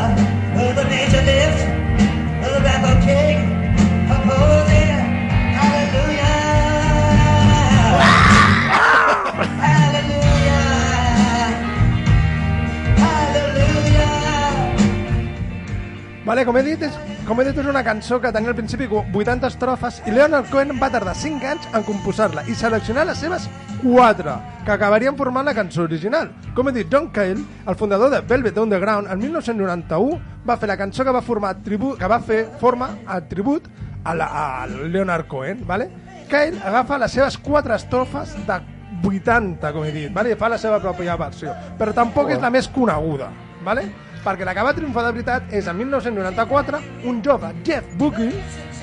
Vale, 16.24 16.46
com 16.48 16.56
he 16.56 16.62
dit, 16.64 16.84
és, 16.88 16.94
com 17.28 17.40
he 17.42 17.44
dit, 17.44 17.58
és 17.60 17.66
una 17.68 17.82
cançó 17.84 18.16
que 18.24 18.30
tenia 18.32 18.54
al 18.54 18.56
principi 18.56 18.86
80 18.88 19.50
estrofes 19.50 19.98
i 20.08 20.14
Leonard 20.14 20.48
Cohen 20.48 20.70
va 20.80 20.88
tardar 20.94 21.18
5 21.20 21.50
anys 21.50 21.66
en 21.76 21.84
composar-la 21.84 22.46
i 22.48 22.56
seleccionar 22.56 23.04
les 23.10 23.20
seves 23.20 23.50
4, 23.82 24.36
que 24.64 24.72
acabarien 24.72 25.18
formant 25.20 25.44
la 25.44 25.56
cançó 25.58 25.84
original. 25.84 26.30
Com 26.56 26.70
he 26.70 26.74
dit, 26.78 26.88
John 26.88 27.10
Cale, 27.12 27.44
el 27.68 27.76
fundador 27.76 28.14
de 28.14 28.22
Velvet 28.30 28.62
Underground, 28.62 29.12
el 29.12 29.20
1991 29.20 30.22
va 30.48 30.58
fer 30.62 30.72
la 30.72 30.80
cançó 30.80 31.04
que 31.04 31.12
va 31.12 31.22
formar 31.22 31.58
tribu, 31.66 31.98
que 32.00 32.08
va 32.08 32.22
fer 32.24 32.46
forma 32.62 32.94
a 33.06 33.20
tribut 33.28 33.68
a, 34.06 34.16
la, 34.16 34.30
a 34.32 34.68
Leonard 34.68 35.28
Cohen, 35.28 35.68
vale? 35.68 35.90
Cale 36.32 36.64
agafa 36.64 37.02
les 37.04 37.20
seves 37.20 37.38
4 37.44 37.76
estrofes 37.76 38.38
de 38.48 38.62
80, 39.04 39.76
com 39.76 39.84
he 39.84 39.92
dit, 39.92 40.08
vale? 40.16 40.32
i 40.32 40.40
fa 40.40 40.48
la 40.48 40.62
seva 40.62 40.80
pròpia 40.80 41.20
versió. 41.20 41.52
Però 41.76 41.92
tampoc 41.92 42.32
és 42.32 42.40
la 42.40 42.54
més 42.54 42.72
coneguda, 42.72 43.28
vale? 43.68 43.90
Perquè 44.24 44.46
la 44.48 44.54
que 44.56 44.64
va 44.64 44.74
triomfar 44.74 45.04
de 45.08 45.12
veritat 45.18 45.54
és 45.54 45.68
en 45.68 45.78
1994 45.78 46.80
un 47.10 47.22
jove, 47.26 47.52
Jeff 47.66 47.86
Buckley, 48.00 48.32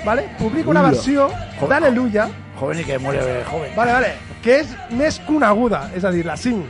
vale? 0.05 0.29
publica 0.39 0.71
una 0.71 0.81
Ula. 0.85 0.91
versió 0.91 1.31
d'Aleluia, 1.69 2.29
Joven 2.61 2.81
i 2.81 2.85
que 2.85 2.99
muere 2.99 3.43
joven. 3.49 3.71
vale, 3.77 3.93
vale, 3.93 4.13
que 4.43 4.61
és 4.61 4.75
més 4.93 5.19
coneguda, 5.27 5.87
és 5.97 6.05
a 6.05 6.11
dir, 6.13 6.27
la 6.27 6.37
5. 6.37 6.65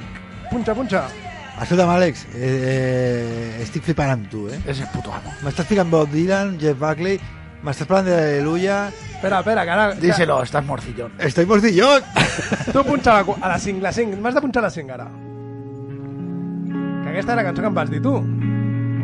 Punxa, 0.50 0.74
punxa. 0.74 1.04
Escolta'm, 1.60 1.90
Àlex, 1.92 2.24
eh, 2.34 2.38
eh, 2.40 3.62
estic 3.62 3.82
flipant 3.84 4.10
amb 4.14 4.28
tu, 4.30 4.46
eh? 4.48 4.58
És 4.66 4.80
el 4.80 4.86
puto 4.94 5.12
amo. 5.12 5.30
M'estàs 5.44 5.66
ficant 5.68 5.90
Bob 5.90 6.08
Dylan, 6.10 6.54
Jeff 6.58 6.78
Buckley, 6.80 7.18
m'estàs 7.62 7.86
parlant 7.90 8.06
d'Aleluia... 8.08 8.86
Espera, 9.16 9.40
espera, 9.42 9.64
que 9.66 9.70
ara... 9.74 9.90
Díselo, 9.94 10.42
estás 10.42 10.64
morcillón. 10.64 11.12
Estoy 11.18 11.44
morcillón! 11.46 12.02
Tu 12.72 12.82
punxa 12.84 13.12
la, 13.18 13.24
cu- 13.24 13.36
a 13.40 13.48
la 13.48 13.58
5, 13.58 13.82
la 13.82 13.92
5. 13.92 14.16
M'has 14.16 14.34
de 14.34 14.40
punxar 14.40 14.62
la 14.62 14.70
5 14.70 14.92
ara. 14.94 15.08
Que 17.02 17.10
aquesta 17.10 17.32
és 17.32 17.36
la 17.36 17.44
cançó 17.44 17.60
que 17.62 17.68
em 17.68 17.74
vas 17.74 17.90
dir 17.90 18.00
tu. 18.02 18.14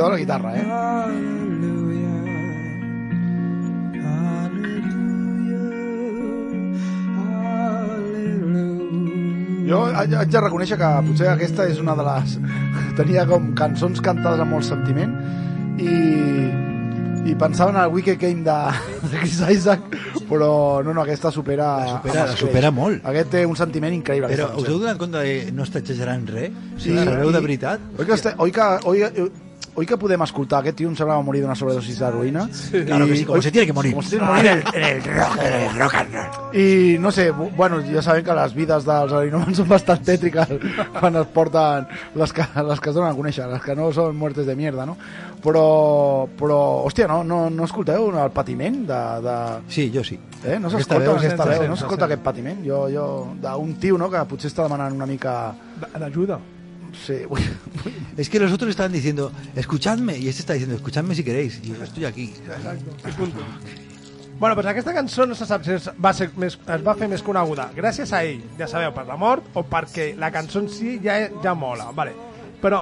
Cuidado 0.00 0.12
la 0.12 0.18
guitarra, 0.18 0.56
eh? 0.56 1.70
Jo 9.70 9.84
haig 9.94 10.30
de 10.32 10.40
reconèixer 10.42 10.76
que 10.80 10.88
potser 11.06 11.28
aquesta 11.30 11.66
és 11.70 11.78
una 11.82 11.94
de 11.98 12.06
les... 12.06 12.36
Tenia 12.98 13.22
com 13.28 13.52
cançons 13.58 14.00
cantades 14.04 14.40
amb 14.42 14.50
molt 14.56 14.66
sentiment 14.66 15.12
i, 15.80 15.92
i 17.30 17.36
pensava 17.38 17.70
en 17.72 17.78
el 17.84 17.92
Wicked 17.94 18.18
Game 18.20 18.42
de, 18.44 18.56
de 19.04 19.20
Chris 19.22 19.38
Isaac, 19.54 19.84
però 20.28 20.50
no, 20.84 20.92
no, 20.96 21.04
aquesta 21.04 21.30
supera... 21.32 21.68
La 21.84 21.92
supera- 21.94 22.24
la 22.32 22.38
supera 22.40 22.72
molt. 22.74 23.04
Aquest 23.12 23.30
té 23.36 23.44
un 23.48 23.56
sentiment 23.58 23.94
increïble. 23.94 24.32
Però 24.32 24.50
us 24.58 24.66
heu 24.68 24.80
donat 24.82 24.98
compte 25.00 25.22
que 25.28 25.54
no 25.54 25.64
està 25.68 25.80
exagerant 25.84 26.26
res? 26.34 26.50
Sí, 26.74 26.90
Sí, 26.90 26.98
sabeu 26.98 27.30
de 27.30 27.38
i- 27.44 27.46
veritat? 27.46 27.86
Oi 27.96 28.08
que, 28.10 28.18
este, 28.18 28.34
oi 28.42 28.52
que 28.58 28.68
oi, 28.90 29.06
oi 29.76 29.86
que 29.86 29.96
podem 29.96 30.20
escoltar? 30.22 30.58
Aquest 30.60 30.76
tio 30.80 30.88
em 30.90 30.96
semblava 30.98 31.22
morir 31.24 31.40
d'una 31.44 31.54
sobredosis 31.56 31.98
d'heroïna. 32.02 32.48
Sí, 32.52 32.82
Claro 32.84 33.06
que 33.06 33.16
sí, 33.16 33.24
como 33.24 33.40
se 33.42 33.50
tiene 33.52 33.66
que 33.66 33.72
morir. 33.72 33.92
Como 33.92 34.02
se 34.02 34.10
tiene 34.18 34.26
que 34.26 34.32
morir 34.32 34.46
en 34.50 34.58
el, 34.58 34.74
en 34.74 34.84
el 34.96 35.04
rock, 35.04 35.38
en 35.42 35.52
el 35.62 35.78
rock 35.78 35.94
and 35.94 36.14
roll. 36.14 36.56
I 36.60 36.98
no 36.98 37.10
sé, 37.12 37.32
bu- 37.32 37.50
bueno, 37.56 37.80
ja 37.86 38.02
sabem 38.02 38.24
que 38.24 38.34
les 38.34 38.54
vides 38.54 38.84
dels 38.84 39.12
heroïnomans 39.12 39.56
són 39.56 39.68
bastant 39.70 40.02
tètriques 40.04 40.50
quan 40.98 41.16
es 41.16 41.26
porten 41.32 41.86
les 42.18 42.32
que, 42.32 42.44
les 42.66 42.80
que 42.80 42.90
es 42.90 42.96
donen 42.98 43.10
a 43.12 43.16
conèixer, 43.16 43.46
les 43.48 43.62
que 43.62 43.76
no 43.78 43.88
són 43.94 44.16
muertes 44.18 44.46
de 44.46 44.56
mierda, 44.58 44.84
no? 44.86 44.96
Però, 45.40 46.28
però 46.36 46.58
hòstia, 46.84 47.06
no, 47.08 47.22
no, 47.24 47.48
no 47.48 47.64
escolteu 47.64 48.10
el 48.12 48.30
patiment 48.36 48.82
de... 48.90 49.00
de... 49.24 49.36
Sí, 49.72 49.90
jo 49.94 50.04
sí. 50.04 50.18
Eh? 50.44 50.58
No 50.60 50.68
Aquesta 50.68 50.98
s'escolta 50.98 51.04
veu, 51.06 51.16
aquesta 51.16 51.36
sense 51.36 51.48
veu, 51.48 51.58
sense 51.62 51.70
no 51.70 51.76
s'escolta 51.78 52.04
sense. 52.04 52.12
aquest 52.12 52.24
patiment. 52.26 52.60
Jo, 52.66 52.82
jo, 52.92 53.06
d'un 53.40 53.74
tio, 53.80 53.96
no?, 53.96 54.10
que 54.12 54.20
potser 54.28 54.50
està 54.52 54.66
demanant 54.68 54.92
una 54.98 55.06
mica... 55.08 55.54
D'ajuda. 55.96 56.36
Sí, 56.92 57.24
vull... 57.28 57.40
Es 58.16 58.28
que 58.28 58.40
los 58.40 58.52
otros 58.52 58.70
estaban 58.70 58.92
diciendo, 58.92 59.32
escuchadme, 59.54 60.18
y 60.18 60.28
este 60.28 60.40
está 60.42 60.52
diciendo, 60.54 60.76
escuchadme 60.76 61.14
si 61.14 61.24
queréis. 61.24 61.60
Y 61.62 61.68
yo 61.68 61.82
estoy 61.82 62.04
aquí. 62.04 62.22
I. 62.24 62.34
Bueno, 64.40 64.54
doncs 64.56 64.70
aquesta 64.72 64.94
cançó 64.96 65.26
no 65.28 65.34
se 65.36 65.44
sap 65.44 65.66
si 65.66 65.74
es 65.76 65.90
va, 66.00 66.14
ser 66.16 66.30
més, 66.40 66.54
es 66.56 66.84
va 66.86 66.94
fer 66.96 67.10
més 67.12 67.20
coneguda 67.20 67.66
gràcies 67.76 68.08
a 68.16 68.22
ell, 68.24 68.38
ja 68.56 68.64
sabeu, 68.70 68.88
per 68.96 69.04
la 69.04 69.18
mort 69.20 69.50
o 69.52 69.66
perquè 69.68 70.14
la 70.16 70.30
cançó 70.32 70.62
en 70.62 70.70
si 70.72 70.94
ja, 71.04 71.18
ja 71.44 71.52
mola. 71.52 71.90
Vale. 71.92 72.14
Però 72.62 72.80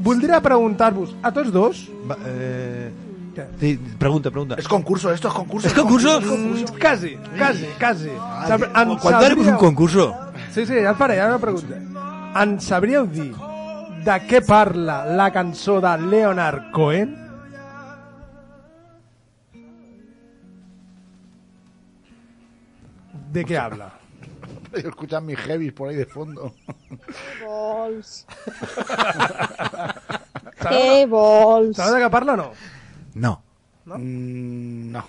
voldria 0.00 0.40
preguntar-vos 0.40 1.12
a 1.20 1.28
tots 1.36 1.52
dos... 1.52 1.82
Va, 2.08 2.16
eh, 2.24 2.88
Què? 3.36 3.46
sí, 3.60 3.74
pregunta, 4.00 4.30
pregunta. 4.30 4.56
Es 4.60 4.68
concurso, 4.68 5.12
esto 5.12 5.28
es 5.28 5.34
concurso. 5.34 5.68
¿Es 5.68 5.74
concurso? 5.74 6.18
Mm, 6.20 6.64
quasi, 6.80 7.16
quasi, 7.36 7.66
quasi. 7.78 8.08
¿Cuándo 8.08 9.18
haremos 9.26 9.46
un 9.46 9.52
sabríeu- 9.52 9.58
concurso? 9.58 10.14
Sí, 10.54 10.64
sí, 10.64 10.72
ja 10.80 10.90
el 10.90 10.96
faré, 10.96 11.20
ara 11.20 11.32
la 11.36 11.38
pregunta. 11.38 11.76
En 12.40 12.54
sabríeu 12.64 13.06
dir 13.06 13.30
de 14.06 14.14
què 14.28 14.40
parla 14.46 15.02
la 15.20 15.28
cançó 15.34 15.80
de 15.84 15.92
Leonard 16.06 16.70
Cohen? 16.74 17.12
¿De 23.32 23.44
qué 23.44 23.58
habla? 23.58 23.92
Yo 24.72 24.88
escuchan 24.88 25.26
mis 25.26 25.38
heavies 25.38 25.72
por 25.72 25.88
ahí 25.90 25.96
de 25.96 26.06
fondo. 26.06 26.54
vols? 27.44 28.26
Què 30.62 31.06
vols? 31.10 31.76
Sabeu 31.76 31.96
de 31.98 32.04
què 32.04 32.08
parla 32.12 32.36
o 32.36 32.38
no? 32.38 32.44
No. 33.18 33.32
No? 33.84 33.98
Mm, 33.98 34.92
no. 34.94 35.02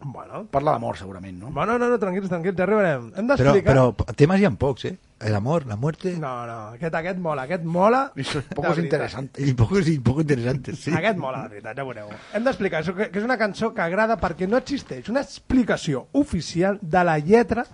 Bueno, 0.00 0.44
Parla 0.50 0.72
d'amor, 0.74 0.96
segurament, 0.98 1.38
no? 1.40 1.50
bueno, 1.54 1.78
no, 1.78 1.88
no, 1.88 1.98
tranquils, 2.02 2.28
tranquils, 2.30 2.56
ja 2.58 2.64
arribarem. 2.66 3.08
Hem 3.16 3.28
Pero, 3.30 3.52
d'explicar... 3.52 3.72
pero 3.74 4.14
temas 4.18 4.40
ya 4.42 4.48
en 4.50 4.56
pocs, 4.58 4.84
¿eh? 4.90 4.96
El 5.20 5.34
amor, 5.34 5.66
la 5.66 5.74
muerte. 5.74 6.12
No, 6.16 6.46
no, 6.46 6.58
aquest, 6.76 6.94
aquest 6.94 7.18
mola, 7.18 7.42
aquest 7.48 7.64
mola... 7.64 8.12
Eso 8.14 8.38
es 8.38 8.48
de 8.48 8.54
poco 8.54 8.68
veritat. 8.68 8.84
interesante. 8.84 9.42
Y 9.42 9.52
poco, 9.54 9.80
y 9.80 9.98
poco 9.98 10.20
interesante, 10.20 10.76
sí. 10.76 10.92
Aquest 10.94 11.18
mola, 11.18 11.42
de 11.42 11.48
veritat, 11.56 11.76
ja 11.76 11.84
veureu. 11.84 12.12
Hem 12.34 12.46
d'explicar 12.46 12.84
això, 12.84 12.94
que 12.94 13.10
que 13.10 13.18
és 13.18 13.26
una 13.26 13.36
cançó 13.40 13.72
que 13.74 13.82
agrada 13.82 14.16
perquè 14.20 14.46
no 14.46 14.60
existeix 14.60 15.10
una 15.10 15.24
explicació 15.26 16.06
oficial 16.12 16.78
de 16.80 17.02
la 17.04 17.18
lletra 17.18 17.66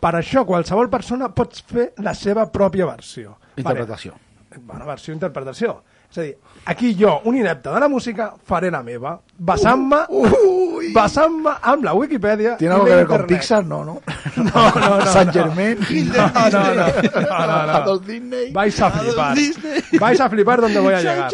per 0.00 0.14
això 0.14 0.44
qualsevol 0.46 0.88
persona 0.88 1.28
pot 1.34 1.60
fer 1.66 1.90
la 2.04 2.14
seva 2.14 2.46
pròpia 2.54 2.86
versió. 2.86 3.36
Interpretació. 3.56 4.14
Vale. 4.50 4.62
Bueno, 4.64 4.86
versió, 4.86 5.12
interpretació. 5.12 5.82
És 6.10 6.18
a 6.18 6.22
dir, 6.22 6.36
aquí 6.64 6.94
jo, 6.98 7.20
un 7.28 7.36
inepte 7.36 7.68
de 7.70 7.80
la 7.80 7.88
música, 7.88 8.32
faré 8.48 8.70
la 8.70 8.82
meva, 8.82 9.18
basant-me 9.38 9.98
basant-me 10.94 11.52
amb 11.60 11.84
la 11.84 11.92
Wikipedia 11.94 12.56
¿Tiene 12.56 12.74
algo 12.74 12.86
que 12.86 12.94
ver 12.94 13.06
con. 13.06 13.26
Pixar? 13.26 13.64
No, 13.68 13.84
no. 13.84 14.00
No, 14.36 14.70
no, 14.72 14.98
no. 14.98 15.06
San. 15.06 15.32
Germain. 15.32 15.78
No, 15.78 16.30
no, 16.50 16.50
no. 16.50 16.86
no, 17.28 17.66
no, 17.66 17.84
no. 17.84 17.98
Disney. 17.98 18.52
Vais 18.52 18.80
a 18.80 18.90
flipar. 18.90 19.36
Vais 20.00 20.20
a 20.20 20.30
flipar 20.30 20.60
donde 20.60 20.80
voy 20.80 20.94
a 20.94 21.00
llegar. 21.00 21.30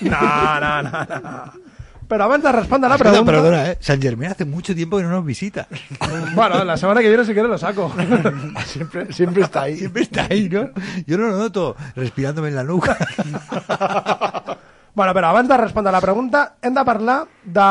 No, 0.00 0.60
no, 0.60 0.82
no, 0.82 1.06
no. 1.20 1.63
Pero 2.08 2.24
antes 2.24 2.42
de 2.42 2.52
responder 2.52 2.88
la 2.90 2.96
Escolta, 2.96 3.12
pregunta... 3.12 3.32
perdona, 3.32 3.70
¿eh? 3.70 3.78
San 3.80 4.00
Germán 4.00 4.30
hace 4.32 4.44
mucho 4.44 4.74
tiempo 4.74 4.96
que 4.96 5.04
no 5.04 5.10
nos 5.10 5.24
visita. 5.24 5.66
Bueno, 6.34 6.64
la 6.64 6.76
semana 6.76 7.00
que 7.00 7.08
viene 7.08 7.24
si 7.24 7.32
quieres 7.32 7.50
lo 7.50 7.58
saco. 7.58 7.92
Siempre, 8.66 9.12
siempre 9.12 9.42
está 9.44 9.62
ahí. 9.62 9.76
Siempre 9.76 10.02
está 10.02 10.26
ahí, 10.28 10.48
¿no? 10.48 10.70
Yo 11.06 11.16
no 11.16 11.28
lo 11.28 11.36
noto 11.36 11.76
respirándome 11.94 12.48
en 12.48 12.56
la 12.56 12.64
nuca. 12.64 12.96
bueno, 14.94 15.14
però 15.14 15.28
abans 15.28 15.48
de 15.48 15.56
respondre 15.56 15.92
la 15.92 16.00
pregunta, 16.00 16.56
hem 16.60 16.74
de 16.74 16.84
parlar 16.84 17.26
de 17.44 17.68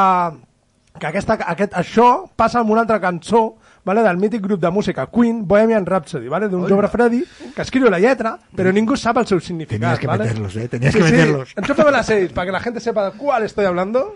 que 0.99 1.07
aquesta, 1.07 1.37
aquest, 1.51 1.73
això 1.73 2.29
passa 2.35 2.61
amb 2.61 2.71
una 2.71 2.83
altra 2.85 3.01
cançó 3.01 3.57
vale, 3.85 4.01
del 4.03 4.17
mític 4.17 4.41
grup 4.41 4.59
de 4.61 4.69
música 4.71 5.07
Queen, 5.07 5.45
Bohemian 5.47 5.85
Rhapsody, 5.85 6.27
vale, 6.27 6.47
d'un 6.49 6.67
jove 6.69 6.87
Freddy 6.87 7.23
que 7.55 7.61
escriu 7.61 7.89
la 7.89 7.99
lletra, 7.99 8.37
però 8.55 8.71
ningú 8.71 8.95
sap 8.97 9.17
el 9.17 9.27
seu 9.27 9.39
significat. 9.39 9.79
Tenías 9.79 9.99
que 9.99 10.07
vale? 10.07 10.23
meterlos, 10.25 10.55
¿eh? 10.55 10.67
Tenías 10.69 10.93
Sí, 10.93 10.99
que 10.99 11.05
sí, 11.05 11.11
meterlos. 11.11 11.53
enchúfame 11.57 11.91
las 11.91 12.05
seis, 12.05 12.31
para 12.31 12.45
que 12.45 12.51
la 12.51 12.59
gente 12.61 12.79
sepa 12.79 13.09
de 13.11 13.17
cuál 13.17 13.43
estoy 13.43 13.65
hablando. 13.65 14.15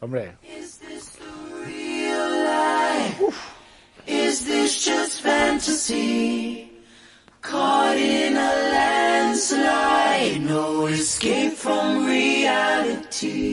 Hombre. 0.00 0.36
Is 4.08 4.44
this 4.44 4.84
just 4.84 5.20
fantasy? 5.22 6.70
Caught 7.42 7.96
in 7.96 8.36
a 8.36 8.52
landslide, 8.72 10.40
no 10.42 10.86
escape 10.86 11.52
from 11.54 12.06
reality. 12.06 13.46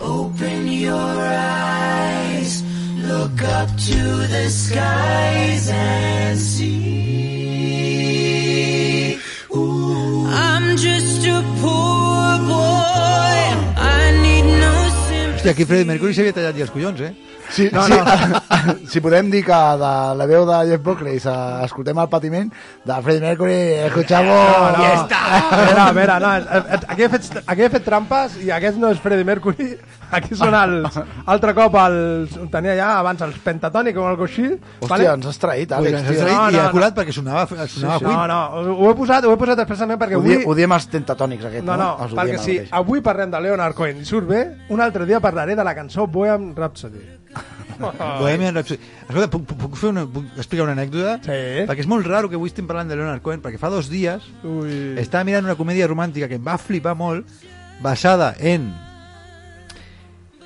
Open 0.00 0.66
your 0.68 0.94
eyes, 0.94 1.71
look 3.12 3.38
up 3.60 3.68
to 3.88 4.00
the 4.34 4.48
skies 4.48 5.68
and 5.70 6.38
see. 6.38 6.72
Ooh. 9.54 10.26
I'm 10.28 10.76
just 10.76 11.26
a 11.26 11.42
poor 11.60 12.38
boy, 12.52 13.38
I 13.76 14.02
need 14.24 14.46
no 14.64 14.74
sympathy. 15.08 15.38
Hòstia, 15.38 15.50
aquí 15.54 15.64
Freddie 15.68 15.88
Mercury 15.90 16.12
s'havia 16.16 16.34
tallat 16.36 16.56
ja 16.56 16.64
els 16.66 16.74
collons, 16.74 17.00
eh? 17.08 17.12
Sí, 17.52 17.68
no, 17.72 17.82
sí, 17.84 17.92
si 18.92 19.00
podem 19.04 19.28
dir 19.30 19.42
que 19.44 19.52
de 19.82 19.92
la 20.16 20.26
veu 20.26 20.46
de 20.48 20.58
Jeff 20.70 20.82
Buckley 20.82 21.18
escoltem 21.20 21.98
el 22.00 22.08
patiment 22.08 22.48
de 22.84 23.00
Freddie 23.04 23.20
Mercury, 23.20 23.58
escuchamos... 23.88 24.32
No, 24.32 24.70
no. 24.78 24.84
A 25.12 25.56
veure, 25.60 25.80
a 25.80 25.92
veure, 25.92 26.14
no, 26.20 26.30
eh, 26.36 26.78
aquí 26.88 27.02
he, 27.04 27.08
fet, 27.12 27.28
aquí 27.46 27.66
he 27.66 27.68
fet 27.74 27.84
trampes 27.84 28.38
i 28.40 28.50
aquest 28.56 28.78
no 28.80 28.88
és 28.94 29.00
Freddie 29.04 29.26
Mercury, 29.28 29.68
aquí 30.16 30.34
són 30.38 30.56
els... 30.56 30.96
Altre 31.28 31.52
cop 31.56 31.76
els, 31.82 32.38
tenia 32.52 32.74
ja 32.78 32.88
abans 33.02 33.20
els 33.26 33.36
Pentatonic 33.44 34.00
o 34.00 34.06
alguna 34.08 34.30
així. 34.30 34.48
Hòstia, 34.80 35.12
ens 35.18 35.28
has 35.28 35.40
traït, 35.42 35.68
Pues 35.72 35.80
Àlex, 35.82 35.98
ens 36.00 36.08
has 36.08 36.22
traït 36.24 36.36
No, 36.38 36.48
i 36.48 36.56
no, 36.56 36.62
ha 36.62 36.66
no. 36.70 36.74
colat 36.78 36.96
perquè 36.96 37.12
sonava, 37.16 37.44
sonava 37.68 37.98
No, 38.00 38.08
Queen. 38.08 38.32
no, 38.32 38.76
ho 38.78 38.90
he 38.90 38.94
posat, 39.02 39.28
ho 39.28 39.34
he 39.36 39.40
posat 39.44 39.64
expressament 39.66 40.00
perquè 40.00 40.16
Ho, 40.16 40.24
avui... 40.24 40.40
ho 40.46 40.56
diem 40.56 40.72
els 40.78 40.88
tentatònics, 40.92 41.48
aquest, 41.50 41.66
No, 41.68 41.76
no? 41.76 41.90
no, 41.98 42.06
Els 42.08 42.16
perquè 42.16 42.40
si 42.40 42.56
avui 42.80 43.04
parlem 43.04 43.32
de 43.34 43.40
Leonard 43.48 43.76
Cohen 43.76 44.00
i 44.00 44.08
surt 44.08 44.28
bé, 44.32 44.44
un 44.72 44.80
altre 44.84 45.04
dia 45.08 45.20
parlaré 45.20 45.56
de 45.58 45.64
la 45.68 45.74
cançó 45.76 46.06
Bohemian 46.08 46.54
Rhapsody. 46.56 47.20
Bohemian 47.82 48.54
Rhapsody. 48.54 48.78
Escolta, 49.08 49.28
puc, 49.32 49.46
puc, 49.48 49.76
fer 49.78 49.90
una, 49.90 50.04
puc 50.06 50.28
explicar 50.36 50.66
una 50.66 50.76
anècdota? 50.76 51.16
Sí. 51.24 51.64
Perquè 51.68 51.84
és 51.84 51.90
molt 51.90 52.06
raro 52.06 52.30
que 52.30 52.38
avui 52.38 52.52
estem 52.52 52.68
parlant 52.68 52.90
de 52.90 52.98
Leonard 52.98 53.24
Cohen, 53.24 53.42
perquè 53.44 53.60
fa 53.60 53.72
dos 53.72 53.90
dies 53.90 54.28
Ui. 54.46 54.94
estava 55.00 55.26
mirant 55.28 55.48
una 55.48 55.58
comèdia 55.58 55.88
romàntica 55.90 56.30
que 56.30 56.38
em 56.38 56.46
va 56.46 56.58
flipar 56.60 56.94
molt, 56.98 57.28
basada 57.82 58.34
en 58.38 58.72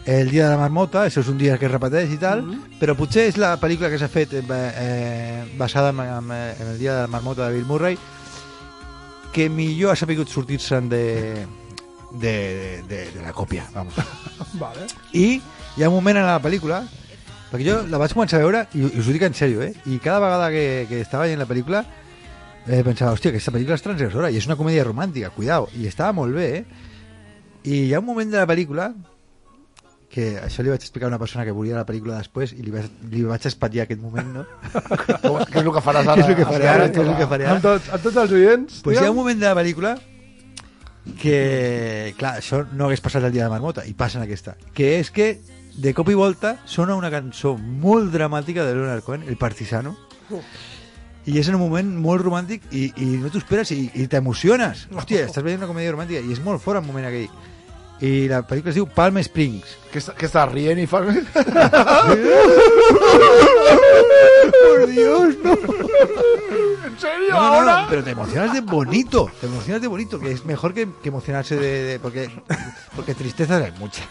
El 0.07 0.31
dia 0.31 0.45
de 0.45 0.53
la 0.53 0.61
marmota, 0.61 1.01
això 1.03 1.19
és 1.19 1.29
un 1.29 1.35
dia 1.35 1.57
que 1.59 1.67
es 1.67 1.73
repeteix 1.73 2.13
i 2.15 2.19
tal, 2.23 2.45
però 2.79 2.95
potser 2.95 3.25
és 3.27 3.41
la 3.43 3.57
pel·lícula 3.59 3.89
que 3.91 3.99
s'ha 3.99 4.07
fet 4.07 4.37
eh, 4.39 4.43
eh, 4.47 5.41
basada 5.59 5.91
en, 5.91 5.99
en, 5.99 6.31
en 6.31 6.69
el 6.71 6.79
dia 6.79 6.95
de 6.95 7.01
la 7.01 7.11
marmota 7.11 7.49
de 7.49 7.57
Bill 7.57 7.67
Murray 7.67 7.99
que 9.35 9.49
millor 9.51 9.93
ha 9.93 9.99
sapigut 9.99 10.31
sortir-se'n 10.31 10.87
de, 10.89 11.03
de, 12.13 12.37
de, 12.87 13.01
de 13.17 13.25
la 13.25 13.35
còpia, 13.35 13.67
vamos. 13.75 13.99
Vale. 14.63 14.87
I 15.13 15.43
hi 15.77 15.85
ha 15.85 15.89
un 15.91 15.95
moment 15.95 16.17
en 16.17 16.25
la 16.27 16.39
pel·lícula 16.41 16.81
perquè 17.51 17.65
jo 17.67 17.77
la 17.91 18.01
vaig 18.01 18.15
començar 18.17 18.41
a 18.41 18.45
veure 18.45 18.65
i, 18.75 18.83
i 18.83 19.01
us 19.01 19.09
ho 19.09 19.15
dic 19.15 19.27
en 19.27 19.37
sèrio, 19.37 19.63
eh? 19.63 19.73
I 19.87 19.99
cada 20.03 20.21
vegada 20.25 20.51
que, 20.51 20.87
que 20.89 21.01
estava 21.05 21.27
veient 21.27 21.41
la 21.41 21.49
pel·lícula 21.49 21.83
eh, 22.67 22.83
pensava, 22.87 23.13
hòstia, 23.13 23.31
aquesta 23.35 23.53
pel·lícula 23.55 23.77
és 23.79 23.85
transgressora 23.85 24.31
i 24.33 24.41
és 24.41 24.49
una 24.49 24.57
comèdia 24.59 24.87
romàntica, 24.89 25.31
cuidao, 25.37 25.69
i 25.77 25.87
estava 25.87 26.17
molt 26.17 26.35
bé, 26.37 26.49
eh? 26.61 26.65
I 27.67 27.85
hi 27.89 27.93
ha 27.95 28.01
un 28.01 28.09
moment 28.09 28.33
de 28.33 28.41
la 28.41 28.49
pel·lícula 28.49 28.91
que 30.17 30.37
això 30.41 30.63
li 30.63 30.71
vaig 30.71 30.81
explicar 30.81 31.09
a 31.09 31.13
una 31.13 31.19
persona 31.21 31.45
que 31.45 31.53
volia 31.53 31.77
la 31.77 31.85
pel·lícula 31.85 32.17
després 32.23 32.55
i 32.57 32.63
li 32.65 32.73
vaig, 32.73 32.87
li 33.13 33.25
vaig 33.27 33.47
espatllar 33.51 33.85
aquest 33.85 34.01
moment, 34.01 34.29
no? 34.39 34.45
Què 34.73 35.17
és 35.19 35.63
el 35.65 35.73
que 35.75 35.83
faràs 35.85 36.09
ara? 36.15 36.23
Què 36.23 36.25
és 36.25 36.31
el 36.33 36.39
que 36.39 36.47
faré 36.49 36.69
ara? 36.73 36.87
Què 36.89 37.03
és 37.03 37.11
el 37.11 37.19
que 37.19 37.27
faré 37.33 37.49
Amb, 37.51 37.59
ara? 37.59 37.65
tots, 37.67 37.91
amb 37.93 38.07
tots 38.07 38.23
els 38.23 38.37
oients... 38.39 38.79
Pues 38.87 39.01
hi 39.01 39.05
ha 39.05 39.11
un 39.13 39.19
moment 39.19 39.43
de 39.43 39.51
la 39.51 39.59
pel·lícula 39.59 39.97
que, 41.21 42.15
clar, 42.19 42.37
això 42.41 42.63
no 42.73 42.87
hagués 42.89 43.03
passat 43.05 43.27
el 43.27 43.35
dia 43.35 43.45
de 43.45 43.53
Marmota, 43.53 43.85
i 43.87 43.93
passa 43.99 44.19
en 44.19 44.25
aquesta, 44.25 44.57
que 44.75 44.97
és 45.01 45.13
que 45.15 45.29
de 45.77 45.93
cop 45.95 46.09
i 46.09 46.17
volta 46.17 46.57
sona 46.65 46.97
una 46.97 47.11
cançó 47.13 47.57
molt 47.57 48.13
dramàtica 48.15 48.65
de 48.65 48.75
Leonard 48.75 49.05
Cohen, 49.05 49.27
El 49.29 49.37
Partisano, 49.37 49.97
i 51.27 51.37
és 51.41 51.49
en 51.51 51.59
un 51.59 51.61
moment 51.61 51.91
molt 52.01 52.25
romàntic 52.25 52.65
i, 52.71 52.87
i 52.97 53.09
no 53.21 53.29
t'ho 53.31 53.43
esperes 53.43 53.73
i, 53.75 53.91
i 53.95 54.07
t'emociones. 54.09 54.87
Hòstia, 54.95 55.27
estàs 55.27 55.45
veient 55.45 55.61
una 55.61 55.69
comèdia 55.69 55.93
romàntica 55.93 56.23
i 56.25 56.33
és 56.33 56.41
molt 56.43 56.63
fort 56.65 56.81
el 56.81 56.87
moment 56.87 57.09
aquell. 57.09 57.29
I 58.01 58.29
la 58.29 58.43
pel·lícula 58.47 58.69
es 58.71 58.77
diu 58.77 58.87
Palm 58.87 59.17
Springs. 59.25 59.71
Que, 59.93 60.01
està- 60.03 60.13
que 60.19 60.27
estàs 60.29 60.51
rient 60.53 60.79
i 60.83 60.87
fas... 60.87 61.07
Por 64.53 64.87
Dios, 64.89 65.35
no. 65.43 65.53
¿En 65.53 66.99
serio? 67.01 67.31
No, 67.31 67.65
no, 67.65 67.81
no, 67.83 67.87
pero 67.89 68.03
te 68.05 68.11
emocionas 68.11 68.53
de 68.53 68.61
bonito, 68.61 69.31
te 69.41 69.47
emocionas 69.47 69.81
de 69.83 69.89
bonito, 69.89 70.19
que 70.19 70.33
es 70.33 70.45
mejor 70.45 70.75
que, 70.75 70.89
que 71.03 71.09
emocionarse 71.09 71.57
de, 71.57 71.83
de- 71.85 71.99
porque 71.99 72.31
porque 72.95 73.15
tristezas 73.15 73.63
hay 73.63 73.73
muchas. 73.79 74.07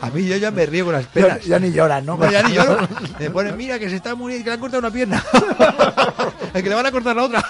A 0.00 0.10
mí 0.10 0.26
yo 0.26 0.36
ya 0.36 0.50
me 0.50 0.66
río 0.66 0.84
con 0.84 0.94
las 0.94 1.06
penas. 1.06 1.44
ya 1.44 1.58
ni 1.58 1.72
lloras, 1.72 2.04
¿no? 2.04 2.18
Ya 2.30 2.42
ni 2.42 2.54
lloro. 2.54 2.88
Me 3.20 3.30
ponen, 3.30 3.56
mira 3.56 3.78
que 3.78 3.88
se 3.88 3.96
está 3.96 4.14
muriendo, 4.14 4.44
que 4.44 4.50
le 4.50 4.54
han 4.54 4.60
cortado 4.60 4.80
una 4.80 4.90
pierna. 4.90 5.22
El 6.54 6.62
que 6.62 6.68
le 6.68 6.74
van 6.74 6.86
a 6.86 6.90
cortar 6.92 7.14
la 7.16 7.22
otra. 7.24 7.44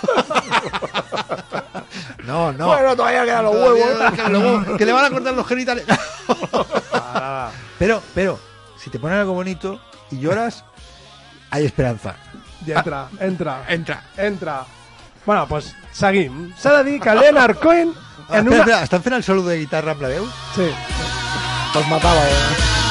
No, 2.26 2.52
no. 2.52 2.66
Bueno, 2.66 2.96
todavía 2.96 3.24
quedan 3.24 3.44
los 3.44 3.52
Todavía 3.52 3.84
huevos. 3.86 4.02
no, 4.02 4.12
que, 4.16 4.28
los 4.30 4.42
huevos, 4.42 4.76
que 4.78 4.84
le 4.86 4.92
van 4.92 5.04
a 5.04 5.10
cortar 5.10 5.34
los 5.34 5.46
genitales. 5.46 5.84
Pero, 7.78 8.02
pero, 8.14 8.38
si 8.82 8.88
te 8.88 8.98
ponen 8.98 9.18
algo 9.18 9.34
bonito 9.34 9.78
y 10.10 10.18
lloras, 10.18 10.64
hay 11.50 11.66
esperanza. 11.66 12.16
I 12.66 12.72
entra, 12.72 13.08
entra, 13.20 13.64
Entra. 13.68 14.02
entra. 14.16 14.64
Bueno, 15.26 15.44
doncs 15.46 15.74
seguim. 15.92 16.54
S'ha 16.56 16.72
de 16.78 16.84
dir 16.90 17.00
que 17.00 17.14
Leonard 17.14 17.58
Cohen 17.58 17.92
Ah, 18.28 18.38
en 18.38 18.46
espera, 18.46 18.54
una... 18.54 18.56
espera, 18.62 18.82
estan 18.82 19.02
fent 19.02 19.14
el 19.16 19.22
solo 19.22 19.42
de 19.42 19.58
guitarra 19.58 19.92
amb 19.92 20.02
la 20.02 20.08
veu? 20.08 20.24
Sí. 20.56 20.66
Los 21.74 21.86
mataba, 21.88 22.24
eh. 22.26 22.85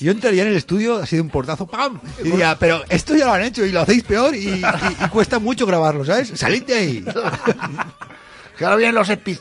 Yo 0.00 0.10
entraría 0.12 0.42
en 0.42 0.48
el 0.48 0.56
estudio 0.56 0.96
así 0.96 1.16
de 1.16 1.22
un 1.22 1.28
portazo, 1.30 1.66
¡pam! 1.66 1.98
Y 2.20 2.24
diría, 2.30 2.56
pero 2.58 2.82
esto 2.88 3.14
ya 3.14 3.26
lo 3.26 3.32
han 3.32 3.42
hecho 3.42 3.64
y 3.64 3.72
lo 3.72 3.80
hacéis 3.80 4.02
peor 4.04 4.34
y, 4.34 4.48
y- 4.48 4.62
y 5.04 5.08
cuesta 5.08 5.38
mucho 5.38 5.66
grabarlo, 5.66 6.04
¿sabes? 6.04 6.32
¡Salid 6.34 6.64
de 6.64 6.74
ahí! 6.74 7.04
Que 8.56 8.64
ahora 8.66 8.76
vienen 8.76 8.94
los 8.94 9.06
Sex 9.06 9.40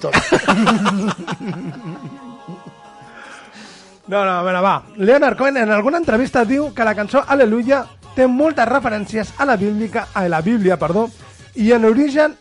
No, 4.08 4.24
no, 4.26 4.32
a 4.32 4.42
veure, 4.44 4.62
va. 4.62 4.84
Leonard 4.96 5.38
Cohen 5.38 5.58
en 5.58 5.70
alguna 5.72 5.98
entrevista 5.98 6.46
diu 6.46 6.74
que 6.74 6.86
la 6.88 6.96
cançó 6.96 7.22
Aleluia 7.28 7.84
té 8.16 8.26
moltes 8.32 8.66
referències 8.66 9.34
a 9.38 9.46
la 9.46 9.58
Bíblia, 9.60 10.08
a 10.14 10.24
la 10.32 10.40
Bíblia, 10.42 10.80
perdó, 10.80 11.10
i 11.56 11.70
en 11.76 11.84
origen 11.86 12.34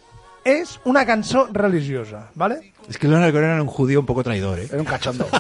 és 0.49 0.78
una 0.84 1.05
cançó 1.07 1.46
religiosa, 1.53 2.28
¿vale? 2.34 2.72
Es 2.88 2.96
que 2.99 3.07
Leonard 3.09 3.32
Cohen 3.32 3.44
era 3.44 3.62
un 3.62 3.68
judío 3.68 4.01
un 4.01 4.07
poco 4.07 4.22
traidor, 4.24 4.59
¿eh? 4.61 4.68
Era 4.70 4.78
un 4.80 4.86
cachondo. 4.86 5.28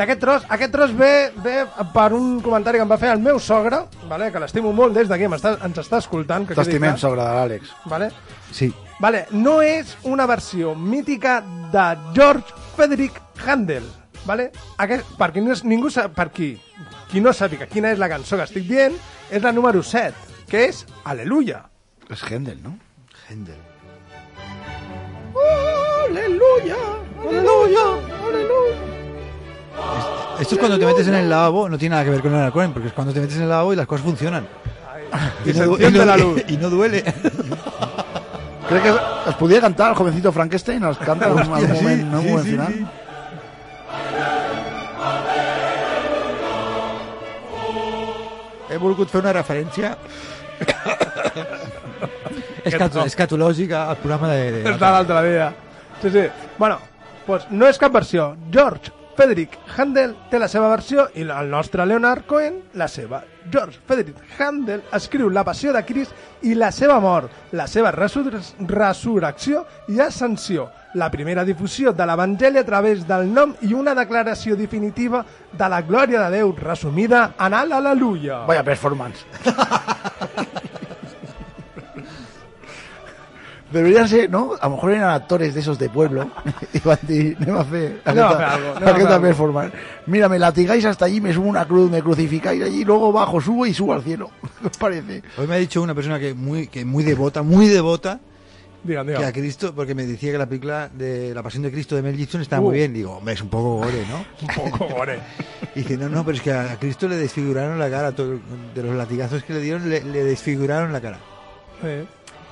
I 0.00 0.02
aquest 0.02 0.20
tros, 0.22 0.44
aquest 0.48 0.72
tros 0.72 0.92
ve, 0.96 1.30
ve 1.44 1.66
per 1.92 2.14
un 2.16 2.38
comentari 2.40 2.78
que 2.78 2.84
em 2.86 2.90
va 2.90 2.96
fer 2.96 3.10
el 3.12 3.18
meu 3.20 3.36
sogre, 3.42 3.82
¿vale? 4.08 4.30
que 4.32 4.40
l'estimo 4.40 4.70
molt 4.72 4.94
des 4.96 5.10
d'aquí, 5.10 5.26
m'està- 5.28 5.58
ens 5.66 5.76
està 5.82 5.98
escoltant. 6.00 6.46
que 6.46 6.54
quedi 6.54 6.62
T'estimem, 6.70 6.94
clar, 6.94 7.02
sogre 7.02 7.26
de 7.26 7.34
l'Àlex. 7.36 7.74
¿vale? 7.84 8.08
Sí. 8.50 8.70
Vale, 9.00 9.26
no 9.32 9.58
és 9.60 9.96
una 10.08 10.24
versió 10.26 10.74
mítica 10.74 11.42
de 11.72 11.84
George 12.14 12.54
Frederick 12.76 13.20
Handel, 13.44 13.84
vale? 14.24 14.50
Aquest, 14.78 15.04
per 15.20 15.32
qui 15.34 15.44
no 15.44 15.52
és, 15.52 15.64
ningú 15.68 15.90
sap, 15.92 16.14
per 16.16 16.30
qui, 16.32 16.54
qui 17.10 17.20
no 17.20 17.34
sàpiga 17.36 17.68
quina 17.68 17.92
és 17.92 17.98
la 18.00 18.08
cançó 18.08 18.38
que 18.40 18.48
estic 18.48 18.64
dient, 18.70 18.96
és 19.30 19.42
la 19.42 19.52
número 19.52 19.82
7, 19.82 20.14
que 20.48 20.64
és 20.70 20.86
Aleluia. 21.04 21.66
És 22.08 22.24
Händel, 22.24 22.62
no? 22.62 22.78
Händel. 23.28 23.60
Aleluya, 26.60 26.76
aleluya, 27.22 27.80
aleluya. 28.26 28.76
Esto 30.40 30.54
es 30.54 30.58
cuando 30.58 30.78
te 30.78 30.86
metes 30.86 31.06
en 31.08 31.14
el 31.14 31.28
lavabo, 31.30 31.68
no 31.68 31.78
tiene 31.78 31.94
nada 31.94 32.04
que 32.04 32.10
ver 32.10 32.20
con 32.22 32.32
Leonard 32.32 32.52
Cohen, 32.52 32.72
porque 32.72 32.88
es 32.88 32.94
cuando 32.94 33.12
te 33.12 33.20
metes 33.20 33.36
en 33.36 33.42
el 33.42 33.48
lavabo 33.48 33.72
y 33.72 33.76
las 33.76 33.86
cosas 33.86 34.04
funcionan. 34.04 34.46
Y 35.44 35.52
no- 35.52 36.04
la 36.04 36.16
luz. 36.16 36.42
y 36.48 36.56
no 36.56 36.70
duele. 36.70 37.02
Crec 38.68 38.82
que 38.82 38.88
es 39.30 39.34
podia 39.34 39.60
cantar 39.60 39.90
el 39.90 39.96
jovencito 39.96 40.30
Frankenstein, 40.30 40.84
els 40.84 40.98
canta 40.98 41.26
Hòstia, 41.32 41.74
sí, 41.74 41.74
moment, 41.74 42.00
en 42.00 42.14
un 42.14 42.22
sí, 42.22 42.28
moment 42.28 42.44
sí, 42.44 42.50
final. 42.52 42.88
He 48.70 48.76
volgut 48.78 49.10
fer 49.10 49.18
una 49.24 49.32
referència 49.34 49.96
escato, 52.70 53.02
escatològica 53.08 53.88
al 53.90 53.96
programa 53.98 54.28
de... 54.30 54.52
de 54.52 54.62
de 54.62 54.76
l'altre 54.78 55.24
dia. 55.26 55.48
Sí, 56.02 56.10
sí. 56.10 56.28
Bueno, 56.58 56.78
pues 57.26 57.44
no 57.50 57.68
és 57.68 57.78
cap 57.78 57.92
versió. 57.92 58.34
George 58.50 58.92
Frederick 59.20 59.58
Handel 59.76 60.14
té 60.30 60.38
la 60.40 60.48
seva 60.48 60.70
versió 60.72 61.04
i 61.12 61.26
el 61.28 61.50
nostre 61.52 61.84
Leonard 61.84 62.24
Cohen 62.26 62.54
la 62.80 62.86
seva. 62.88 63.20
George 63.52 63.80
Frederick 63.84 64.16
Handel 64.38 64.80
escriu 64.96 65.28
la 65.28 65.44
passió 65.44 65.74
de 65.74 65.82
Crist 65.84 66.46
i 66.48 66.54
la 66.56 66.70
seva 66.72 66.96
mort, 67.04 67.28
la 67.52 67.66
seva 67.68 67.90
resur 67.92 68.30
resurrecció 68.30 69.64
i 69.92 70.00
ascensió, 70.00 70.70
la 70.94 71.10
primera 71.12 71.44
difusió 71.44 71.92
de 71.92 72.06
l'Evangeli 72.08 72.62
a 72.62 72.64
través 72.64 73.04
del 73.08 73.28
nom 73.34 73.52
i 73.68 73.74
una 73.76 73.94
declaració 73.98 74.56
definitiva 74.56 75.24
de 75.52 75.68
la 75.68 75.82
glòria 75.82 76.24
de 76.24 76.38
Déu 76.38 76.54
resumida 76.56 77.34
en 77.38 77.60
el 77.60 77.76
Aleluia. 77.76 78.46
Vaya 78.48 78.64
performance. 78.64 79.26
Deberían 83.72 84.08
ser, 84.08 84.28
¿no? 84.28 84.52
A 84.60 84.68
lo 84.68 84.74
mejor 84.74 84.92
eran 84.92 85.10
actores 85.10 85.54
de 85.54 85.60
esos 85.60 85.78
de 85.78 85.88
pueblo 85.88 86.28
y 86.74 86.78
van 86.80 86.98
a 87.02 87.06
decir, 87.06 87.36
"Anem 87.40 87.56
a 87.56 87.64
fer 87.64 88.00
Anem 88.04 88.24
a 88.24 88.28
algo, 88.54 88.70
aquesta 88.70 88.94
fer 88.96 89.06
algo". 89.06 89.20
performance. 89.26 89.72
Mira, 90.06 90.28
me 90.28 90.38
latigáis 90.38 90.84
hasta 90.84 91.04
allí, 91.04 91.20
me 91.20 91.32
subo 91.32 91.48
una 91.48 91.64
cruz, 91.66 91.90
me 91.90 92.02
crucificáis 92.02 92.62
allí, 92.62 92.84
luego 92.84 93.12
bajo, 93.12 93.40
subo 93.40 93.66
y 93.66 93.72
subo 93.74 93.92
al 93.92 94.02
cielo. 94.02 94.30
¿Qué 94.60 94.66
os 94.66 94.76
parece? 94.76 95.22
Hoy 95.38 95.46
me 95.46 95.54
ha 95.54 95.58
dicho 95.58 95.80
una 95.82 95.94
persona 95.94 96.18
que 96.18 96.34
muy, 96.34 96.66
que 96.66 96.84
muy 96.84 97.04
devota, 97.04 97.42
muy 97.42 97.68
devota, 97.68 98.18
Digan, 98.82 99.06
que 99.06 99.12
a 99.14 99.18
digan. 99.18 99.32
Cristo, 99.32 99.74
porque 99.74 99.94
me 99.94 100.06
decía 100.06 100.32
que 100.32 100.38
la 100.38 100.46
película 100.46 100.88
de 100.88 101.34
La 101.34 101.42
Pasión 101.42 101.62
de 101.62 101.70
Cristo 101.70 101.94
de 101.96 102.00
Mel 102.02 102.16
Gibson 102.16 102.40
estaba 102.40 102.62
Uh. 102.62 102.66
muy 102.70 102.76
bien. 102.78 102.94
Digo, 102.94 103.12
hombre, 103.18 103.34
es 103.34 103.42
un 103.42 103.50
poco 103.50 103.76
gore, 103.76 104.04
¿no? 104.08 104.24
Un 104.64 104.70
poco 104.70 104.88
gore. 104.94 105.18
Y 105.74 105.80
dice, 105.80 105.98
no, 105.98 106.08
no, 106.08 106.24
pero 106.24 106.36
es 106.38 106.42
que 106.42 106.50
a 106.52 106.76
Cristo 106.78 107.06
le 107.06 107.16
desfiguraron 107.16 107.78
la 107.78 107.90
cara, 107.90 108.12
todo- 108.12 108.40
de 108.74 108.82
los 108.82 108.96
latigazos 108.96 109.44
que 109.44 109.52
le 109.52 109.60
dieron, 109.60 109.88
le, 109.88 110.02
le 110.02 110.24
desfiguraron 110.24 110.92
la 110.94 111.00
cara. 111.02 111.18
Sí. 111.82 112.06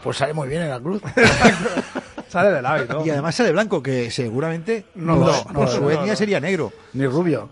Pues 0.09 0.17
sale 0.17 0.33
muy 0.33 0.49
bien 0.49 0.63
en 0.63 0.71
la 0.71 0.81
cruz. 0.81 1.03
Sale 2.29 2.51
del 2.51 2.65
hábito. 2.65 3.05
Y 3.05 3.11
además 3.11 3.35
sale 3.35 3.53
blanco, 3.53 3.83
que 3.83 4.11
seguramente 4.11 4.87
No, 4.95 5.21
por 5.53 5.69
su 5.69 5.91
etnia 5.91 6.13
no. 6.13 6.17
sería 6.17 6.41
negro. 6.41 6.73
Ni 6.95 7.07
rubio. 7.07 7.51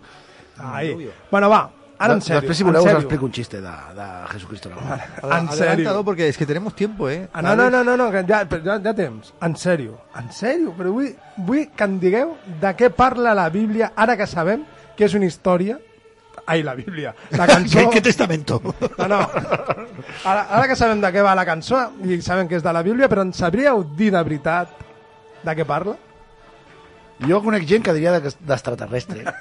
Ahí. 0.57 1.07
Bueno, 1.29 1.51
va, 1.51 1.69
ara 1.99 2.15
en. 2.15 2.19
Després, 2.19 2.57
si 2.57 2.65
voleu, 2.65 2.81
us 2.81 2.95
explico 2.95 3.25
un 3.25 3.31
xiste 3.31 3.61
de, 3.61 3.69
de 3.69 4.07
Jesucristo. 4.31 4.71
No? 5.21 5.37
En 5.37 6.19
es 6.19 6.37
que 6.37 6.47
tenemos 6.47 6.75
tiempo, 6.75 7.07
¿eh? 7.11 7.29
Ah, 7.31 7.43
no, 7.43 7.55
no, 7.55 7.69
no, 7.69 7.83
no, 7.83 7.95
no 7.95 8.09
que 8.09 8.25
ja, 8.25 8.47
ja, 8.49 8.81
ja 8.81 8.93
temps. 8.95 9.35
En 9.39 9.55
sèrio, 9.55 10.01
en 10.17 10.31
sèrio, 10.31 10.73
però 10.73 10.89
vull, 10.97 11.13
vull 11.37 11.67
que 11.77 11.83
em 11.85 11.99
digueu 12.01 12.37
de 12.61 12.73
què 12.73 12.89
parla 12.89 13.35
la 13.37 13.51
Bíblia 13.53 13.91
ara 13.95 14.17
que 14.17 14.25
sabem 14.25 14.65
que 14.97 15.05
és 15.05 15.13
una 15.13 15.29
història... 15.29 15.77
Ai, 16.47 16.63
la 16.63 16.73
Bíblia. 16.75 17.13
La 17.31 17.45
cançó... 17.51 17.77
¿Qué, 17.79 17.89
qué 17.97 18.01
testamento? 18.01 18.61
No, 18.97 19.07
no. 19.07 19.19
Ara, 20.23 20.47
ara 20.49 20.67
que 20.67 20.75
sabem 20.79 21.01
de 21.03 21.11
què 21.11 21.21
va 21.23 21.35
la 21.35 21.43
cançó 21.45 21.81
i 22.07 22.21
sabem 22.23 22.47
que 22.47 22.55
és 22.55 22.63
de 22.63 22.71
la 22.73 22.81
Bíblia, 22.85 23.09
però 23.11 23.25
ens 23.27 23.37
sabríeu 23.43 23.83
dir 23.99 24.11
de 24.15 24.21
veritat 24.23 24.71
de 25.43 25.55
què 25.59 25.65
parla? 25.67 25.97
Jo 27.27 27.39
conec 27.41 27.63
gent 27.65 27.81
que 27.83 27.93
diria 27.97 28.11
de- 28.19 28.31
d'extraterrestre. 28.47 29.23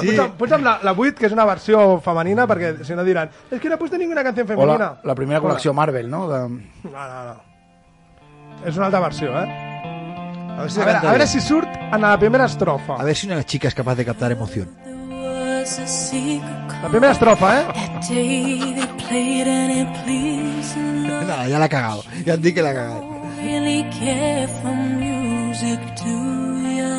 Sí. 0.00 0.14
Posa'm, 0.16 0.30
posa'm 0.38 0.62
la, 0.64 0.72
la 0.86 0.92
8, 0.96 1.18
que 1.18 1.26
és 1.28 1.32
una 1.34 1.44
versió 1.44 1.98
femenina, 2.00 2.46
perquè 2.48 2.84
si 2.86 2.94
no 2.96 3.02
diran 3.04 3.28
és 3.50 3.60
que 3.60 3.68
no 3.68 3.74
he 3.74 3.78
puesto 3.80 3.98
ninguna 3.98 4.22
canció 4.24 4.44
O 4.44 4.48
femenina. 4.48 4.78
la, 4.78 4.90
la 5.10 5.14
primera 5.18 5.40
col·lecció 5.42 5.74
Marvel, 5.76 6.08
no? 6.10 6.22
De... 6.30 6.38
No, 6.48 6.90
no, 6.94 7.24
no. 7.30 7.34
És 8.64 8.76
una 8.78 8.86
altra 8.86 9.00
versió, 9.04 9.34
eh? 9.42 9.48
A 10.56 10.62
ver 10.62 10.70
si 10.70 10.80
A 10.80 10.84
la 10.84 10.86
veure, 10.86 10.98
a 10.98 11.10
veure 11.10 11.24
bien. 11.24 11.28
si 11.28 11.40
surt 11.40 11.68
en 11.92 12.00
la 12.00 12.16
primera 12.18 12.46
estrofa. 12.46 12.96
A 13.00 13.04
ver 13.04 13.16
si 13.16 13.26
una 13.26 13.42
chica 13.44 13.68
es 13.68 13.74
capaz 13.74 13.94
de 13.96 14.04
captar 14.04 14.32
emoción. 14.32 14.68
La 16.82 16.88
primera 16.88 17.12
estrofa, 17.12 17.60
eh? 17.60 17.64
Nada, 21.26 21.48
ya 21.48 21.58
la 21.58 21.64
ha 21.64 21.68
cagado. 21.68 22.04
Ya 22.24 22.36
di 22.36 22.52
que 22.52 22.62
la 22.62 22.70
ha 22.70 22.74
cagado. 22.74 23.10
really 23.42 23.84
care 23.90 24.48
for 24.60 24.74
music, 24.74 25.80
do 26.04 26.16
ya? 26.78 26.96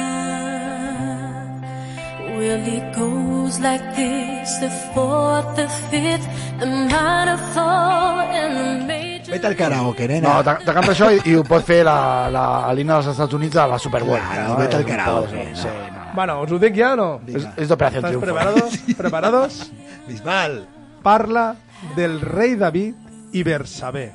Well, 2.35 2.65
it 2.67 2.95
goes 2.95 3.59
like 3.59 3.85
this 3.95 4.57
the 4.57 4.69
fourth, 4.93 5.55
the 5.55 5.67
fifth, 5.89 6.27
the 6.59 6.65
minor 6.65 7.37
fall, 7.53 8.19
and 8.19 8.57
the 8.57 8.85
major. 8.85 9.31
Vete 9.31 9.47
al 9.47 9.55
karaoke, 9.55 10.07
nena. 10.07 10.27
No, 10.27 10.43
te, 10.43 10.57
te 10.65 10.73
canta 10.73 10.93
això 10.95 11.11
i, 11.13 11.21
i 11.29 11.37
ho 11.37 11.45
pot 11.47 11.65
fer 11.65 11.83
la, 11.87 12.29
la, 12.33 12.45
l'Ina 12.73 12.99
dels 12.99 13.13
Estats 13.13 13.37
Units 13.37 13.57
a 13.57 13.67
la 13.69 13.79
Super 13.79 14.03
Bowl. 14.03 14.17
Claro, 14.17 14.53
no? 14.53 14.61
vete 14.63 14.81
al 14.81 14.87
karaoke, 14.89 15.49
no. 15.51 15.59
Sí, 15.63 15.75
no. 15.93 16.00
Bueno, 16.13 16.41
us 16.43 16.51
ho 16.51 16.59
dic 16.59 16.75
ja 16.75 16.93
o 16.93 16.99
no? 16.99 17.09
És, 17.27 17.45
és 17.55 17.69
d'Operació 17.71 18.01
¿Estás 18.01 18.11
Triunfo. 18.11 18.25
preparados? 18.25 18.77
¿Preparados? 19.01 19.71
Bisbal. 20.07 20.65
Parla 21.03 21.55
del 21.95 22.19
rei 22.21 22.55
David 22.55 22.95
i 23.33 23.43
Bersabé. 23.47 24.11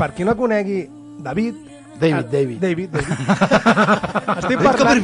Per 0.00 0.10
qui 0.16 0.24
no 0.24 0.36
conegui 0.36 0.82
David... 1.20 1.66
David, 2.00 2.16
eh, 2.16 2.28
David. 2.32 2.60
David, 2.60 2.90
David. 2.90 3.16
estic 4.40 4.62
parlant... 4.64 5.02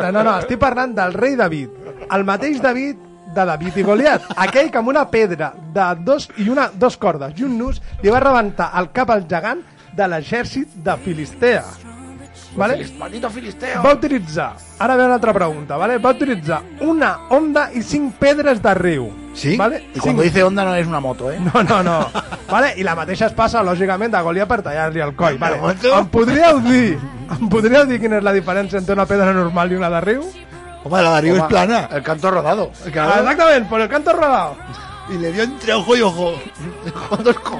No, 0.00 0.10
no, 0.10 0.22
no, 0.24 0.38
estic 0.42 0.58
parlant 0.58 0.94
del 0.96 1.14
rei 1.14 1.36
David. 1.38 1.76
El 2.10 2.24
mateix 2.26 2.58
David 2.62 2.98
de 3.34 3.44
David 3.46 3.78
i 3.78 3.84
Goliat. 3.86 4.26
Aquell 4.42 4.70
que 4.70 4.80
amb 4.82 4.90
una 4.90 5.06
pedra 5.10 5.52
de 5.74 5.86
dos 6.06 6.26
i 6.42 6.48
una, 6.50 6.68
dos 6.74 6.98
cordes 6.98 7.38
i 7.38 7.46
un 7.46 7.56
nus 7.58 7.80
li 8.02 8.10
va 8.10 8.22
rebentar 8.22 8.72
el 8.80 8.90
cap 8.94 9.14
al 9.14 9.24
gegant 9.30 9.62
de 9.94 10.10
l'exèrcit 10.10 10.74
de 10.82 10.96
Filistea. 11.04 11.62
Vale? 12.56 12.86
Maldito 12.98 13.28
filisteo. 13.30 13.82
Va 13.82 13.92
utilitzar, 13.94 14.54
ara 14.78 14.94
ve 14.96 15.04
una 15.04 15.14
altra 15.14 15.32
pregunta, 15.32 15.76
¿vale? 15.76 15.98
va 15.98 16.10
utilitzar 16.10 16.62
una 16.80 17.26
onda 17.30 17.70
i 17.74 17.82
cinc 17.82 18.14
pedres 18.14 18.62
de 18.62 18.74
riu. 18.74 19.12
¿Sí? 19.34 19.56
¿Vale? 19.56 19.88
Y 19.94 19.98
cuando 19.98 20.22
Cinc. 20.22 20.32
dice 20.32 20.44
onda 20.44 20.64
no 20.64 20.74
es 20.76 20.86
una 20.86 21.00
moto, 21.00 21.30
¿eh? 21.32 21.40
No, 21.40 21.62
no, 21.64 21.82
no. 21.82 22.08
Vale? 22.48 22.74
I 22.76 22.84
la 22.84 22.94
mateixa 22.94 23.26
es 23.26 23.32
passa, 23.32 23.64
lògicament, 23.66 24.14
a 24.14 24.20
Goliat 24.22 24.46
per 24.46 24.62
tallar-li 24.62 25.00
el 25.02 25.16
coll. 25.16 25.38
Vale? 25.38 25.58
Em 25.82 26.06
podríeu 26.06 26.60
dir 26.62 26.98
em 27.34 27.48
podríeu 27.48 27.84
dir 27.88 27.98
quina 27.98 28.20
és 28.20 28.22
la 28.22 28.32
diferència 28.32 28.78
entre 28.78 28.94
una 28.94 29.06
pedra 29.06 29.32
normal 29.34 29.72
i 29.72 29.76
una 29.80 29.90
de 29.90 30.00
riu? 30.06 30.22
Home, 30.84 31.02
la 31.02 31.20
de 31.20 31.30
es 31.30 31.36
Toma, 31.36 31.48
plana. 31.48 31.88
El 31.90 32.02
canto 32.02 32.30
rodado. 32.30 32.70
Ah, 32.84 33.18
Exactament, 33.18 33.68
por 33.68 33.80
el 33.80 33.88
canto 33.88 34.12
rodado. 34.12 34.56
Y 35.10 35.18
le 35.18 35.32
dio 35.32 35.42
entre 35.42 35.72
ojo 35.74 35.96
y 35.96 36.02
ojo. 36.02 36.34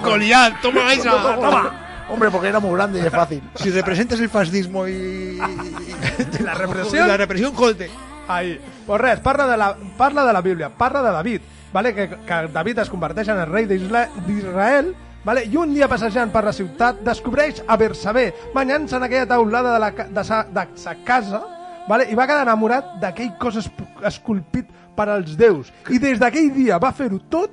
Goliat, 0.02 0.60
toma 0.62 0.92
esa. 0.92 1.10
Toma. 1.34 1.83
Hombre, 2.10 2.30
porque 2.30 2.48
era 2.48 2.60
muy 2.60 2.74
grande 2.76 3.00
y 3.00 3.06
es 3.06 3.10
fácil. 3.12 3.42
Si 3.54 3.70
representas 3.70 4.20
el 4.20 4.28
fascismo 4.28 4.86
y... 4.86 5.38
La 6.40 6.54
repressió? 6.54 7.06
La 7.06 7.16
represión, 7.16 7.54
jolte. 7.54 7.90
Ahí. 8.28 8.60
Pues 8.86 9.00
res, 9.00 9.20
parla 9.20 9.46
de 9.46 9.56
la, 9.56 9.76
parla 9.96 10.24
de 10.24 10.32
la 10.32 10.40
Bíblia, 10.40 10.68
parla 10.70 11.02
de 11.02 11.10
David, 11.10 11.40
vale? 11.72 11.94
que, 11.94 12.08
que 12.08 12.48
David 12.52 12.78
es 12.78 12.90
converteix 12.90 13.28
en 13.28 13.38
el 13.38 13.46
rei 13.50 13.66
d'Israel 13.66 14.94
vale? 15.24 15.42
i 15.44 15.56
un 15.56 15.74
dia 15.74 15.88
passejant 15.88 16.30
per 16.32 16.42
la 16.46 16.52
ciutat 16.56 17.02
descobreix 17.04 17.62
a 17.68 17.76
Bersabé, 17.80 18.30
banyant-se 18.54 18.96
en 18.96 19.02
aquella 19.04 19.26
taulada 19.28 19.74
de, 19.74 19.80
la, 19.80 19.90
de, 20.08 20.24
sa, 20.24 20.42
de 20.48 20.64
sa 20.80 20.94
casa 21.04 21.42
vale? 21.88 22.06
i 22.08 22.16
va 22.16 22.26
quedar 22.28 22.46
enamorat 22.46 22.94
d'aquell 23.02 23.34
cos 23.40 23.56
esp- 23.60 23.84
esculpit 24.08 24.68
per 24.96 25.08
als 25.12 25.36
déus 25.36 25.72
i 25.92 25.98
des 26.00 26.20
d'aquell 26.20 26.48
dia 26.54 26.78
va 26.80 26.92
fer-ho 26.96 27.18
tot 27.28 27.52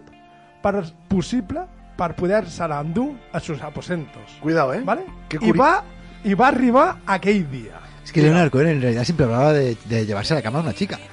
per 0.64 0.86
possible 1.12 1.66
per 2.02 2.16
poder-se 2.18 2.66
l'endur 2.68 3.12
a 3.32 3.40
sus 3.40 3.62
aposentos. 3.62 4.26
Cuidado, 4.42 4.74
¿eh? 4.74 4.82
¿Vale? 4.84 5.06
Qué 5.30 5.38
I 5.38 5.52
curi- 5.52 5.60
va, 5.60 5.84
I 6.24 6.34
va 6.34 6.48
arribar 6.48 6.98
aquell 7.06 7.46
dia. 7.52 7.78
Es 8.04 8.12
que 8.12 8.24
Leonard 8.24 8.50
Cohen 8.50 8.68
en 8.70 8.82
realidad 8.82 9.04
siempre 9.04 9.26
hablaba 9.28 9.54
de, 9.54 9.78
de 9.86 10.06
llevarse 10.08 10.34
a 10.34 10.38
la 10.38 10.42
cama 10.42 10.60
a 10.60 10.62
una 10.64 10.74
chica. 10.74 10.98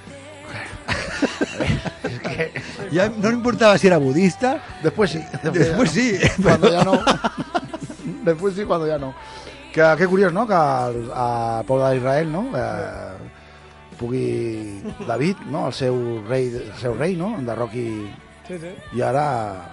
Ya 2.90 3.08
no 3.10 3.28
le 3.28 3.34
importaba 3.36 3.76
si 3.76 3.86
era 3.86 3.98
budista. 3.98 4.62
Después 4.82 5.10
sí. 5.10 5.22
Después 5.52 5.90
sí. 5.90 6.16
Cuando 6.42 6.70
ya 6.70 6.84
no. 6.84 6.98
Después 8.24 8.54
sí, 8.54 8.64
cuando 8.64 8.86
ya 8.86 8.96
no. 8.98 9.14
Que, 9.72 9.82
que 9.98 10.06
curiós, 10.06 10.32
no?, 10.32 10.46
que 10.46 10.54
el, 10.54 11.10
el 11.10 11.64
poble 11.66 11.90
d'Israel, 11.94 12.32
no?, 12.32 12.46
eh, 12.56 13.16
pugui 13.98 14.82
David, 15.06 15.36
no?, 15.50 15.66
el 15.68 15.74
seu 15.74 16.24
rei, 16.26 16.46
el 16.48 16.72
seu 16.80 16.94
rei 16.96 17.14
no?, 17.16 17.34
enderroc 17.36 17.74
i, 17.76 18.08
Sí, 18.48 18.56
sí. 18.58 18.70
i 18.96 19.02
ara 19.04 19.24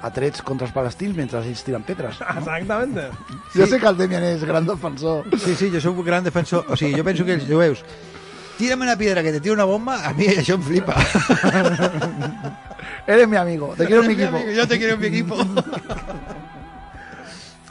a 0.03 0.09
trets 0.11 0.41
contra 0.43 0.67
els 0.67 0.75
palestins 0.75 1.15
mentre 1.15 1.39
ells 1.39 1.63
tiren 1.63 1.83
pedres. 1.87 2.19
No? 2.19 2.39
Exactamente. 2.41 3.07
Jo 3.55 3.67
sé 3.71 3.79
que 3.79 3.87
el 3.87 3.97
Demian 3.97 4.25
és 4.27 4.43
gran 4.43 4.67
defensor. 4.67 5.23
Sí, 5.39 5.55
sí, 5.55 5.71
yo 5.71 5.79
soy 5.79 5.93
un 5.93 6.03
gran 6.03 6.25
defensor. 6.25 6.65
O 6.67 6.75
sea, 6.75 6.89
yo 6.89 7.03
pienso 7.03 7.23
que 7.23 7.39
els 7.39 7.47
jueus 7.47 7.85
tírame 8.57 8.83
una 8.83 8.97
piedra 8.97 9.23
que 9.23 9.31
te 9.31 9.41
tira 9.41 9.53
una 9.53 9.65
bomba, 9.65 10.05
a 10.05 10.13
mí 10.13 10.25
eso 10.25 10.57
me 10.57 10.63
flipa. 10.63 10.95
Eres 13.07 13.27
mi 13.27 13.37
amigo, 13.37 13.73
te 13.77 13.85
quiero 13.85 14.01
en 14.01 14.07
mi 14.07 14.13
equipo. 14.13 14.37
amigo, 14.37 14.51
Yo 14.51 14.67
te 14.67 14.77
quiero 14.77 14.93
en 14.95 14.99
mi 14.99 15.07
equipo. 15.07 15.37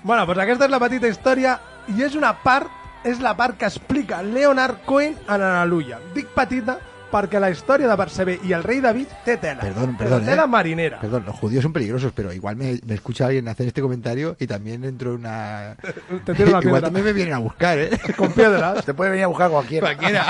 Bueno, 0.05 0.27
doncs 0.29 0.43
aquesta 0.43 0.67
és 0.67 0.71
la 0.71 0.77
petita 0.83 1.09
història 1.09 1.55
i 1.89 2.03
és 2.05 2.13
una 2.13 2.35
part, 2.43 2.69
és 3.09 3.23
la 3.25 3.31
part 3.39 3.57
que 3.57 3.65
explica 3.65 4.19
Leonard 4.23 4.83
Cohen 4.85 5.15
en 5.25 5.41
Aleluia. 5.41 5.97
Dic 6.13 6.29
petita 6.37 6.75
perquè 7.15 7.39
la 7.39 7.51
història 7.53 7.87
de 7.87 7.95
Bersabé 7.99 8.35
i 8.43 8.53
el 8.57 8.65
rei 8.67 8.81
David 8.83 9.13
té 9.25 9.37
tela. 9.39 9.63
Perdón, 9.63 9.95
perdón. 9.97 10.25
tela 10.27 10.45
¿eh? 10.45 10.51
marinera. 10.51 10.99
Perdón, 11.01 11.25
los 11.27 11.37
judíos 11.37 11.63
son 11.63 11.73
peligrosos, 11.73 12.13
pero 12.15 12.33
igual 12.33 12.57
me, 12.57 12.81
me 12.85 12.95
escucha 12.95 13.27
alguien 13.27 13.47
hacer 13.49 13.69
este 13.69 13.81
comentario 13.81 14.37
y 14.41 14.47
también 14.47 14.85
entro 14.85 15.13
en 15.15 15.21
una. 15.21 15.77
Te 16.25 16.35
tiro 16.35 16.51
una 16.51 16.59
igual 16.63 16.63
piedra. 16.63 16.81
también 16.81 17.05
me 17.05 17.13
vienen 17.13 17.35
a 17.35 17.39
buscar, 17.39 17.79
¿eh? 17.79 17.91
Con 18.17 18.33
piedras. 18.33 18.85
Te 18.85 18.95
puede 18.95 19.11
venir 19.13 19.25
a 19.25 19.29
buscar 19.29 19.51
cualquiera. 19.51 19.95
Cualquiera. 19.95 20.27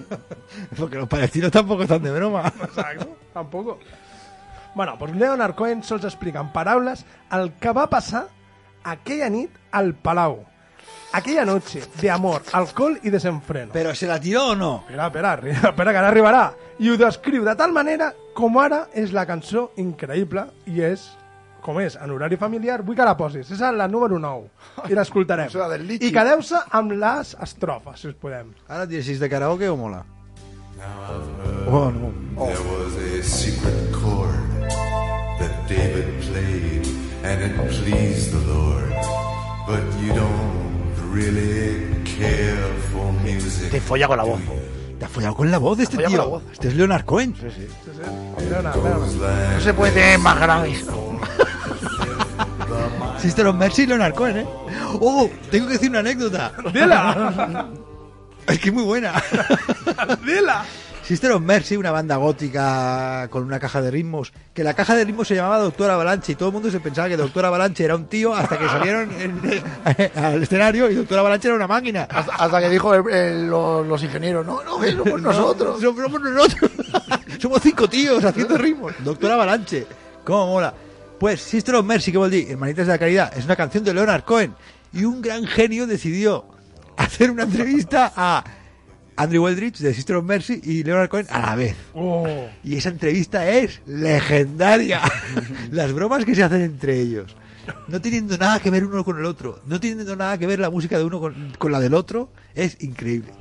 Porque 0.78 0.96
los 0.96 1.08
palestinos 1.08 1.50
tampoco 1.50 1.82
están 1.82 2.02
de 2.02 2.10
broma. 2.10 2.52
Exacte, 2.62 3.06
tampoc. 3.34 3.78
Bueno, 4.74 4.96
doncs 4.96 5.16
Leonard 5.16 5.54
Cohen 5.54 5.82
sols 5.82 6.04
explica 6.04 6.40
en 6.40 6.52
paraules 6.52 7.04
el 7.32 7.52
que 7.58 7.72
va 7.72 7.88
passar 7.90 8.28
aquella 8.84 9.28
nit 9.28 9.50
al 9.72 9.94
Palau. 9.94 10.44
Aquella 11.12 11.44
noche 11.44 11.82
de 12.00 12.10
amor, 12.10 12.42
alcohol 12.52 12.98
i 13.02 13.10
desenfreno. 13.10 13.72
¿Pero 13.72 13.94
se 13.94 14.06
la 14.06 14.20
tiró 14.20 14.48
o 14.48 14.54
no? 14.54 14.84
Espera, 14.88 15.06
espera, 15.06 15.34
espera, 15.70 15.92
que 15.92 15.98
ara 15.98 16.08
arribarà. 16.08 16.42
I 16.78 16.90
ho 16.90 16.98
descriu 17.00 17.44
de 17.46 17.54
tal 17.56 17.72
manera 17.72 18.12
com 18.36 18.58
ara 18.60 18.84
és 18.92 19.14
la 19.16 19.24
cançó 19.26 19.70
increïble 19.80 20.44
i 20.68 20.82
és, 20.84 21.08
com 21.64 21.80
és, 21.80 21.96
en 21.96 22.12
horari 22.12 22.36
familiar, 22.36 22.82
vull 22.84 22.96
que 22.98 23.08
la 23.08 23.16
posis. 23.16 23.48
És 23.50 23.60
la 23.60 23.88
número 23.88 24.20
9 24.20 24.92
i 24.92 24.98
l'escoltarem. 24.98 25.48
I 25.96 26.12
quedeu-se 26.12 26.60
amb 26.76 26.92
les 27.00 27.34
estrofes, 27.40 28.04
si 28.04 28.12
us 28.12 28.14
podem. 28.14 28.52
Ahora 28.68 28.86
tienes 28.86 29.06
si 29.06 29.16
es 29.16 29.20
de 29.20 29.32
karaoke 29.32 29.68
o 29.68 29.76
mola. 29.76 30.04
Oh, 31.66 31.90
no. 31.90 32.12
There 32.36 32.62
was 32.70 32.94
a 32.96 33.22
secret 33.22 33.92
chord 33.92 34.70
that 35.40 35.66
David 35.66 36.22
played, 36.22 36.86
and 37.24 37.42
it 37.42 37.56
pleased 37.56 38.30
the 38.30 38.46
Lord. 38.46 38.94
But 39.66 39.82
you 40.00 40.14
don't 40.14 40.67
Te 43.70 43.80
folla 43.80 44.06
con 44.08 44.16
la 44.16 44.24
voz. 44.24 44.40
Te 44.98 45.04
has 45.04 45.10
follado 45.10 45.34
con 45.34 45.50
la 45.50 45.58
voz 45.58 45.76
de 45.78 45.84
este 45.84 45.96
Te 45.96 46.04
has 46.06 46.10
follado 46.12 46.24
tío. 46.24 46.30
con 46.32 46.40
la 46.40 46.44
voz. 46.44 46.52
Este 46.52 46.68
es 46.68 46.74
Leonard 46.74 47.04
Cohen. 47.04 47.34
Sí, 47.34 47.46
sí. 47.54 47.66
Leonard, 48.48 48.76
Leonard. 48.76 49.54
No 49.54 49.60
se 49.60 49.74
puede 49.74 49.92
tener 49.92 50.18
más 50.18 50.40
graves. 50.40 50.84
Sister 53.20 53.46
of 53.46 53.56
Mercy 53.56 53.82
y 53.82 53.86
Leonard 53.86 54.14
Cohen, 54.14 54.38
¿eh? 54.38 54.46
Oh, 55.00 55.28
tengo 55.50 55.66
que 55.66 55.72
decir 55.74 55.90
una 55.90 55.98
anécdota. 56.00 56.52
Dila! 56.72 57.68
Es 58.48 58.58
que 58.60 58.68
es 58.70 58.74
muy 58.74 58.84
buena. 58.84 59.12
Dila! 60.24 60.64
Sister 61.08 61.32
of 61.32 61.40
Mercy, 61.40 61.74
una 61.78 61.90
banda 61.90 62.16
gótica 62.16 63.28
con 63.30 63.42
una 63.42 63.58
caja 63.58 63.80
de 63.80 63.90
ritmos, 63.90 64.30
que 64.52 64.62
la 64.62 64.74
caja 64.74 64.94
de 64.94 65.06
ritmos 65.06 65.26
se 65.26 65.34
llamaba 65.34 65.56
Doctor 65.58 65.90
Avalanche 65.90 66.32
y 66.32 66.34
todo 66.34 66.50
el 66.50 66.52
mundo 66.52 66.70
se 66.70 66.80
pensaba 66.80 67.08
que 67.08 67.16
Doctor 67.16 67.46
Avalanche 67.46 67.82
era 67.82 67.96
un 67.96 68.08
tío 68.08 68.34
hasta 68.34 68.58
que 68.58 68.66
salieron 68.66 69.10
en- 69.18 69.40
al 70.22 70.42
escenario 70.42 70.90
y 70.90 70.96
Doctor 70.96 71.18
Avalanche 71.20 71.48
era 71.48 71.54
una 71.56 71.66
máquina. 71.66 72.02
Hasta, 72.10 72.34
hasta 72.34 72.60
que 72.60 72.68
dijo 72.68 72.94
el- 72.94 73.08
el- 73.10 73.46
los, 73.48 73.86
los 73.86 74.02
ingenieros, 74.02 74.44
no, 74.44 74.62
no, 74.62 74.78
que 74.78 74.92
somos 74.92 75.22
nosotros. 75.22 75.80
No, 75.82 75.94
somos 75.94 76.20
nosotros. 76.20 76.70
Somos 77.40 77.62
cinco 77.62 77.88
tíos 77.88 78.22
haciendo 78.24 78.58
ritmos. 78.58 78.92
Doctor 79.04 79.30
Avalanche. 79.30 79.86
¿Cómo 80.24 80.46
mola? 80.48 80.74
Pues 81.20 81.40
Sister 81.40 81.74
of 81.76 81.86
Mercy, 81.86 82.12
que 82.12 82.18
vol 82.18 82.30
dir? 82.30 82.50
Hermanitas 82.50 82.86
de 82.86 82.92
la 82.92 82.98
Caridad, 82.98 83.32
es 83.38 83.44
una 83.46 83.54
canción 83.56 83.82
de 83.84 83.94
Leonard 83.94 84.24
Cohen. 84.24 84.54
Y 84.92 85.04
un 85.04 85.22
gran 85.22 85.46
genio 85.46 85.86
decidió 85.86 86.44
hacer 86.98 87.30
una 87.30 87.44
entrevista 87.44 88.12
a 88.14 88.42
Andrew 89.18 89.44
Weldridge 89.44 89.78
de 89.78 89.92
Sister 89.92 90.16
of 90.16 90.24
Mercy 90.24 90.60
y 90.62 90.84
Leonard 90.84 91.08
Cohen 91.08 91.26
a 91.30 91.40
la 91.40 91.54
vez. 91.56 91.76
Oh. 91.92 92.26
Y 92.62 92.76
esa 92.76 92.88
entrevista 92.90 93.48
es 93.50 93.80
legendaria. 93.86 95.00
Las 95.72 95.92
bromas 95.92 96.24
que 96.24 96.34
se 96.34 96.44
hacen 96.44 96.62
entre 96.62 97.00
ellos. 97.00 97.36
No 97.88 98.00
teniendo 98.00 98.38
nada 98.38 98.60
que 98.60 98.70
ver 98.70 98.84
uno 98.84 99.04
con 99.04 99.18
el 99.18 99.24
otro. 99.24 99.60
No 99.66 99.78
teniendo 99.80 100.16
nada 100.16 100.38
que 100.38 100.46
ver 100.46 100.58
la 100.60 100.70
música 100.70 100.96
de 100.96 101.04
uno 101.04 101.20
con, 101.20 101.52
con 101.58 101.72
la 101.72 101.80
del 101.80 101.94
otro. 101.94 102.30
Es 102.54 102.76
increíble. 102.80 103.32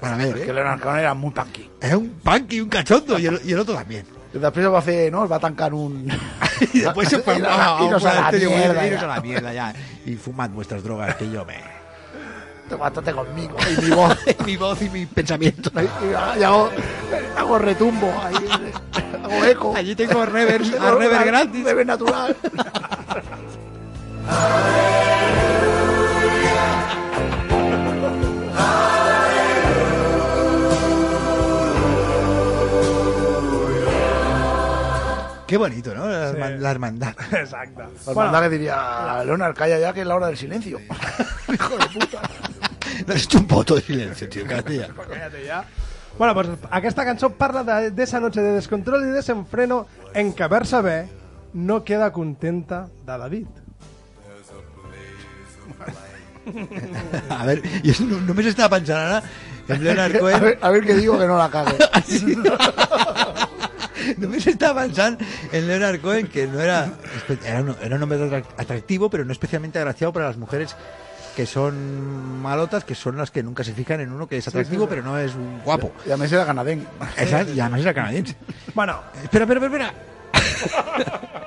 Para 0.00 0.16
ver, 0.16 0.34
Que 0.34 0.50
¿eh? 0.50 0.54
Leonard 0.54 0.80
Cohen 0.80 0.98
era 1.00 1.14
muy 1.14 1.30
punky. 1.30 1.70
Es 1.80 1.94
un 1.94 2.08
punky, 2.24 2.60
un 2.60 2.68
cachondo. 2.68 3.18
Y 3.18 3.26
el, 3.26 3.40
y 3.44 3.52
el 3.52 3.58
otro 3.58 3.74
también. 3.74 4.04
Després 4.32 4.70
va 4.72 4.80
fer, 4.80 5.10
no? 5.12 5.26
Es 5.26 5.30
va 5.30 5.38
tancar 5.38 5.74
un... 5.74 6.08
Y 6.72 6.78
después 6.80 7.08
se 7.08 7.18
fue 7.18 7.34
a, 7.42 7.76
a, 7.78 7.90
nos 7.90 8.04
a 8.04 8.14
la 8.14 8.30
este, 8.30 8.46
mierda. 8.46 8.86
iros 8.86 9.02
a 9.02 9.02
ya. 9.02 9.14
la 9.14 9.20
mierda 9.20 9.52
ya. 9.52 9.74
Y 10.06 10.14
fumad 10.14 10.50
vuestras 10.50 10.82
drogas 10.82 11.16
que 11.16 11.28
yo 11.30 11.44
me... 11.44 11.71
Tómate 12.72 13.12
conmigo. 13.12 13.54
Y 13.70 13.82
mi 13.82 13.90
voz. 13.90 14.16
mi 14.46 14.56
voz 14.56 14.80
y 14.80 14.88
mi 14.88 15.04
pensamiento. 15.04 15.70
Y, 15.78 16.40
y 16.40 16.42
hago, 16.42 16.70
hago 17.36 17.58
retumbo. 17.58 18.10
Ahí, 18.24 18.48
hago 19.24 19.44
eco. 19.44 19.74
Allí 19.76 19.94
tengo 19.94 20.24
rever, 20.24 20.62
a 20.80 20.90
rever 20.92 21.26
gratis. 21.26 21.64
Rever 21.64 21.86
natural. 21.86 22.34
Qué 35.46 35.58
bonito, 35.58 35.94
¿no? 35.94 36.06
La, 36.08 36.32
Sí. 36.32 36.38
la 36.60 36.70
hermandad. 36.70 37.14
Exacte. 37.32 37.82
Pues 38.06 38.16
manda 38.16 38.40
que 38.40 38.48
diría, 38.48 39.22
Leonard, 39.26 39.54
calla 39.54 39.78
ya 39.78 39.92
que 39.92 40.00
es 40.00 40.06
la 40.06 40.14
hora 40.14 40.28
del 40.28 40.38
silencio. 40.38 40.80
Hijo 41.52 41.76
de 41.76 41.86
puta. 41.88 42.22
Hecho 43.08 43.38
un 43.38 43.46
voto 43.46 43.74
de 43.76 43.82
silencio, 43.82 44.28
tío, 44.28 44.46
Castilla. 44.46 44.88
Cállate 45.08 45.46
ja. 45.46 45.64
Bueno, 46.18 46.34
pues 46.34 46.48
aquesta 46.70 47.04
cançó 47.04 47.30
parla 47.30 47.64
de, 47.64 47.90
de 47.90 48.02
esa 48.02 48.20
noche 48.20 48.40
de 48.42 48.52
descontrol 48.52 49.02
y 49.08 49.10
desenfreno 49.10 49.86
en 50.14 50.32
que 50.34 50.46
Bersabé 50.46 51.08
no 51.54 51.84
queda 51.84 52.12
contenta 52.12 52.88
de 53.06 53.18
David. 53.18 53.46
A 57.30 57.46
ver, 57.46 57.62
y 57.82 57.90
eso 57.90 58.04
no, 58.04 58.20
només 58.20 58.46
estava 58.50 58.76
pensant 58.76 58.98
ara 58.98 59.22
en 59.68 59.84
Leonard 59.84 60.16
A 60.16 60.18
Cohen. 60.18 60.40
ver, 60.42 60.58
a 60.60 60.70
ver 60.70 60.82
qué 60.84 60.94
digo 60.98 61.16
que 61.18 61.26
no 61.26 61.38
la 61.38 61.48
cague. 61.48 61.78
Només 64.18 64.44
estaba 64.48 64.82
pensando 64.82 65.24
en 65.52 65.68
Leonard 65.68 66.00
Cohen, 66.00 66.26
que 66.26 66.46
no 66.48 66.60
era... 66.60 66.90
Era 67.46 67.60
un, 67.62 67.76
era 67.80 67.94
un 67.96 68.02
hombre 68.02 68.18
atrac- 68.18 68.54
atractivo, 68.58 69.08
pero 69.08 69.24
no 69.24 69.30
especialmente 69.32 69.78
agraciado 69.78 70.12
para 70.12 70.26
las 70.26 70.36
mujeres 70.36 70.74
que 71.34 71.46
son 71.46 72.40
malotas, 72.42 72.84
que 72.84 72.94
son 72.94 73.16
las 73.16 73.30
que 73.30 73.42
nunca 73.42 73.64
se 73.64 73.72
fijan 73.72 74.00
en 74.00 74.12
uno 74.12 74.26
que 74.26 74.36
es 74.36 74.48
atractivo, 74.48 74.84
sí. 74.84 74.88
pero 74.90 75.02
no 75.02 75.18
es 75.18 75.34
un 75.34 75.60
guapo. 75.64 75.92
Y 76.04 76.08
además 76.08 76.32
era 76.32 76.46
canadense. 76.46 76.86
Exacto, 77.18 77.52
y 77.52 77.60
además 77.60 77.80
era 77.80 77.94
canadiense. 77.94 78.36
Bueno, 78.74 79.00
Espera, 79.22 79.44
espera, 79.44 79.66
espera, 79.66 79.94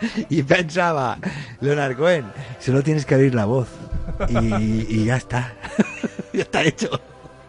y 0.29 0.43
pensaba, 0.43 1.17
Leonard 1.59 1.95
Cohen, 1.97 2.25
solo 2.59 2.83
tienes 2.83 3.05
que 3.05 3.15
abrir 3.15 3.33
la 3.33 3.45
voz. 3.45 3.67
Y, 4.29 4.85
y 4.89 5.05
ya 5.05 5.15
está. 5.17 5.53
ya 6.33 6.41
está 6.41 6.63
hecho. 6.63 6.89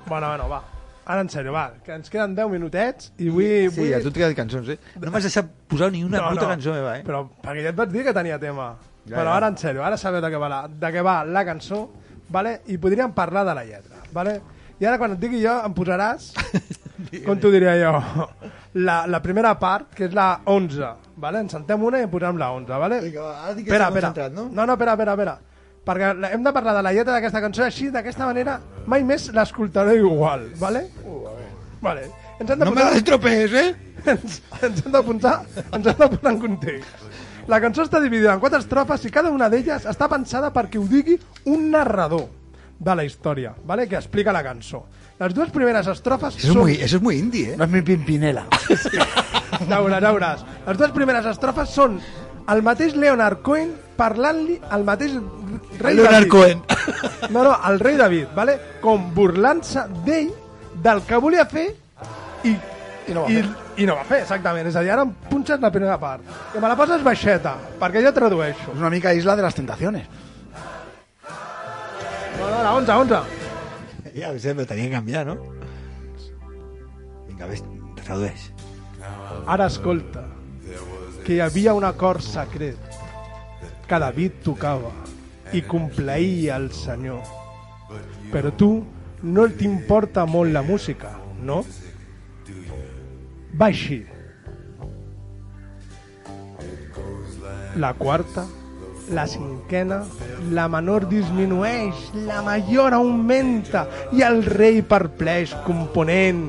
bueno, 0.07 0.29
bueno, 0.29 0.49
va. 0.49 0.77
Ara, 1.07 1.21
en 1.23 1.29
sèrio, 1.31 1.53
va, 1.55 1.71
que 1.87 1.95
ens 1.95 2.11
queden 2.11 2.33
10 2.35 2.49
minutets 2.51 3.13
i 3.23 3.29
vull... 3.31 3.69
Sí, 3.71 3.77
vull... 3.77 3.93
a 3.95 4.01
tu 4.03 4.11
et 4.11 4.17
queden 4.19 4.33
cançons, 4.35 4.73
eh? 4.75 4.79
No 4.99 5.13
m'has 5.15 5.29
deixat 5.29 5.53
posar 5.71 5.93
ni 5.95 6.01
una 6.03 6.19
puta 6.33 6.49
cançó 6.51 6.73
meva, 6.75 6.97
eh? 6.99 7.05
Però 7.07 7.21
perquè 7.45 7.63
ja 7.63 7.71
et 7.71 7.79
vaig 7.79 7.93
dir 7.93 8.03
que 8.09 8.15
tenia 8.17 8.41
tema. 8.43 8.73
Ja, 9.05 9.13
Però 9.13 9.29
ja. 9.29 9.37
ara, 9.37 9.53
en 9.53 9.59
sèrio, 9.61 9.85
ara 9.87 10.01
sabeu 10.03 10.25
de 10.25 10.33
què 10.35 10.41
va 10.43 10.49
la, 10.51 10.59
de 10.67 10.91
què 10.97 11.05
va 11.07 11.21
la 11.23 11.45
cançó, 11.47 11.85
vale? 12.29 12.61
i 12.67 12.79
podríem 12.79 13.13
parlar 13.13 13.45
de 13.47 13.55
la 13.55 13.65
lletra. 13.65 13.97
Vale? 14.13 14.41
I 14.81 14.85
ara, 14.85 14.99
quan 15.01 15.13
et 15.15 15.19
digui 15.21 15.41
jo, 15.43 15.55
em 15.65 15.73
posaràs, 15.73 16.33
com 17.27 17.39
t'ho 17.41 17.51
diria 17.55 17.75
jo, 17.81 17.93
la, 18.75 19.07
la 19.09 19.21
primera 19.25 19.55
part, 19.59 19.89
que 19.97 20.05
és 20.09 20.15
la 20.17 20.41
11. 20.45 20.91
Vale? 21.17 21.41
Ens 21.47 21.53
sentem 21.57 21.83
una 21.83 21.99
i 22.03 22.05
em 22.05 22.11
posarem 22.13 22.37
la 22.41 22.51
11. 22.53 22.73
Vale? 22.83 23.01
Vinga, 23.07 23.23
va, 23.25 23.35
ara 23.47 23.55
sí 23.57 23.65
que 23.65 23.71
espera. 23.73 23.91
concentrat, 23.95 24.33
no? 24.37 24.49
No, 24.53 24.67
no, 24.67 24.75
espera, 24.77 24.93
espera, 24.99 25.15
espera. 25.17 25.39
Perquè 25.87 26.13
la- 26.19 26.33
hem 26.35 26.43
de 26.43 26.53
parlar 26.53 26.75
de 26.77 26.83
la 26.83 26.93
lletra 26.93 27.15
d'aquesta 27.15 27.41
cançó 27.41 27.63
així, 27.65 27.89
d'aquesta 27.95 28.27
manera, 28.27 28.59
mai 28.91 29.05
més 29.07 29.29
l'escoltareu 29.33 29.97
igual, 30.11 30.49
vale? 30.61 30.89
Vale. 31.81 32.09
Ens 32.41 32.51
hem 32.51 32.59
de 32.59 32.65
No 32.67 32.73
me 32.73 32.81
posar- 32.83 32.91
la 32.93 32.99
estropees, 32.99 33.53
eh? 33.53 33.69
ens, 34.13 34.41
ens 34.67 34.83
hem 34.85 34.93
de 34.93 35.03
posar, 35.07 35.37
ens 35.73 35.87
hem 35.87 36.01
de 36.03 36.09
posar 36.17 36.33
en 36.35 36.41
context. 36.43 37.07
La 37.47 37.61
cançó 37.63 37.85
està 37.87 38.01
dividida 38.03 38.33
en 38.35 38.41
quatre 38.43 38.59
estrofes 38.59 39.05
i 39.07 39.13
cada 39.15 39.31
una 39.31 39.47
d'elles 39.53 39.87
està 39.87 40.09
pensada 40.11 40.51
perquè 40.55 40.81
ho 40.81 40.87
digui 40.91 41.15
un 41.47 41.71
narrador 41.71 42.27
de 42.79 42.95
la 42.95 43.05
història, 43.07 43.55
¿vale? 43.65 43.87
que 43.89 43.97
explica 43.97 44.33
la 44.35 44.43
cançó. 44.43 44.85
Les 45.19 45.33
dues 45.33 45.49
primeres 45.51 45.87
estrofes 45.87 46.37
Eso 46.37 46.51
es, 46.51 46.57
muy, 46.57 46.75
eso 46.75 46.97
es 46.97 47.03
muy 47.03 47.17
indie, 47.17 47.53
eh? 47.55 47.57
No 47.57 47.65
es 47.65 47.71
mi 47.71 47.81
pimpinela. 47.83 48.45
Veuràs, 49.71 50.03
ja 50.03 50.11
veuràs. 50.13 50.43
Les 50.67 50.77
dues 50.77 50.93
primeres 50.93 51.29
estrofes 51.31 51.71
són 51.73 52.01
el 52.53 52.63
mateix 52.67 52.95
Leonard 52.99 53.41
Cohen 53.47 53.73
parlant-li 53.97 54.59
al 54.71 54.85
mateix 54.85 55.17
rei 55.81 55.97
Leonard 55.97 56.29
David. 56.29 56.33
Cohen. 56.35 56.63
No, 57.31 57.43
no, 57.43 57.57
el 57.69 57.81
rei 57.81 57.97
David, 57.97 58.27
¿vale? 58.37 58.59
com 58.83 59.09
burlant-se 59.15 59.87
d'ell, 60.05 60.29
del 60.83 61.01
que 61.09 61.19
volia 61.19 61.47
fer 61.51 61.71
i, 62.45 62.53
I 62.53 63.17
no 63.17 63.25
va 63.25 63.33
i, 63.33 63.41
fer. 63.41 63.66
I 63.77 63.87
no 63.89 63.97
va 63.99 64.05
fer, 64.09 64.23
exactament. 64.25 64.69
És 64.71 64.77
a 64.77 64.83
dir, 64.85 64.93
ara 64.95 65.05
em 65.05 65.13
punxes 65.31 65.61
la 65.61 65.71
primera 65.73 65.99
part. 66.01 66.25
Que 66.53 66.61
me 66.63 66.69
la 66.71 66.77
poses 66.79 67.03
baixeta, 67.05 67.57
perquè 67.81 68.03
jo 68.05 68.13
tradueixo. 68.17 68.73
Es 68.73 68.79
una 68.79 68.91
mica 68.91 69.13
isla 69.15 69.37
de 69.37 69.45
las 69.45 69.55
tentaciones. 69.55 70.07
No, 72.39 72.51
no, 72.51 72.63
la 72.63 72.75
11, 72.75 72.93
11. 72.93 73.21
Ja 74.17 74.33
ho 74.33 74.39
sé, 74.41 74.55
però 74.57 74.67
tenia 74.69 74.89
que 74.89 74.97
canviar, 74.97 75.27
no? 75.29 75.37
Vinga, 77.29 77.49
ves, 77.51 77.65
tradueix. 78.03 78.51
Ara 79.47 79.69
escolta 79.69 80.25
que 81.25 81.37
hi 81.37 81.41
havia 81.45 81.75
un 81.77 81.85
acord 81.85 82.25
secret 82.25 82.79
que 83.87 83.99
David 84.03 84.41
tocava 84.47 84.93
i 85.55 85.61
compleïa 85.63 86.57
el 86.57 86.71
Senyor. 86.75 87.21
Però 88.33 88.51
tu 88.57 88.71
no 89.23 89.47
t'importa 89.53 90.25
molt 90.27 90.53
la 90.55 90.63
música, 90.67 91.13
no? 91.43 91.61
Va 91.63 91.86
així. 93.65 94.05
La 97.77 97.93
quarta, 97.95 98.47
la 99.13 99.27
cinquena, 99.27 100.03
la 100.51 100.69
menor 100.69 101.09
disminueix, 101.09 102.09
la 102.27 102.41
major 102.43 102.97
augmenta 102.97 103.87
i 104.13 104.25
el 104.27 104.43
rei 104.45 104.81
perpleix 104.83 105.53
component 105.67 106.49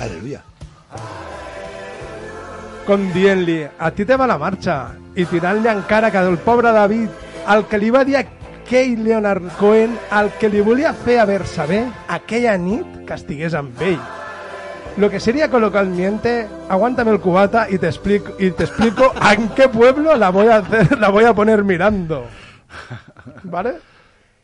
Aleluya. 0.00 0.40
com 2.86 3.04
dient-li, 3.14 3.60
a 3.78 3.90
ti 3.94 4.04
te 4.08 4.16
va 4.18 4.26
la 4.26 4.38
marxa, 4.40 4.96
i 5.14 5.26
tirant-li 5.28 5.68
encara 5.70 6.08
que 6.10 6.22
el 6.26 6.38
pobre 6.42 6.72
David, 6.74 7.10
el 7.54 7.66
que 7.70 7.78
li 7.78 7.90
va 7.94 8.02
dir 8.08 8.16
a 8.18 8.24
aquell 8.70 9.02
Leonard 9.02 9.50
Cohen, 9.58 9.98
el 10.14 10.30
que 10.38 10.46
li 10.46 10.60
volia 10.62 10.92
fer 10.94 11.18
haver 11.18 11.42
saber 11.42 11.90
aquella 12.06 12.54
nit 12.54 13.02
que 13.02 13.16
estigués 13.18 13.50
amb 13.58 13.74
ell. 13.82 13.98
Lo 14.96 15.10
que 15.10 15.18
sería 15.18 15.50
coloquialmente, 15.50 16.46
aguántame 16.68 17.10
el 17.10 17.18
cubata 17.18 17.66
y 17.68 17.78
te 17.78 17.88
explico, 17.88 18.36
y 18.38 18.52
te 18.52 18.62
explico 18.64 19.12
en 19.32 19.48
qué 19.56 19.68
pueblo 19.68 20.14
la 20.14 20.30
voy 20.30 20.46
a 20.46 20.58
hacer, 20.58 21.00
la 21.00 21.08
voy 21.08 21.24
a 21.24 21.34
poner 21.34 21.64
mirando. 21.64 22.28
¿Vale? 23.42 23.80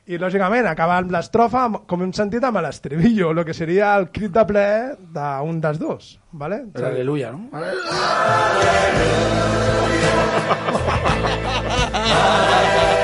I, 0.06 0.18
lògicament, 0.18 0.66
acaba 0.66 0.98
amb 0.98 1.14
l'estrofa, 1.14 1.70
com 1.86 2.02
hem 2.02 2.10
sentit, 2.10 2.42
amb 2.42 2.58
l'estribillo, 2.66 3.30
el 3.30 3.44
que 3.46 3.54
seria 3.54 3.94
el 3.94 4.10
crit 4.10 4.34
de 4.34 4.46
ple 4.46 4.96
d'un 5.14 5.60
dels 5.62 5.78
dos. 5.78 6.18
¿vale? 6.32 6.64
El 6.74 6.84
aleluya, 6.84 7.30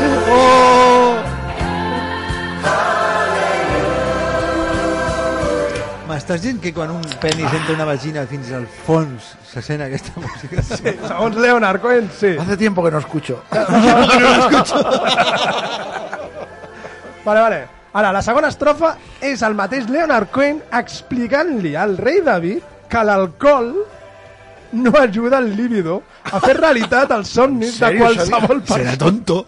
¿no? 0.00 1.16
M'estàs 6.06 6.40
dient 6.44 6.60
que 6.62 6.70
quan 6.74 6.90
un 6.94 7.02
penis 7.20 7.50
entra 7.52 7.74
una 7.74 7.84
vagina 7.88 8.22
fins 8.30 8.52
al 8.54 8.66
fons 8.86 9.32
se 9.50 9.62
sent 9.64 9.82
aquesta 9.84 10.14
música? 10.22 10.62
Sí, 10.62 10.92
segons 11.02 11.36
Leonard 11.42 11.80
Cohen, 11.82 12.10
sí. 12.14 12.36
Hace 12.38 12.56
tiempo 12.56 12.84
que 12.84 12.90
no 12.94 12.98
escucho. 13.04 13.42
Vale, 17.24 17.40
vale. 17.40 17.60
Ara, 17.96 18.12
la 18.12 18.20
segona 18.22 18.48
estrofa 18.52 18.94
és 19.24 19.40
el 19.42 19.54
mateix 19.56 19.88
Leonard 19.90 20.28
Cohen 20.30 20.60
explicant-li 20.78 21.72
al 21.80 21.96
rei 21.98 22.20
David 22.24 22.60
que 22.92 23.04
l'alcohol 23.08 23.72
no 24.76 24.92
ajuda 25.00 25.38
el 25.40 25.54
líbido 25.56 26.02
a 26.32 26.40
fer 26.42 26.56
realitat 26.58 27.12
els 27.16 27.28
somnis 27.28 27.76
de 27.78 27.86
¿Serio, 27.86 28.04
qualsevol 28.04 28.60
persona. 28.62 28.82
Serà 28.82 28.96
tonto. 28.98 29.46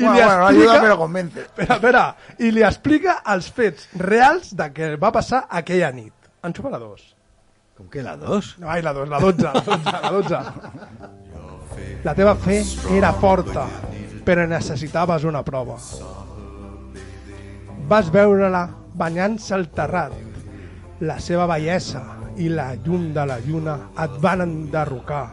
I 0.00 0.04
Bueno, 0.04 0.14
li 0.14 0.22
bueno, 0.22 0.38
no 0.38 0.48
explica... 0.48 0.72
ayuda, 0.72 0.80
pero 0.80 0.98
convence. 0.98 1.40
Espera, 1.40 1.74
espera. 1.74 2.04
I 2.38 2.50
li 2.54 2.62
explica 2.64 3.16
els 3.34 3.50
fets 3.52 3.88
reals 4.00 4.54
de 4.56 4.68
què 4.72 4.92
va 5.02 5.10
passar 5.12 5.42
aquella 5.50 5.90
nit. 5.92 6.14
En 6.46 6.54
xupa 6.56 6.70
la 6.72 6.78
2. 6.80 7.02
Com 7.76 7.88
que 7.92 8.02
la 8.04 8.14
dos? 8.16 8.54
No, 8.60 8.68
ai, 8.70 8.82
la 8.84 8.92
2, 8.92 9.08
la 9.08 9.18
12, 9.20 9.42
la 9.42 9.60
12, 9.66 9.92
la 9.92 10.10
12. 10.12 10.40
La 12.04 12.14
teva 12.16 12.34
fe 12.36 12.62
era 12.96 13.12
forta, 13.12 13.66
però 14.24 14.46
necessitaves 14.48 15.24
una 15.28 15.42
prova. 15.44 15.76
Vas 17.90 18.10
veure-la 18.12 18.64
banyant-se 19.00 19.54
al 19.56 19.68
terrat. 19.74 20.12
La 21.00 21.18
seva 21.20 21.46
bellesa 21.48 22.02
i 22.40 22.48
la 22.52 22.74
llum 22.84 23.10
de 23.16 23.24
la 23.26 23.38
lluna 23.44 23.76
et 24.04 24.18
van 24.22 24.44
enderrocar. 24.44 25.24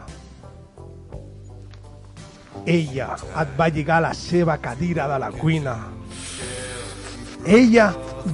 Ella 2.66 3.14
et 3.42 3.54
va 3.58 3.68
lligar 3.68 3.98
a 3.98 4.06
la 4.08 4.14
seva 4.14 4.58
cadira 4.58 5.08
de 5.08 5.18
la 5.18 5.30
cuina. 5.30 5.76
Ella 7.46 7.92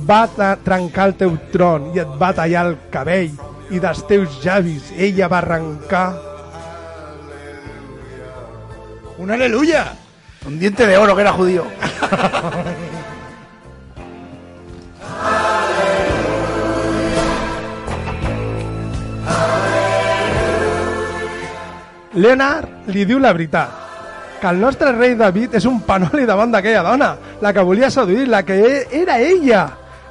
va 0.09 0.27
trencar 0.64 1.09
el 1.09 1.16
teu 1.20 1.37
tron 1.53 1.91
i 1.95 2.03
et 2.03 2.14
va 2.20 2.33
tallar 2.35 2.66
el 2.70 2.79
cabell 2.91 3.35
i 3.70 3.81
dels 3.81 4.03
teus 4.09 4.41
llavis 4.45 4.93
ella 4.97 5.29
va 5.29 5.39
arrencar 5.39 6.07
Un 9.16 9.31
aleluya. 9.31 9.93
Un 10.47 10.59
diente 10.59 10.87
de 10.87 10.99
oro 10.99 11.14
que 11.14 11.22
era 11.22 11.33
judío. 11.33 11.64
Leonard 22.14 22.87
li 22.95 23.05
diu 23.09 23.18
la 23.18 23.33
veritat, 23.35 23.84
que 24.45 24.51
el 24.51 24.61
nostre 24.61 24.90
rei 24.92 25.14
David 25.16 25.55
és 25.57 25.64
un 25.64 25.78
panoli 25.88 26.26
davant 26.28 26.51
d'aquella 26.53 26.82
dona, 26.84 27.07
la 27.40 27.53
que 27.57 27.62
volia 27.64 27.88
seduir, 27.88 28.26
la 28.28 28.42
que 28.45 28.59
e- 28.61 28.82
era 29.01 29.14
ella, 29.16 29.62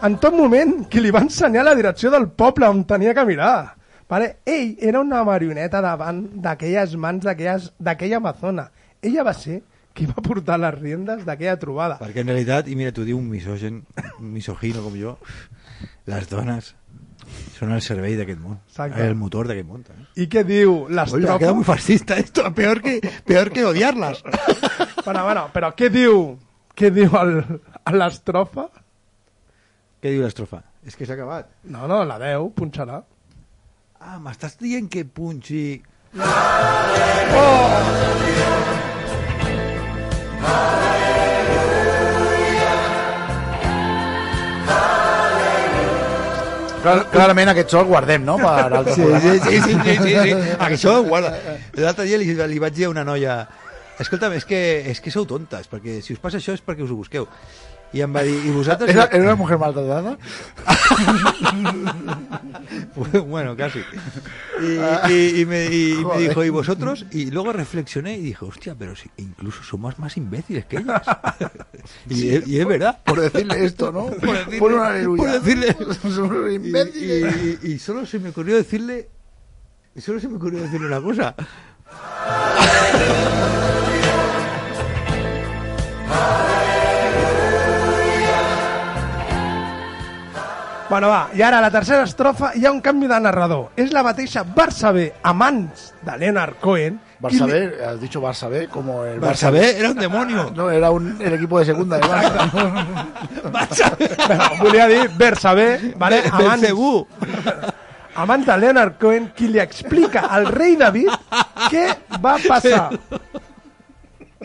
en 0.02 0.16
tot 0.18 0.34
moment, 0.34 0.88
qui 0.90 1.04
li 1.04 1.12
va 1.14 1.22
ensenyar 1.22 1.62
la 1.68 1.76
direcció 1.78 2.10
del 2.10 2.26
poble 2.34 2.66
on 2.66 2.82
tenia 2.90 3.14
que 3.14 3.28
mirar. 3.30 3.76
Vale? 4.10 4.40
Ell 4.44 4.74
era 4.82 5.04
una 5.06 5.22
marioneta 5.24 5.84
davant 5.86 6.24
d'aquelles 6.42 6.96
mans 6.98 7.22
d'aquella 7.30 8.18
amazona. 8.18 8.72
Ella 9.06 9.22
va 9.22 9.36
ser 9.38 9.60
qui 9.94 10.10
va 10.10 10.18
portar 10.26 10.58
les 10.58 10.80
riendes 10.80 11.22
d'aquella 11.30 11.60
trobada. 11.62 12.00
Perquè 12.02 12.26
en 12.26 12.34
realitat, 12.34 12.74
i 12.74 12.76
mira, 12.76 12.90
t'ho 12.90 13.06
diu 13.06 13.22
un 13.22 13.30
misogen, 13.30 13.84
un 14.18 14.34
misogino 14.34 14.82
com 14.82 14.98
jo, 14.98 15.20
les 16.10 16.26
dones 16.26 16.74
són 17.58 17.72
el 17.76 17.82
servei 17.82 18.16
d'aquest 18.20 18.40
món, 18.42 18.60
Exacte. 18.68 19.06
el 19.08 19.16
motor 19.16 19.48
d'aquest 19.48 19.68
món. 19.68 19.84
També. 19.84 20.06
I 20.16 20.28
què 20.28 20.44
diu 20.48 20.74
Oye, 20.84 20.94
ha 20.94 20.96
l'estrofa? 21.04 21.38
quedado 21.40 21.56
muy 21.56 21.64
fascista 21.64 22.18
esto, 22.18 22.46
peor 22.60 22.82
que, 22.82 23.00
peor 23.26 23.52
que 23.52 23.66
odiarlas. 23.66 24.24
Bueno, 25.04 25.26
bueno, 25.26 25.50
però 25.52 25.74
què 25.76 25.90
diu, 25.92 26.38
què 26.80 26.88
diu 26.96 27.12
el- 27.20 27.60
l'estrofa? 27.92 28.70
Què 30.00 30.14
diu 30.14 30.22
l'estrofa? 30.24 30.62
És 30.88 30.96
que 30.96 31.06
s'ha 31.06 31.18
acabat. 31.18 31.50
No, 31.68 31.90
no, 31.92 32.06
la 32.08 32.16
10, 32.20 32.54
punxa-la. 32.56 33.02
Ah, 34.00 34.16
m'estàs 34.24 34.56
dient 34.60 34.88
que 34.92 35.04
punxi... 35.04 35.82
Clar, 46.84 46.96
clarament 47.14 47.54
aquest 47.54 47.72
so 47.72 47.82
el 47.82 47.88
guardem, 47.88 48.26
no? 48.28 48.38
Per 48.42 48.54
altres 48.68 48.98
Sí, 48.98 49.04
sí, 49.24 49.36
sí, 49.40 49.60
sí, 49.64 49.76
sí, 49.84 49.98
sí, 50.04 50.16
sí. 50.20 50.56
això 50.68 50.98
guarda. 51.06 51.32
L'altre 51.80 52.08
dia 52.10 52.20
li, 52.20 52.34
li 52.36 52.60
vaig 52.60 52.76
dir 52.76 52.90
a 52.90 52.92
una 52.92 53.06
noia 53.08 53.38
escolta'm, 54.04 54.36
és 54.36 54.46
que, 54.50 54.60
és 54.92 55.00
que 55.00 55.14
sou 55.14 55.28
tontes, 55.30 55.70
perquè 55.72 56.00
si 56.04 56.16
us 56.16 56.22
passa 56.22 56.42
això 56.42 56.56
és 56.58 56.64
perquè 56.66 56.84
us 56.84 56.92
ho 56.92 57.00
busqueu. 57.00 57.28
I 57.94 58.02
em 58.02 58.10
va 58.16 58.24
dir, 58.26 58.34
i 58.46 58.50
vosaltres... 58.50 58.90
¿Era, 58.90 59.06
era 59.12 59.24
una 59.24 59.36
mujer 59.36 59.60
maltratada? 59.60 60.18
bueno, 63.28 63.56
casi. 63.56 63.80
Y, 64.62 65.12
y- 65.12 65.42
y 65.42 65.46
me, 65.46 65.66
y 65.66 65.94
me 65.98 66.04
Joder. 66.04 66.20
dijo, 66.30 66.44
¿y 66.44 66.50
vosotros? 66.50 67.06
Y 67.12 67.30
luego 67.30 67.54
reflexioné 67.54 68.18
y 68.18 68.22
dije, 68.22 68.44
hostia, 68.46 68.76
pero 68.78 68.96
si 68.96 69.12
incluso 69.18 69.62
somos 69.64 70.00
más 70.00 70.18
imbéciles 70.18 70.66
que 70.66 70.78
ellas. 70.78 71.04
y, 72.10 72.30
es- 72.30 72.48
y 72.48 72.60
es 72.60 72.66
verdad. 72.66 73.00
Por 73.06 73.22
decirle 73.22 73.64
esto, 73.64 73.92
¿no? 73.92 74.06
Por 74.22 74.38
decirle, 74.38 74.60
Por 74.60 75.18
por 75.18 75.32
decirle. 75.32 75.76
Somos 76.02 76.52
imbéciles. 76.52 77.64
y- 77.64 77.78
solo 77.80 78.06
se 78.08 78.18
me 78.20 78.30
ocurrió 78.30 78.56
decirle... 78.56 79.10
y 79.96 80.02
Solo 80.02 80.20
se 80.20 80.28
me 80.30 80.38
ocurrió 80.38 80.62
decirle 80.62 80.88
una 80.88 81.00
cosa. 81.02 81.36
Bueno, 90.94 91.08
va, 91.10 91.30
i 91.34 91.42
ara 91.42 91.58
a 91.58 91.62
la 91.64 91.72
tercera 91.74 92.04
estrofa 92.06 92.52
hi 92.54 92.68
ha 92.68 92.72
un 92.72 92.80
canvi 92.86 93.08
de 93.10 93.18
narrador. 93.20 93.72
És 93.82 93.90
la 93.92 94.04
mateixa 94.06 94.44
Barça 94.46 94.92
B, 94.94 95.08
amants 95.26 95.88
de 96.06 96.18
Leonard 96.22 96.60
Cohen. 96.62 97.00
Barça 97.24 97.48
B, 97.50 97.60
li- 97.64 97.80
has 97.88 98.00
dicho 98.02 98.22
Barça 98.22 98.48
B 98.52 98.68
como 98.68 99.04
el 99.06 99.20
Barça 99.20 99.50
B 99.50 99.64
era 99.80 99.90
un 99.90 99.98
demonio. 99.98 100.52
No, 100.54 100.70
era 100.70 100.92
un, 100.92 101.18
el 101.20 101.34
equipo 101.34 101.58
de 101.58 101.66
segunda 101.66 101.98
de 101.98 102.04
Barça. 102.04 102.46
Bueno, 104.28 104.44
volia 104.62 104.88
dir 104.88 105.10
Barça 105.18 105.56
B, 105.56 105.96
vale? 105.98 106.22
Be- 106.22 106.28
amants, 106.30 106.62
Belcebú. 106.62 107.08
amants 108.16 108.46
de 108.46 108.58
Leonard 108.60 108.98
Cohen, 109.00 109.32
qui 109.36 109.48
li 109.48 109.60
explica 109.60 110.28
al 110.30 110.46
rei 110.46 110.76
David 110.76 111.10
què 111.72 111.88
va 112.22 112.38
passar. 112.48 112.92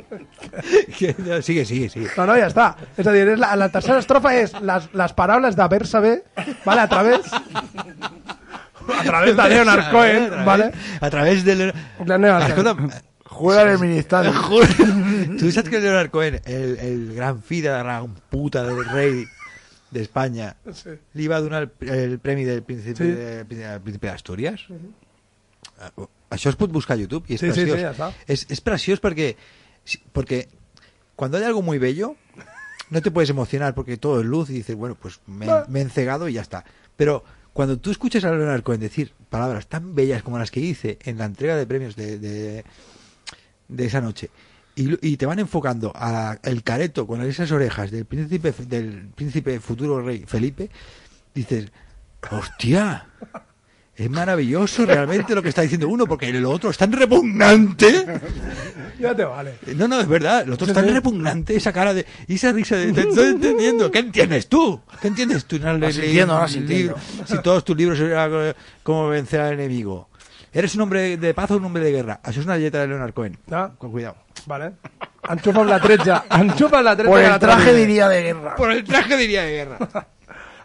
Que- 0.99 1.15
no, 1.19 1.41
sigue, 1.43 1.65
sigue, 1.65 1.89
sigue. 1.89 2.09
No, 2.17 2.27
no, 2.27 2.37
ja 2.37 2.49
està. 2.49 2.75
És 2.97 3.07
a 3.07 3.13
dir, 3.13 3.27
és 3.35 3.39
la, 3.41 3.55
la 3.57 3.69
tercera 3.73 3.99
estrofa 4.03 4.35
és 4.39 4.53
les, 4.61 4.89
les 4.93 5.13
paraules 5.19 5.57
de 5.57 5.69
Barça 5.75 6.01
B, 6.05 6.17
vale? 6.65 6.81
a 6.81 6.89
través 6.89 7.27
a 8.89 9.03
través 9.05 9.37
de 9.37 9.49
Leonard 9.49 9.91
Cohen, 9.93 10.31
vale? 10.45 10.73
A 11.01 11.11
través 11.11 11.45
de... 11.45 11.55
Leonard- 11.57 12.05
De 12.05 12.19
Leonard 12.19 12.55
Cohen. 12.55 12.67
Escolta'm, 12.67 12.91
Juega 13.29 13.63
en 13.63 13.69
el 13.69 13.79
Ministán. 13.79 14.33
Tu 15.39 15.53
saps 15.53 15.69
que 15.69 15.79
Leonard 15.81 16.11
Cohen, 16.11 16.41
el, 16.47 16.79
el 16.81 17.15
gran 17.15 17.43
fill 17.43 17.63
de 17.63 17.71
la 17.71 17.83
gran 17.83 18.15
puta 18.31 18.65
del 18.65 18.85
rei 18.89 19.25
d'Espanya, 19.93 20.57
Sí. 20.73 20.91
li 21.15 21.29
va 21.29 21.39
donar 21.41 21.63
el, 21.81 21.89
el 21.89 22.19
premi 22.19 22.45
del 22.45 22.63
príncipe, 22.63 22.97
Sí. 23.05 23.11
de, 23.13 23.45
del 23.45 23.81
príncipe 23.81 24.09
d'Astúries? 24.09 24.65
Ah, 25.81 25.93
Això 26.35 26.51
es 26.51 26.57
pot 26.61 26.73
buscar 26.73 26.97
a 26.97 27.01
YouTube 27.01 27.25
i 27.29 27.37
és 27.37 27.41
Sí, 27.41 27.47
sí, 27.53 27.63
preciós. 27.65 27.79
sí, 27.79 27.85
ja 27.85 27.93
està. 27.95 28.11
es, 28.27 28.47
es 28.51 28.61
preciós 28.61 29.01
porque, 29.01 29.37
porque 30.13 30.49
cuando 31.17 31.39
hay 31.39 31.45
algo 31.45 31.63
muy 31.63 31.79
bello, 31.79 32.17
no 32.91 33.03
te 33.03 33.11
puedes 33.11 33.31
emocionar 33.31 33.75
porque 33.75 33.97
todo 33.97 34.21
es 34.21 34.27
luz 34.27 34.51
y 34.51 34.55
dices, 34.55 34.77
bueno, 34.77 34.97
pues 35.01 35.21
me, 35.27 35.47
me 35.69 35.81
he 35.81 35.83
encegado 35.83 36.29
y 36.29 36.35
ya 36.35 36.43
está. 36.43 36.65
Pero 36.97 37.25
cuando 37.53 37.79
tú 37.79 37.91
escuchas 37.91 38.25
a 38.25 38.33
Leonard 38.33 38.63
Cohen 38.63 38.81
decir 38.81 39.13
palabras 39.31 39.67
tan 39.67 39.95
bellas 39.95 40.23
como 40.23 40.39
las 40.39 40.51
que 40.51 40.61
hice 40.61 40.99
en 41.03 41.19
la 41.19 41.25
entrega 41.25 41.57
de 41.57 41.67
premios 41.67 41.97
de, 41.97 42.19
de, 42.19 42.65
de 43.69 43.85
esa 43.85 44.01
noche 44.01 44.31
y, 44.79 45.17
te 45.17 45.27
van 45.27 45.41
enfocando 45.41 45.93
a 45.95 46.39
el 46.45 46.63
careto 46.63 47.07
con 47.07 47.21
esas 47.23 47.51
orejas 47.51 47.91
del 47.91 48.05
príncipe 48.05 48.55
del 48.67 49.09
príncipe 49.15 49.59
futuro 49.59 50.01
rey 50.01 50.25
Felipe, 50.27 50.71
dices, 51.35 51.73
hostia, 52.31 53.09
es 53.99 54.11
maravilloso 54.11 54.87
realmente 54.87 55.35
lo 55.35 55.43
que 55.43 55.49
está 55.49 55.63
diciendo 55.63 55.89
uno 55.89 56.07
porque 56.07 56.33
lo 56.33 56.51
otro 56.51 56.71
es 56.71 56.79
tan 56.79 56.93
repugnante. 56.93 58.07
Ya 58.99 59.15
te 59.15 59.25
vale. 59.25 59.55
No, 59.77 59.87
no, 59.87 60.01
es 60.01 60.09
verdad. 60.09 60.45
Lo 60.45 60.55
otro 60.55 60.67
es 60.67 60.73
tan 60.73 60.93
repugnante, 60.93 61.55
esa 61.55 61.73
cara 61.73 61.95
de. 61.95 62.05
y 62.27 62.35
esa 62.35 62.51
risa 62.51 62.75
de. 62.75 62.93
Te 62.93 63.03
estoy 63.03 63.29
entendiendo. 63.29 63.93
¿Qué 63.93 64.01
entiendes 64.01 64.49
tú? 64.49 64.81
¿Qué 65.01 65.07
entiendes 65.07 65.45
tú? 65.45 65.57
No 65.61 65.67
un 65.73 65.85
ahora 65.85 65.93
sintiendo. 65.93 66.37
libro. 66.69 66.97
Si 67.25 67.41
todos 67.41 67.65
tus 67.65 67.77
libros 67.77 68.01
eran 68.01 68.57
cómo 68.83 69.09
vencer 69.09 69.41
al 69.41 69.53
enemigo. 69.53 70.09
¿Eres 70.53 70.75
un 70.75 70.81
hombre 70.81 71.17
de 71.17 71.33
paz 71.33 71.53
o 71.53 71.59
un 71.59 71.65
hombre 71.67 71.85
de 71.85 71.93
guerra? 71.93 72.21
Eso 72.25 72.41
es 72.41 72.47
una 72.47 72.57
dieta 72.57 72.81
de 72.81 72.89
Leonard 72.89 73.13
Cohen. 73.13 73.39
Ah, 73.53 73.71
Con 73.79 73.93
cuidado. 73.93 74.17
vale. 74.47 74.73
Amb 75.29 75.45
la 75.69 75.79
13. 75.79 76.11
Enxufa 76.41 76.79
amb 76.79 76.85
la 76.85 76.97
13. 76.97 77.09
Por 77.09 77.21
el 77.21 77.39
traje 77.39 77.75
diría 77.75 78.09
de 78.09 78.23
guerra. 78.23 78.57
Por 78.57 78.73
el 78.73 78.83
traje 78.83 79.17
diría 79.17 79.43
de 79.43 79.53
guerra. 79.53 79.79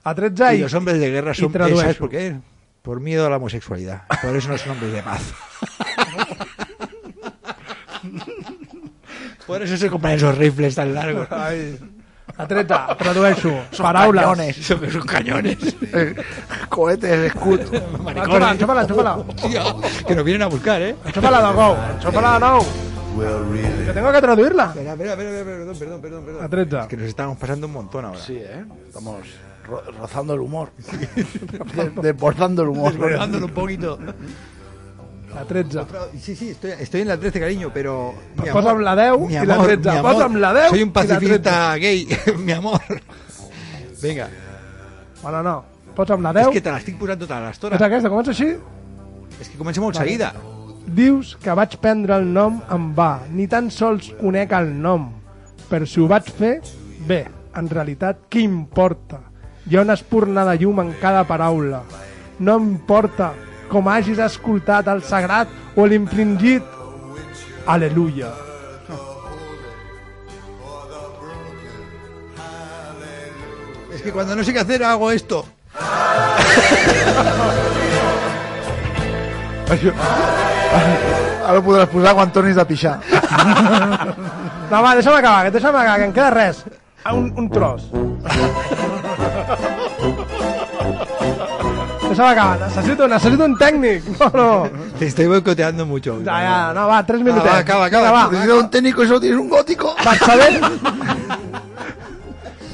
A 0.06 0.16
13 0.16 0.56
Y 0.56 0.58
i... 0.58 0.62
los 0.62 0.74
hombres 0.74 1.00
de 1.00 1.10
guerra 1.10 1.32
y 1.32 1.36
son. 1.36 1.54
¿Sabes 1.54 1.98
por 1.98 2.10
qué? 2.10 2.36
Por 2.84 3.00
miedo 3.00 3.26
a 3.26 3.30
la 3.30 3.38
homosexualidad. 3.38 4.04
Por 4.22 4.36
eso 4.36 4.50
no 4.50 4.58
son 4.58 4.72
hombres 4.74 4.92
de 4.92 5.02
paz. 5.02 5.34
Por 9.48 9.62
eso 9.62 9.78
se 9.78 9.90
compran 9.90 10.16
esos 10.16 10.38
rifles 10.38 10.76
tan 10.76 10.94
largos. 10.94 11.32
Ai. 11.32 11.80
A 12.36 12.46
13, 12.46 12.68
tradueixo. 12.98 13.54
Paraules. 13.78 14.22
cañones. 14.22 14.56
Son, 14.58 14.92
son 14.92 15.02
cañones. 15.04 15.58
Eh, 15.94 16.16
Cohetes. 16.68 17.32
Enxufa-la, 17.32 18.52
enxufa-la, 18.52 18.82
enxufa-la. 18.82 19.16
Hostia, 19.16 19.64
que 20.06 20.16
nos 20.16 20.26
vienen 20.26 20.42
a 20.42 20.48
buscar, 20.48 20.82
¿eh? 20.82 20.96
Nou. 21.16 21.78
Enxufa-la 21.96 22.34
de 22.34 22.40
nou. 22.40 22.64
Que 23.86 23.94
tengo 23.94 24.12
que 24.12 24.22
traduirla. 24.22 24.74
Espera, 24.76 24.92
espera, 24.92 25.14
espera, 25.14 25.44
perdón, 25.46 25.78
perdón, 25.80 26.02
perdón, 26.02 26.26
perdón. 26.26 26.44
A 26.44 26.50
13. 26.50 26.80
Es 26.80 26.88
que 26.88 26.98
nos 26.98 27.08
estamos 27.08 27.38
pasando 27.38 27.68
un 27.68 27.74
montón 27.74 28.04
ahora. 28.04 28.20
Sí, 28.20 28.36
¿eh? 28.36 28.66
Estamos 28.88 29.24
rozando 29.68 30.34
el 30.34 30.42
humor. 30.42 30.72
De- 31.76 32.02
Desbordando 32.02 32.64
el 32.64 32.70
humor. 32.70 32.92
Desbordándolo 32.92 33.46
un 33.48 33.52
poquito. 33.54 34.00
A 35.36 35.46
13. 35.46 35.80
Sí, 36.20 36.36
sí, 36.36 36.50
estoy, 36.50 36.72
estoy 36.80 37.02
en 37.02 37.08
la 37.08 37.18
13, 37.18 37.40
cariño, 37.40 37.72
pero... 37.74 38.14
mi 38.36 38.50
Posa'm 38.52 38.80
la 38.82 38.96
10 38.96 39.20
mi 39.28 39.34
i 39.34 39.46
la 39.46 39.56
amor, 39.56 39.66
13. 39.66 39.90
mi 39.92 39.98
amor, 39.98 40.14
Posa'm 40.14 40.36
la 40.36 40.54
10 40.54 40.70
Soy 40.70 40.84
un 40.84 40.90
i 40.90 40.94
la 40.94 41.02
13. 41.02 41.14
pacifista 41.16 41.76
gay, 41.78 42.08
mi 42.38 42.52
amor. 42.52 42.82
Venga, 44.02 44.30
Bueno, 45.24 45.42
no. 45.42 45.66
Posa'm 45.96 46.22
la 46.22 46.30
es 46.30 46.36
10. 46.36 46.50
que 46.50 46.62
te 46.62 46.70
la 46.72 46.78
estic 46.78 46.98
posant 47.00 47.20
tota 47.22 47.40
És 47.40 47.46
l'estona. 47.48 47.80
aquesta, 47.82 48.10
comença 48.10 48.32
així. 48.32 48.52
És 49.42 49.50
que 49.50 49.58
comença 49.58 49.82
molt 49.82 49.98
seguida. 49.98 50.34
Dius 50.86 51.36
que 51.42 51.54
vaig 51.58 51.78
prendre 51.82 52.16
el 52.20 52.26
nom 52.34 52.62
en 52.70 52.90
va, 52.94 53.22
ni 53.32 53.48
tan 53.48 53.72
sols 53.72 54.12
conec 54.20 54.52
el 54.54 54.70
nom. 54.82 55.10
Però 55.70 55.86
si 55.90 56.02
ho 56.04 56.08
vaig 56.12 56.30
fer, 56.30 56.60
bé, 57.08 57.24
en 57.56 57.70
realitat, 57.70 58.28
què 58.30 58.42
importa? 58.46 59.22
Hi 59.70 59.78
ha 59.78 59.82
una 59.86 59.96
espurna 59.96 60.44
de 60.46 60.58
llum 60.60 60.80
en 60.84 60.92
cada 61.02 61.24
paraula. 61.24 61.82
No 62.40 62.58
importa 62.60 63.32
com 63.72 63.88
hagis 63.90 64.20
escoltat 64.20 64.90
el 64.94 65.02
sagrat 65.08 65.48
o 65.76 65.86
l'infringit. 65.88 66.64
Aleluia. 67.66 68.32
Es 73.94 74.02
que 74.02 74.12
cuando 74.12 74.36
no 74.36 74.44
sé 74.44 74.52
qué 74.54 74.60
hacer 74.60 74.84
hago 74.84 75.12
esto. 75.12 75.46
Ara 81.44 81.58
ho 81.60 81.64
podràs 81.66 81.90
posar 81.92 82.14
quan 82.18 82.32
tornis 82.36 82.56
de 82.60 82.64
pixar. 82.70 82.96
No, 84.72 84.80
va, 84.82 84.94
deixa'm 84.98 85.18
acabar, 85.18 85.44
que 85.46 85.52
deixa'm 85.58 85.76
acabar, 85.76 85.98
que 86.00 86.08
em 86.10 86.14
queda 86.16 86.30
res. 86.34 86.64
Ah, 87.04 87.14
Un, 87.14 87.32
un 87.38 87.50
tros. 87.52 87.90
Deixa'm 92.14 92.30
acabar, 92.30 92.60
necessito, 92.62 93.08
necessito 93.10 93.46
un 93.46 93.56
tècnic. 93.58 94.04
No, 94.20 94.30
no. 94.34 94.70
Te 95.00 95.08
estoy 95.08 95.26
boicoteando 95.28 95.86
mucho. 95.86 96.20
Ja, 96.24 96.38
ja, 96.44 96.74
no, 96.74 96.88
va, 96.88 97.04
tres 97.06 97.22
minuts. 97.22 97.44
va, 97.46 97.58
acaba, 97.58 97.86
acaba. 97.86 98.12
Va, 98.12 98.28
Necesito 98.30 98.60
un 98.60 98.70
técnico 98.70 99.04
y 99.04 99.08
solo 99.08 99.20
tienes 99.20 99.40
un 99.40 99.50
gótico. 99.50 99.96
Bersaber... 100.06 100.62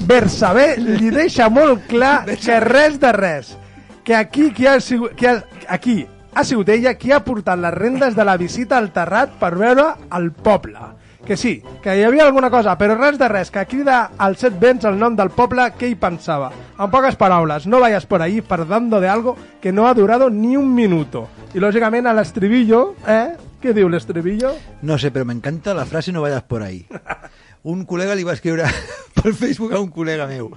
Bersaber 0.09 0.79
li 0.81 1.11
deixa 1.13 1.47
molt 1.53 1.87
clar 1.87 2.25
que 2.25 2.59
res 2.59 2.99
de 2.99 3.11
res. 3.13 3.55
Que 4.03 4.15
aquí, 4.17 4.49
qui 4.51 4.67
ha 4.67 4.79
sigut, 4.81 5.13
qui 5.15 5.27
ha, 5.29 5.37
aquí 5.69 6.01
ha 6.33 6.43
sigut 6.43 6.69
ella 6.73 6.95
qui 6.97 7.13
ha 7.13 7.19
portat 7.23 7.59
les 7.61 7.73
rendes 7.73 8.15
de 8.15 8.25
la 8.25 8.35
visita 8.37 8.77
al 8.77 8.91
Terrat 8.91 9.37
per 9.39 9.53
veure 9.55 9.93
el 10.17 10.31
poble. 10.33 10.81
Que 11.29 11.37
sí, 11.37 11.61
que 11.83 11.93
hi 11.93 12.01
havia 12.01 12.23
alguna 12.25 12.49
cosa, 12.49 12.73
però 12.73 12.95
res 12.97 13.19
de 13.21 13.27
res, 13.29 13.51
que 13.53 13.61
crida 13.69 13.99
als 14.17 14.39
set 14.41 14.55
vents 14.57 14.87
el 14.89 14.95
nom 14.97 15.13
del 15.13 15.29
poble 15.29 15.67
que 15.77 15.85
hi 15.85 15.93
pensava. 15.93 16.47
En 16.73 16.89
poques 16.89 17.19
paraules, 17.21 17.67
no 17.69 17.77
vayas 17.79 18.07
por 18.09 18.23
ahí 18.25 18.41
fardando 18.41 18.97
de 18.97 19.11
algo 19.13 19.35
que 19.61 19.71
no 19.71 19.85
ha 19.85 19.93
durado 19.93 20.31
ni 20.31 20.57
un 20.57 20.73
minuto. 20.73 21.27
I 21.53 21.61
lògicament 21.61 22.09
a 22.09 22.15
l'estribillo, 22.17 22.95
eh? 23.05 23.37
Què 23.61 23.75
diu 23.77 23.93
l'estribillo? 23.93 24.55
No 24.81 24.97
sé, 24.97 25.11
pero 25.13 25.29
me 25.29 25.37
encanta 25.37 25.77
la 25.77 25.85
frase 25.85 26.11
no 26.11 26.25
vayas 26.25 26.41
por 26.49 26.63
ahí. 26.65 26.87
Un 27.61 27.85
col·lega 27.85 28.17
li 28.17 28.25
va 28.25 28.33
escriure 28.33 28.65
per 29.21 29.35
Facebook 29.37 29.77
a 29.77 29.85
un 29.85 29.93
col·lega 29.93 30.25
meu. 30.25 30.49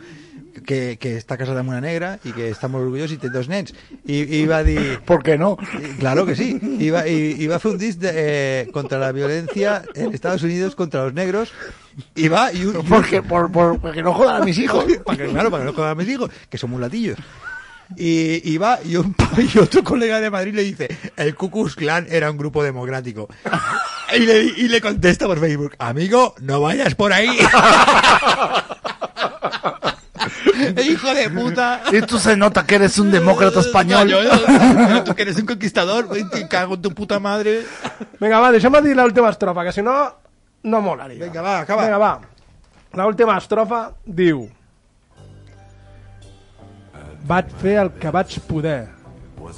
Que, 0.53 0.99
que 1.01 1.15
està 1.17 1.39
casat 1.41 1.57
amb 1.59 1.73
una 1.73 1.81
negra 1.81 2.17
i 2.25 2.33
que 2.37 2.51
està 2.53 2.69
molt 2.71 2.87
orgullós 2.87 3.13
i 3.15 3.19
té 3.21 3.31
dos 3.33 3.49
nens. 3.49 3.73
I, 4.05 4.21
i 4.41 4.45
va 4.47 4.63
dir... 4.67 5.01
¿Por 5.07 5.23
qué 5.23 5.39
no? 5.39 5.57
Y 5.81 5.99
Claro 5.99 6.27
que 6.27 6.37
sí. 6.37 6.59
Iba, 6.81 7.07
y, 7.09 7.37
y 7.39 7.47
va 7.47 7.55
a 7.55 7.57
hacer 7.57 7.73
un 7.73 7.79
disc 7.79 7.99
de, 7.99 8.11
eh, 8.15 8.69
contra 8.73 8.99
la 8.99 9.13
violencia 9.13 9.83
en 9.95 10.13
Estados 10.13 10.43
Unidos 10.43 10.75
contra 10.75 11.05
los 11.05 11.15
negros. 11.15 11.53
Y 12.15 12.29
va 12.29 12.53
y 12.53 12.65
un... 12.65 12.81
y 12.81 12.89
Porque, 12.89 13.23
por, 13.23 13.51
por, 13.51 13.81
porque 13.81 14.03
no 14.03 14.13
jodan 14.13 14.43
a 14.43 14.45
mis 14.45 14.59
hijos. 14.59 14.85
para 15.05 15.19
que, 15.19 15.29
claro, 15.29 15.51
para 15.51 15.63
que 15.63 15.71
no 15.71 15.75
cojan 15.75 15.93
a 15.93 15.95
mis 15.95 16.09
hijos, 16.09 16.31
que 16.49 16.59
son 16.59 16.71
mulatillos. 16.71 17.19
Y, 17.97 18.51
y 18.51 18.59
va 18.59 18.79
y, 18.85 18.97
un, 18.97 19.15
y 19.55 19.59
otro 19.59 19.85
colega 19.85 20.21
de 20.21 20.31
Madrid 20.31 20.55
le 20.55 20.63
dice, 20.63 20.89
el 21.17 21.35
Ku 21.35 21.51
Klux 21.51 21.75
Klan 21.75 22.07
era 22.11 22.31
un 22.31 22.39
grupo 22.39 22.63
democrático. 22.63 23.29
Y 24.15 24.21
le, 24.21 24.45
y 24.45 24.69
le 24.69 24.81
contesta 24.81 25.27
por 25.27 25.41
Facebook, 25.41 25.75
amigo, 25.79 26.35
no 26.41 26.61
vayas 26.61 26.95
por 26.95 27.13
ahí. 27.13 27.29
Hijo 30.85 31.15
de 31.15 31.31
puta. 31.31 31.83
Y 31.93 32.01
tú 32.03 32.19
se 32.19 32.37
nota 32.37 32.65
que 32.65 32.77
eres 32.77 32.99
un 32.99 33.11
demócrata 33.11 33.61
español. 33.61 34.09
Yo, 34.09 34.23
yo, 34.23 35.05
tú 35.05 35.15
que 35.15 35.23
eres 35.23 35.37
un 35.39 35.47
conquistador, 35.47 36.07
güey, 36.07 36.29
te 36.29 36.47
cago 36.49 36.75
en 36.75 36.83
tu 36.83 36.93
puta 36.93 37.19
madre. 37.19 37.63
Vinga, 38.21 38.41
va, 38.41 38.51
deixa'm 38.53 38.79
dir 38.83 38.97
l'última 38.97 39.31
estrofa, 39.31 39.65
que 39.65 39.73
si 39.73 39.83
no, 39.83 39.95
no 40.65 40.81
molaria. 40.81 41.25
Vinga, 41.25 41.43
va, 41.43 41.61
acaba. 41.61 41.85
Vinga, 41.85 41.99
va. 41.99 42.21
L'última 42.95 43.39
estrofa 43.39 43.87
diu... 44.05 44.49
Vaig 47.23 47.53
fer 47.61 47.77
el 47.85 47.93
que 48.03 48.11
vaig 48.11 48.35
poder. 48.49 48.89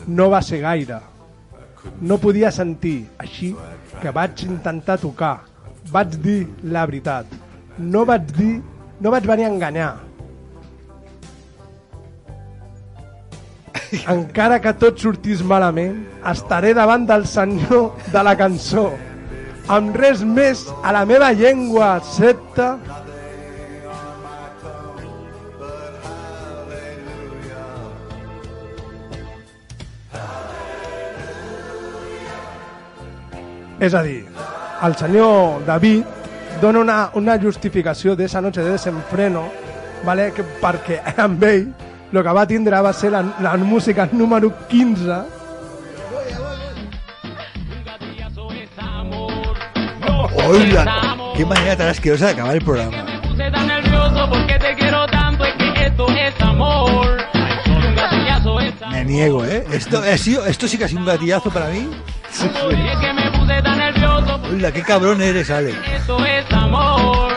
No 0.07 0.29
va 0.31 0.43
ser 0.45 0.61
gaire. 0.61 1.01
No 2.01 2.19
podia 2.21 2.51
sentir, 2.53 3.07
així 3.19 3.55
que 4.03 4.13
vaig 4.13 4.45
intentar 4.47 4.99
tocar. 5.01 5.39
Vaig 5.93 6.17
dir 6.21 6.41
la 6.63 6.85
veritat. 6.87 7.27
No 7.79 8.05
vaig 8.09 8.29
dir... 8.37 8.55
No 9.01 9.11
vaig 9.11 9.27
venir 9.27 9.49
a 9.49 9.53
enganyar. 9.53 9.95
Encara 14.15 14.61
que 14.63 14.73
tot 14.81 15.01
sortís 15.01 15.43
malament, 15.45 16.03
estaré 16.31 16.75
davant 16.77 17.07
del 17.09 17.27
senyor 17.29 17.93
de 18.13 18.25
la 18.27 18.35
cançó. 18.39 18.91
Amb 19.73 19.97
res 19.97 20.21
més 20.25 20.67
a 20.83 20.93
la 20.97 21.05
meva 21.09 21.33
llengua, 21.33 21.97
excepte... 22.03 22.75
És 33.85 33.93
a 33.93 34.01
dir, 34.07 34.23
el 34.87 34.95
senyor 34.97 35.65
David 35.67 36.61
dona 36.63 36.81
una, 36.81 36.99
una 37.19 37.35
justificació 37.43 38.15
d'esa 38.17 38.41
noche 38.41 38.63
de 38.63 38.71
desenfreno 38.79 39.43
vale? 40.05 40.31
que, 40.33 40.45
perquè 40.63 41.01
amb 41.21 41.43
ell 41.45 41.67
el 42.19 42.25
que 42.25 42.33
va 42.33 42.47
tindre 42.47 42.81
va 42.81 42.93
ser 42.93 43.13
la, 43.13 43.23
la 43.41 43.57
música 43.57 44.09
número 44.13 44.53
15 44.69 45.45
Hola, 50.47 51.33
qué 51.35 51.47
manera 51.47 51.75
tan 51.75 51.89
asquerosa 51.89 52.27
de 52.27 52.33
acabar 52.33 52.55
el 52.55 52.63
programa. 52.63 53.21
puse 53.23 53.51
tan 53.51 53.67
nervioso 53.67 54.29
porque 54.29 54.59
te 54.59 54.75
quiero 54.75 55.07
tanto, 55.07 55.45
es 55.45 55.55
que 55.55 55.87
esto 55.87 56.07
es 56.11 56.41
amor. 56.43 57.17
Un 57.67 57.95
gatillazo 57.95 58.61
es 58.61 58.75
Me 58.91 59.05
niego, 59.05 59.45
¿eh? 59.45 59.65
Esto, 59.73 60.01
ha 60.01 60.19
sido, 60.19 60.45
esto 60.45 60.69
sí 60.69 60.77
que 60.77 60.85
ha 60.85 60.89
sido 60.89 61.01
un 61.01 61.07
gatillazo 61.07 61.51
para 61.51 61.69
mí. 61.69 61.89
amor. 62.43 62.75
Y 62.75 62.89
es 62.89 62.97
que 62.99 63.13
me 63.15 63.31
puse 63.31 63.63
tan 63.63 63.79
nervioso 63.79 64.39
porque 64.43 64.55
Hola, 64.55 64.73
qué 64.73 64.83
cabrón 64.83 65.23
eres, 65.23 65.49
esto 65.49 66.25
es 66.27 66.53
amor. 66.53 67.33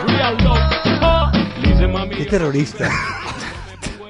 Mami. 1.88 2.16
Qué 2.16 2.26
terrorista. 2.26 2.90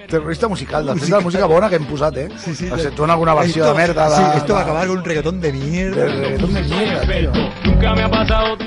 Terrorista 0.08 0.48
musical, 0.48 0.86
de 0.86 1.10
la 1.10 1.20
música 1.20 1.46
bona 1.46 1.70
que 1.70 1.76
hem 1.76 1.86
posat, 1.86 2.16
eh? 2.18 2.30
Sí, 2.38 2.56
sí. 2.56 2.68
En 2.68 3.10
alguna 3.10 3.34
versió 3.34 3.64
Esto- 3.66 3.74
de 3.74 3.78
merda... 3.88 4.10
De, 4.10 4.16
sí, 4.16 4.22
esto 4.38 4.54
va 4.54 4.60
a 4.60 4.64
acabar 4.64 4.88
con 4.88 4.98
un 5.00 5.04
reggaetón 5.04 5.42
de 5.42 5.52
mierda. 5.52 6.06
de 6.06 6.08
reggaetón 6.08 6.54
de 6.54 6.62
mierda, 6.62 7.02
tío. 7.02 7.32
Nunca 7.66 7.94
me 7.94 8.04
ha 8.04 8.10
pasado. 8.10 8.58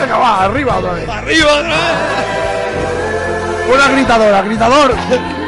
Venga, 0.00 0.16
va, 0.16 0.44
arriba 0.44 0.76
otra 0.78 0.92
vez. 0.92 1.08
¡Arriba 1.08 1.52
otra 1.52 1.68
vez! 1.68 3.74
Una 3.74 3.88
gritadora, 3.92 4.42
gritador. 4.42 4.94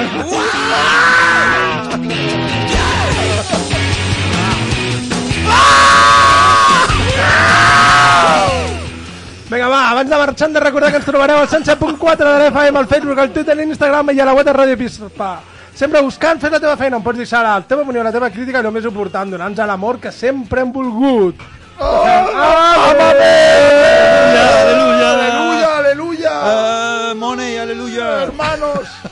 Vinga, 0.00 0.99
abans 9.90 10.10
de 10.10 10.16
marxar 10.16 10.46
hem 10.48 10.54
de 10.54 10.60
recordar 10.60 10.90
que 10.90 10.98
ens 11.00 11.06
trobareu 11.06 11.38
al 11.40 11.48
107.4 11.48 12.16
de 12.18 12.38
l'FM, 12.38 12.76
al 12.78 12.86
Facebook, 12.86 13.18
al 13.18 13.32
Twitter, 13.34 13.54
a 13.56 13.58
l'Instagram 13.58 14.12
i 14.14 14.20
a 14.20 14.28
la 14.28 14.34
web 14.34 14.46
de 14.46 14.52
Ràdio 14.54 14.78
Pispa. 14.78 15.30
Sempre 15.74 16.02
buscant, 16.04 16.38
fent 16.38 16.52
la 16.54 16.60
teva 16.62 16.76
feina, 16.78 16.98
em 16.98 17.02
pots 17.02 17.18
deixar 17.18 17.42
la 17.42 17.56
teva 17.66 17.82
opinió, 17.82 18.04
la 18.06 18.12
teva 18.14 18.30
crítica 18.30 18.62
i 18.62 18.66
el 18.66 18.74
més 18.74 18.86
important, 18.86 19.34
donant-nos 19.34 19.66
l'amor 19.66 19.98
que 19.98 20.12
sempre 20.14 20.62
hem 20.62 20.70
volgut. 20.72 21.42
Oh, 21.80 22.04
¡Aleluya! 22.92 23.70
Aleluya, 24.62 25.78
aleluya. 25.78 26.30
Ah, 26.32 27.14
money, 27.16 27.56
aleluya. 27.58 28.22
Hermanos. 28.28 29.09